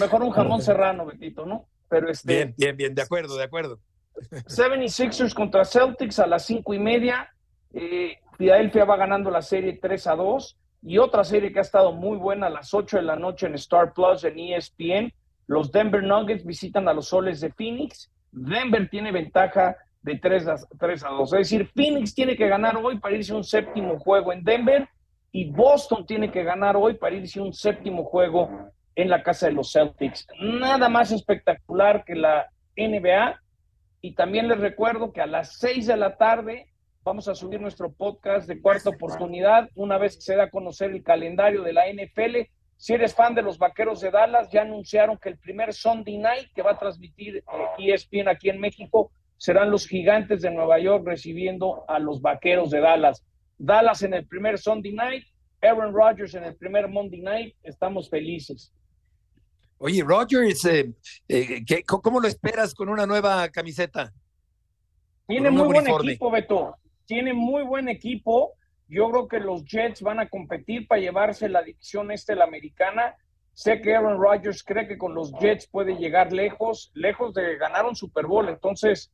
Mejor 0.00 0.22
un 0.22 0.30
jamón 0.30 0.62
serrano, 0.62 1.06
Betito, 1.06 1.46
¿no? 1.46 1.68
Pero 1.88 2.10
este, 2.10 2.34
bien, 2.34 2.54
bien, 2.56 2.76
bien, 2.76 2.94
de 2.94 3.02
acuerdo, 3.02 3.36
de 3.36 3.44
acuerdo. 3.44 3.78
76ers 4.30 5.34
contra 5.34 5.64
Celtics 5.64 6.18
a 6.18 6.26
las 6.26 6.44
cinco 6.44 6.74
y 6.74 6.78
media. 6.78 7.28
Eh, 7.72 8.18
Filadelfia 8.36 8.84
va 8.84 8.96
ganando 8.96 9.30
la 9.30 9.42
serie 9.42 9.78
3 9.80 10.06
a 10.06 10.16
2. 10.16 10.58
Y 10.84 10.98
otra 10.98 11.22
serie 11.22 11.52
que 11.52 11.60
ha 11.60 11.62
estado 11.62 11.92
muy 11.92 12.18
buena 12.18 12.48
a 12.48 12.50
las 12.50 12.74
8 12.74 12.96
de 12.96 13.02
la 13.04 13.16
noche 13.16 13.46
en 13.46 13.54
Star 13.54 13.92
Plus, 13.92 14.24
en 14.24 14.38
ESPN. 14.38 15.12
Los 15.46 15.70
Denver 15.70 16.02
Nuggets 16.02 16.44
visitan 16.44 16.88
a 16.88 16.92
los 16.92 17.08
Soles 17.08 17.40
de 17.40 17.52
Phoenix. 17.52 18.10
Denver 18.32 18.88
tiene 18.88 19.12
ventaja 19.12 19.76
de 20.02 20.18
3 20.18 20.48
a, 20.48 20.56
3 20.78 21.04
a 21.04 21.08
2. 21.10 21.32
Es 21.34 21.38
decir, 21.38 21.70
Phoenix 21.74 22.14
tiene 22.14 22.36
que 22.36 22.48
ganar 22.48 22.76
hoy 22.76 22.98
para 22.98 23.14
irse 23.14 23.32
a 23.32 23.36
un 23.36 23.44
séptimo 23.44 23.98
juego 23.98 24.32
en 24.32 24.42
Denver. 24.42 24.88
Y 25.30 25.50
Boston 25.50 26.04
tiene 26.04 26.30
que 26.30 26.42
ganar 26.42 26.76
hoy 26.76 26.94
para 26.94 27.14
irse 27.14 27.38
a 27.38 27.42
un 27.42 27.52
séptimo 27.52 28.04
juego 28.04 28.50
en 28.94 29.08
la 29.08 29.22
casa 29.22 29.46
de 29.46 29.52
los 29.52 29.72
Celtics. 29.72 30.26
Nada 30.40 30.88
más 30.88 31.12
espectacular 31.12 32.04
que 32.04 32.14
la 32.14 32.48
NBA. 32.76 33.40
Y 34.04 34.14
también 34.14 34.48
les 34.48 34.58
recuerdo 34.58 35.12
que 35.12 35.20
a 35.20 35.26
las 35.26 35.58
seis 35.58 35.86
de 35.86 35.96
la 35.96 36.16
tarde 36.16 36.66
vamos 37.04 37.28
a 37.28 37.36
subir 37.36 37.60
nuestro 37.60 37.92
podcast 37.92 38.48
de 38.48 38.60
cuarta 38.60 38.90
oportunidad, 38.90 39.70
una 39.76 39.96
vez 39.96 40.16
que 40.16 40.22
se 40.22 40.34
da 40.34 40.44
a 40.44 40.50
conocer 40.50 40.90
el 40.90 41.04
calendario 41.04 41.62
de 41.62 41.72
la 41.72 41.84
NFL. 41.86 42.50
Si 42.76 42.94
eres 42.94 43.14
fan 43.14 43.36
de 43.36 43.42
los 43.42 43.58
Vaqueros 43.58 44.00
de 44.00 44.10
Dallas, 44.10 44.50
ya 44.50 44.62
anunciaron 44.62 45.18
que 45.18 45.28
el 45.28 45.38
primer 45.38 45.72
Sunday 45.72 46.18
Night 46.18 46.48
que 46.52 46.62
va 46.62 46.72
a 46.72 46.78
transmitir 46.78 47.36
eh, 47.36 47.44
ESPN 47.78 48.28
aquí 48.28 48.50
en 48.50 48.58
México 48.58 49.12
serán 49.36 49.70
los 49.70 49.86
Gigantes 49.86 50.42
de 50.42 50.50
Nueva 50.50 50.80
York 50.80 51.04
recibiendo 51.06 51.84
a 51.88 52.00
los 52.00 52.20
Vaqueros 52.20 52.70
de 52.70 52.80
Dallas. 52.80 53.24
Dallas 53.56 54.02
en 54.02 54.14
el 54.14 54.26
primer 54.26 54.58
Sunday 54.58 54.92
Night, 54.92 55.24
Aaron 55.60 55.94
Rodgers 55.94 56.34
en 56.34 56.42
el 56.42 56.56
primer 56.56 56.88
Monday 56.88 57.20
Night, 57.20 57.54
estamos 57.62 58.10
felices. 58.10 58.74
Oye, 59.84 60.04
Rogers, 60.04 60.64
eh, 60.66 60.92
eh, 61.26 61.64
¿qué, 61.66 61.82
¿cómo 61.82 62.20
lo 62.20 62.28
esperas 62.28 62.72
con 62.72 62.88
una 62.88 63.04
nueva 63.04 63.48
camiseta? 63.48 64.12
Tiene 65.26 65.50
muy 65.50 65.66
buen 65.66 65.80
uniforme? 65.80 66.12
equipo, 66.12 66.30
Beto. 66.30 66.76
Tiene 67.04 67.32
muy 67.32 67.64
buen 67.64 67.88
equipo. 67.88 68.52
Yo 68.86 69.10
creo 69.10 69.26
que 69.26 69.40
los 69.40 69.64
Jets 69.64 70.00
van 70.02 70.20
a 70.20 70.28
competir 70.28 70.86
para 70.86 71.00
llevarse 71.00 71.48
la 71.48 71.62
división 71.62 72.12
este, 72.12 72.36
la 72.36 72.44
americana. 72.44 73.16
Sé 73.54 73.80
que 73.80 73.96
Aaron 73.96 74.20
Rodgers 74.20 74.62
cree 74.62 74.86
que 74.86 74.96
con 74.96 75.14
los 75.14 75.32
Jets 75.40 75.66
puede 75.66 75.96
llegar 75.96 76.32
lejos, 76.32 76.92
lejos 76.94 77.34
de 77.34 77.56
ganar 77.56 77.84
un 77.84 77.96
Super 77.96 78.26
Bowl. 78.26 78.48
Entonces, 78.48 79.10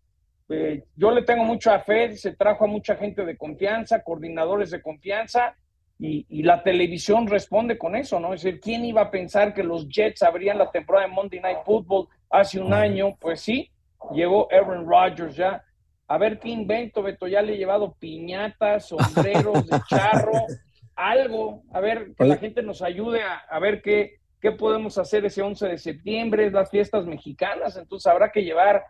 eh, 0.50 0.84
yo 0.96 1.12
le 1.12 1.22
tengo 1.22 1.44
mucha 1.44 1.80
fe. 1.80 2.14
Se 2.14 2.36
trajo 2.36 2.66
a 2.66 2.68
mucha 2.68 2.94
gente 2.94 3.24
de 3.24 3.38
confianza, 3.38 4.02
coordinadores 4.02 4.70
de 4.70 4.82
confianza 4.82 5.56
y, 5.98 6.26
y, 6.28 6.42
la 6.42 6.62
televisión 6.62 7.26
responde 7.26 7.76
con 7.76 7.96
eso, 7.96 8.20
¿no? 8.20 8.32
Es 8.32 8.42
decir, 8.42 8.60
¿quién 8.60 8.84
iba 8.84 9.02
a 9.02 9.10
pensar 9.10 9.52
que 9.52 9.64
los 9.64 9.88
Jets 9.88 10.22
abrían 10.22 10.58
la 10.58 10.70
temporada 10.70 11.06
de 11.06 11.12
Monday 11.12 11.40
Night 11.40 11.58
Football 11.64 12.08
hace 12.30 12.60
un 12.60 12.72
año? 12.72 13.16
Pues 13.18 13.40
sí, 13.40 13.70
llegó 14.12 14.48
Aaron 14.52 14.86
Rodgers 14.86 15.34
ya. 15.36 15.64
A 16.06 16.16
ver 16.16 16.38
qué 16.38 16.50
invento, 16.50 17.02
Beto, 17.02 17.26
ya 17.26 17.42
le 17.42 17.54
he 17.54 17.58
llevado 17.58 17.96
piñatas, 17.98 18.86
sombreros 18.88 19.66
de 19.66 19.80
charro, 19.88 20.46
algo, 20.94 21.62
a 21.72 21.80
ver, 21.80 22.14
que 22.16 22.24
la 22.24 22.36
gente 22.36 22.62
nos 22.62 22.80
ayude 22.80 23.22
a, 23.22 23.34
a 23.50 23.58
ver 23.58 23.82
qué, 23.82 24.20
qué 24.40 24.52
podemos 24.52 24.98
hacer 24.98 25.24
ese 25.24 25.42
11 25.42 25.66
de 25.66 25.78
septiembre, 25.78 26.50
las 26.50 26.70
fiestas 26.70 27.06
mexicanas, 27.06 27.76
entonces 27.76 28.06
habrá 28.06 28.30
que 28.30 28.44
llevar 28.44 28.84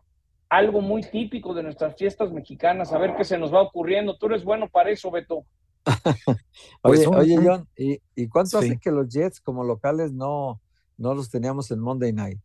algo 0.49 0.81
muy 0.81 1.03
típico 1.03 1.53
de 1.55 1.63
nuestras 1.63 1.97
fiestas 1.97 2.33
mexicanas, 2.33 2.93
a 2.93 2.99
ver 2.99 3.15
qué 3.17 3.25
se 3.25 3.39
nos 3.39 3.53
va 3.53 3.63
ocurriendo. 3.63 4.17
Tú 4.17 4.27
eres 4.27 4.45
bueno 4.45 4.69
para 4.69 4.91
eso, 4.91 5.11
Beto. 5.11 5.45
oye, 6.83 7.07
oye, 7.07 7.37
John, 7.43 7.69
¿y, 7.77 7.99
y 8.15 8.29
cuánto 8.29 8.61
sí. 8.61 8.67
hace 8.67 8.79
que 8.79 8.91
los 8.91 9.09
Jets 9.09 9.41
como 9.41 9.65
locales 9.65 10.13
no, 10.13 10.61
no 10.97 11.15
los 11.15 11.31
teníamos 11.31 11.71
en 11.71 11.81
Monday 11.81 12.13
Night? 12.13 12.39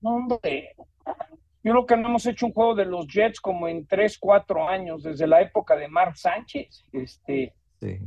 No, 0.00 0.16
hombre. 0.16 0.74
Yo 1.64 1.72
creo 1.72 1.86
que 1.86 1.96
no 1.96 2.08
hemos 2.08 2.26
hecho 2.26 2.46
un 2.46 2.52
juego 2.52 2.74
de 2.74 2.84
los 2.84 3.06
Jets 3.06 3.40
como 3.40 3.68
en 3.68 3.86
3, 3.86 4.18
4 4.18 4.68
años, 4.68 5.02
desde 5.02 5.26
la 5.26 5.40
época 5.40 5.76
de 5.76 5.88
Mark 5.88 6.16
Sánchez. 6.16 6.84
Este, 6.92 7.52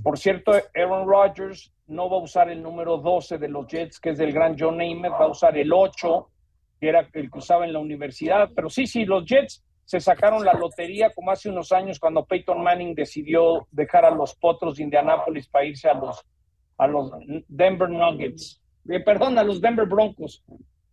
Por 0.01 0.17
cierto, 0.17 0.53
Aaron 0.73 1.07
Rodgers 1.07 1.71
no 1.87 2.09
va 2.09 2.17
a 2.17 2.21
usar 2.21 2.49
el 2.49 2.63
número 2.63 2.97
12 2.97 3.37
de 3.37 3.49
los 3.49 3.67
Jets, 3.67 3.99
que 3.99 4.11
es 4.11 4.17
del 4.17 4.31
gran 4.31 4.55
John 4.57 4.77
Namath, 4.77 5.11
va 5.11 5.25
a 5.25 5.31
usar 5.31 5.57
el 5.57 5.71
8, 5.73 6.29
que 6.79 6.89
era 6.89 7.07
el 7.13 7.29
que 7.29 7.37
usaba 7.37 7.65
en 7.65 7.73
la 7.73 7.79
universidad. 7.79 8.49
Pero 8.55 8.69
sí, 8.69 8.87
sí, 8.87 9.05
los 9.05 9.25
Jets 9.25 9.63
se 9.91 9.99
sacaron 9.99 10.45
la 10.45 10.53
lotería 10.53 11.11
como 11.13 11.31
hace 11.31 11.49
unos 11.49 11.73
años 11.73 11.99
cuando 11.99 12.25
Peyton 12.25 12.63
Manning 12.63 12.95
decidió 12.95 13.67
dejar 13.71 14.05
a 14.05 14.11
los 14.11 14.33
Potros 14.35 14.77
de 14.77 14.83
Indianápolis 14.83 15.49
para 15.49 15.65
irse 15.65 15.89
a 15.89 15.93
los, 15.95 16.25
a 16.77 16.87
los 16.87 17.11
Denver 17.49 17.89
Nuggets. 17.89 18.61
Eh, 18.87 19.01
perdón, 19.01 19.37
a 19.37 19.43
los 19.43 19.59
Denver 19.59 19.85
Broncos. 19.85 20.45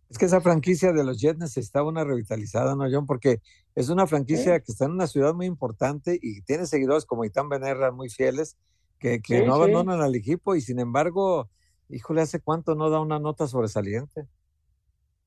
Es 0.09 0.17
que 0.17 0.25
esa 0.25 0.41
franquicia 0.41 0.91
de 0.91 1.05
los 1.05 1.21
Jets 1.21 1.39
necesitaba 1.39 1.87
una 1.87 2.03
revitalizada, 2.03 2.75
¿no, 2.75 2.87
John? 2.91 3.05
Porque 3.05 3.39
es 3.73 3.87
una 3.87 4.05
franquicia 4.05 4.59
que 4.59 4.73
está 4.73 4.83
en 4.83 4.91
una 4.91 5.07
ciudad 5.07 5.33
muy 5.33 5.45
importante 5.45 6.19
y 6.21 6.41
tiene 6.41 6.65
seguidores 6.65 7.05
como 7.05 7.23
Itán 7.23 7.47
Benerra 7.47 7.93
muy 7.93 8.09
fieles 8.09 8.57
que, 8.99 9.21
que 9.21 9.45
no 9.45 9.53
abandonan 9.53 10.01
al 10.01 10.13
equipo 10.13 10.55
y 10.55 10.61
sin 10.61 10.77
embargo, 10.77 11.49
híjole, 11.87 12.19
¿hace 12.19 12.41
cuánto 12.41 12.75
no 12.75 12.89
da 12.89 12.99
una 12.99 13.17
nota 13.17 13.47
sobresaliente? 13.47 14.27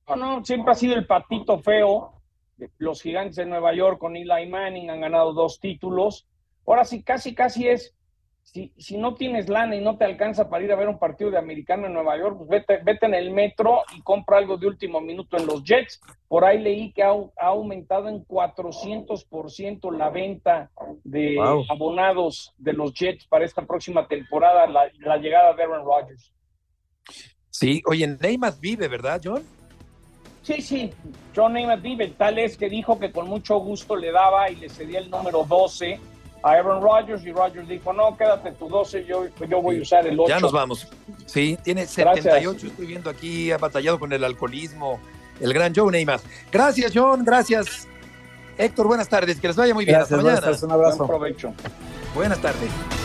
No, 0.06 0.16
no, 0.16 0.44
siempre 0.44 0.72
ha 0.72 0.74
sido 0.74 0.92
el 0.94 1.06
patito 1.06 1.58
feo. 1.58 2.21
Los 2.78 3.02
gigantes 3.02 3.36
de 3.36 3.46
Nueva 3.46 3.74
York 3.74 3.98
con 3.98 4.16
Eli 4.16 4.48
Manning 4.48 4.90
han 4.90 5.00
ganado 5.00 5.32
dos 5.32 5.60
títulos. 5.60 6.26
Ahora 6.66 6.84
sí, 6.84 7.02
casi, 7.02 7.34
casi 7.34 7.68
es 7.68 7.94
si, 8.42 8.72
si 8.76 8.98
no 8.98 9.14
tienes 9.14 9.48
lana 9.48 9.76
y 9.76 9.80
no 9.80 9.96
te 9.96 10.04
alcanza 10.04 10.50
para 10.50 10.64
ir 10.64 10.72
a 10.72 10.76
ver 10.76 10.88
un 10.88 10.98
partido 10.98 11.30
de 11.30 11.38
americano 11.38 11.86
en 11.86 11.94
Nueva 11.94 12.18
York, 12.18 12.36
pues 12.38 12.50
vete, 12.50 12.82
vete 12.84 13.06
en 13.06 13.14
el 13.14 13.30
metro 13.30 13.82
y 13.96 14.02
compra 14.02 14.38
algo 14.38 14.58
de 14.58 14.66
último 14.66 15.00
minuto 15.00 15.36
en 15.36 15.46
los 15.46 15.62
Jets. 15.64 16.00
Por 16.28 16.44
ahí 16.44 16.58
leí 16.58 16.92
que 16.92 17.02
ha, 17.02 17.14
aumentado 17.36 18.08
en 18.08 18.24
400% 18.26 19.96
la 19.96 20.10
venta 20.10 20.70
de 21.04 21.38
abonados 21.68 22.54
de 22.58 22.72
los 22.72 22.92
Jets 22.92 23.26
para 23.26 23.44
esta 23.44 23.64
próxima 23.64 24.06
temporada, 24.06 24.66
la, 24.66 24.90
la 24.98 25.16
llegada 25.16 25.54
de 25.54 25.62
Aaron 25.62 25.84
Rodgers. 25.84 26.32
Sí, 27.48 27.82
oye, 27.86 28.06
Neymar 28.06 28.54
vive, 28.60 28.88
¿verdad, 28.88 29.20
John? 29.22 29.42
Sí, 30.42 30.60
sí, 30.60 30.90
John 31.34 31.52
Neymar 31.52 31.80
vive. 31.80 32.08
Tal 32.18 32.38
es 32.38 32.56
que 32.56 32.68
dijo 32.68 32.98
que 32.98 33.12
con 33.12 33.28
mucho 33.28 33.58
gusto 33.58 33.96
le 33.96 34.10
daba 34.10 34.50
y 34.50 34.56
le 34.56 34.68
cedía 34.68 34.98
el 34.98 35.08
número 35.10 35.44
12 35.44 36.00
a 36.42 36.50
Aaron 36.50 36.82
Rodgers 36.82 37.24
y 37.24 37.32
Rodgers 37.32 37.68
dijo, 37.68 37.92
no, 37.92 38.16
quédate 38.16 38.50
tu 38.52 38.68
12, 38.68 39.04
yo, 39.04 39.26
yo 39.48 39.62
voy 39.62 39.78
a 39.78 39.82
usar 39.82 40.06
el 40.06 40.18
8. 40.18 40.28
Ya 40.28 40.40
nos 40.40 40.52
vamos. 40.52 40.88
Sí, 41.26 41.56
tiene 41.62 41.86
78, 41.86 42.66
estoy 42.66 42.86
viendo 42.86 43.08
aquí, 43.08 43.52
ha 43.52 43.58
batallado 43.58 44.00
con 44.00 44.12
el 44.12 44.24
alcoholismo, 44.24 44.98
el 45.40 45.54
gran 45.54 45.72
Joe 45.74 45.92
Neymar. 45.92 46.20
Gracias, 46.50 46.92
John, 46.92 47.24
gracias. 47.24 47.86
Héctor, 48.58 48.86
buenas 48.86 49.08
tardes, 49.08 49.40
que 49.40 49.46
les 49.46 49.56
vaya 49.56 49.74
muy 49.74 49.84
bien. 49.84 50.00
Hasta 50.00 50.16
mañana. 50.16 50.40
un 50.40 50.72
abrazo. 50.72 50.98
Buen 50.98 51.08
provecho. 51.08 51.54
Buenas 52.14 52.40
tardes. 52.40 53.01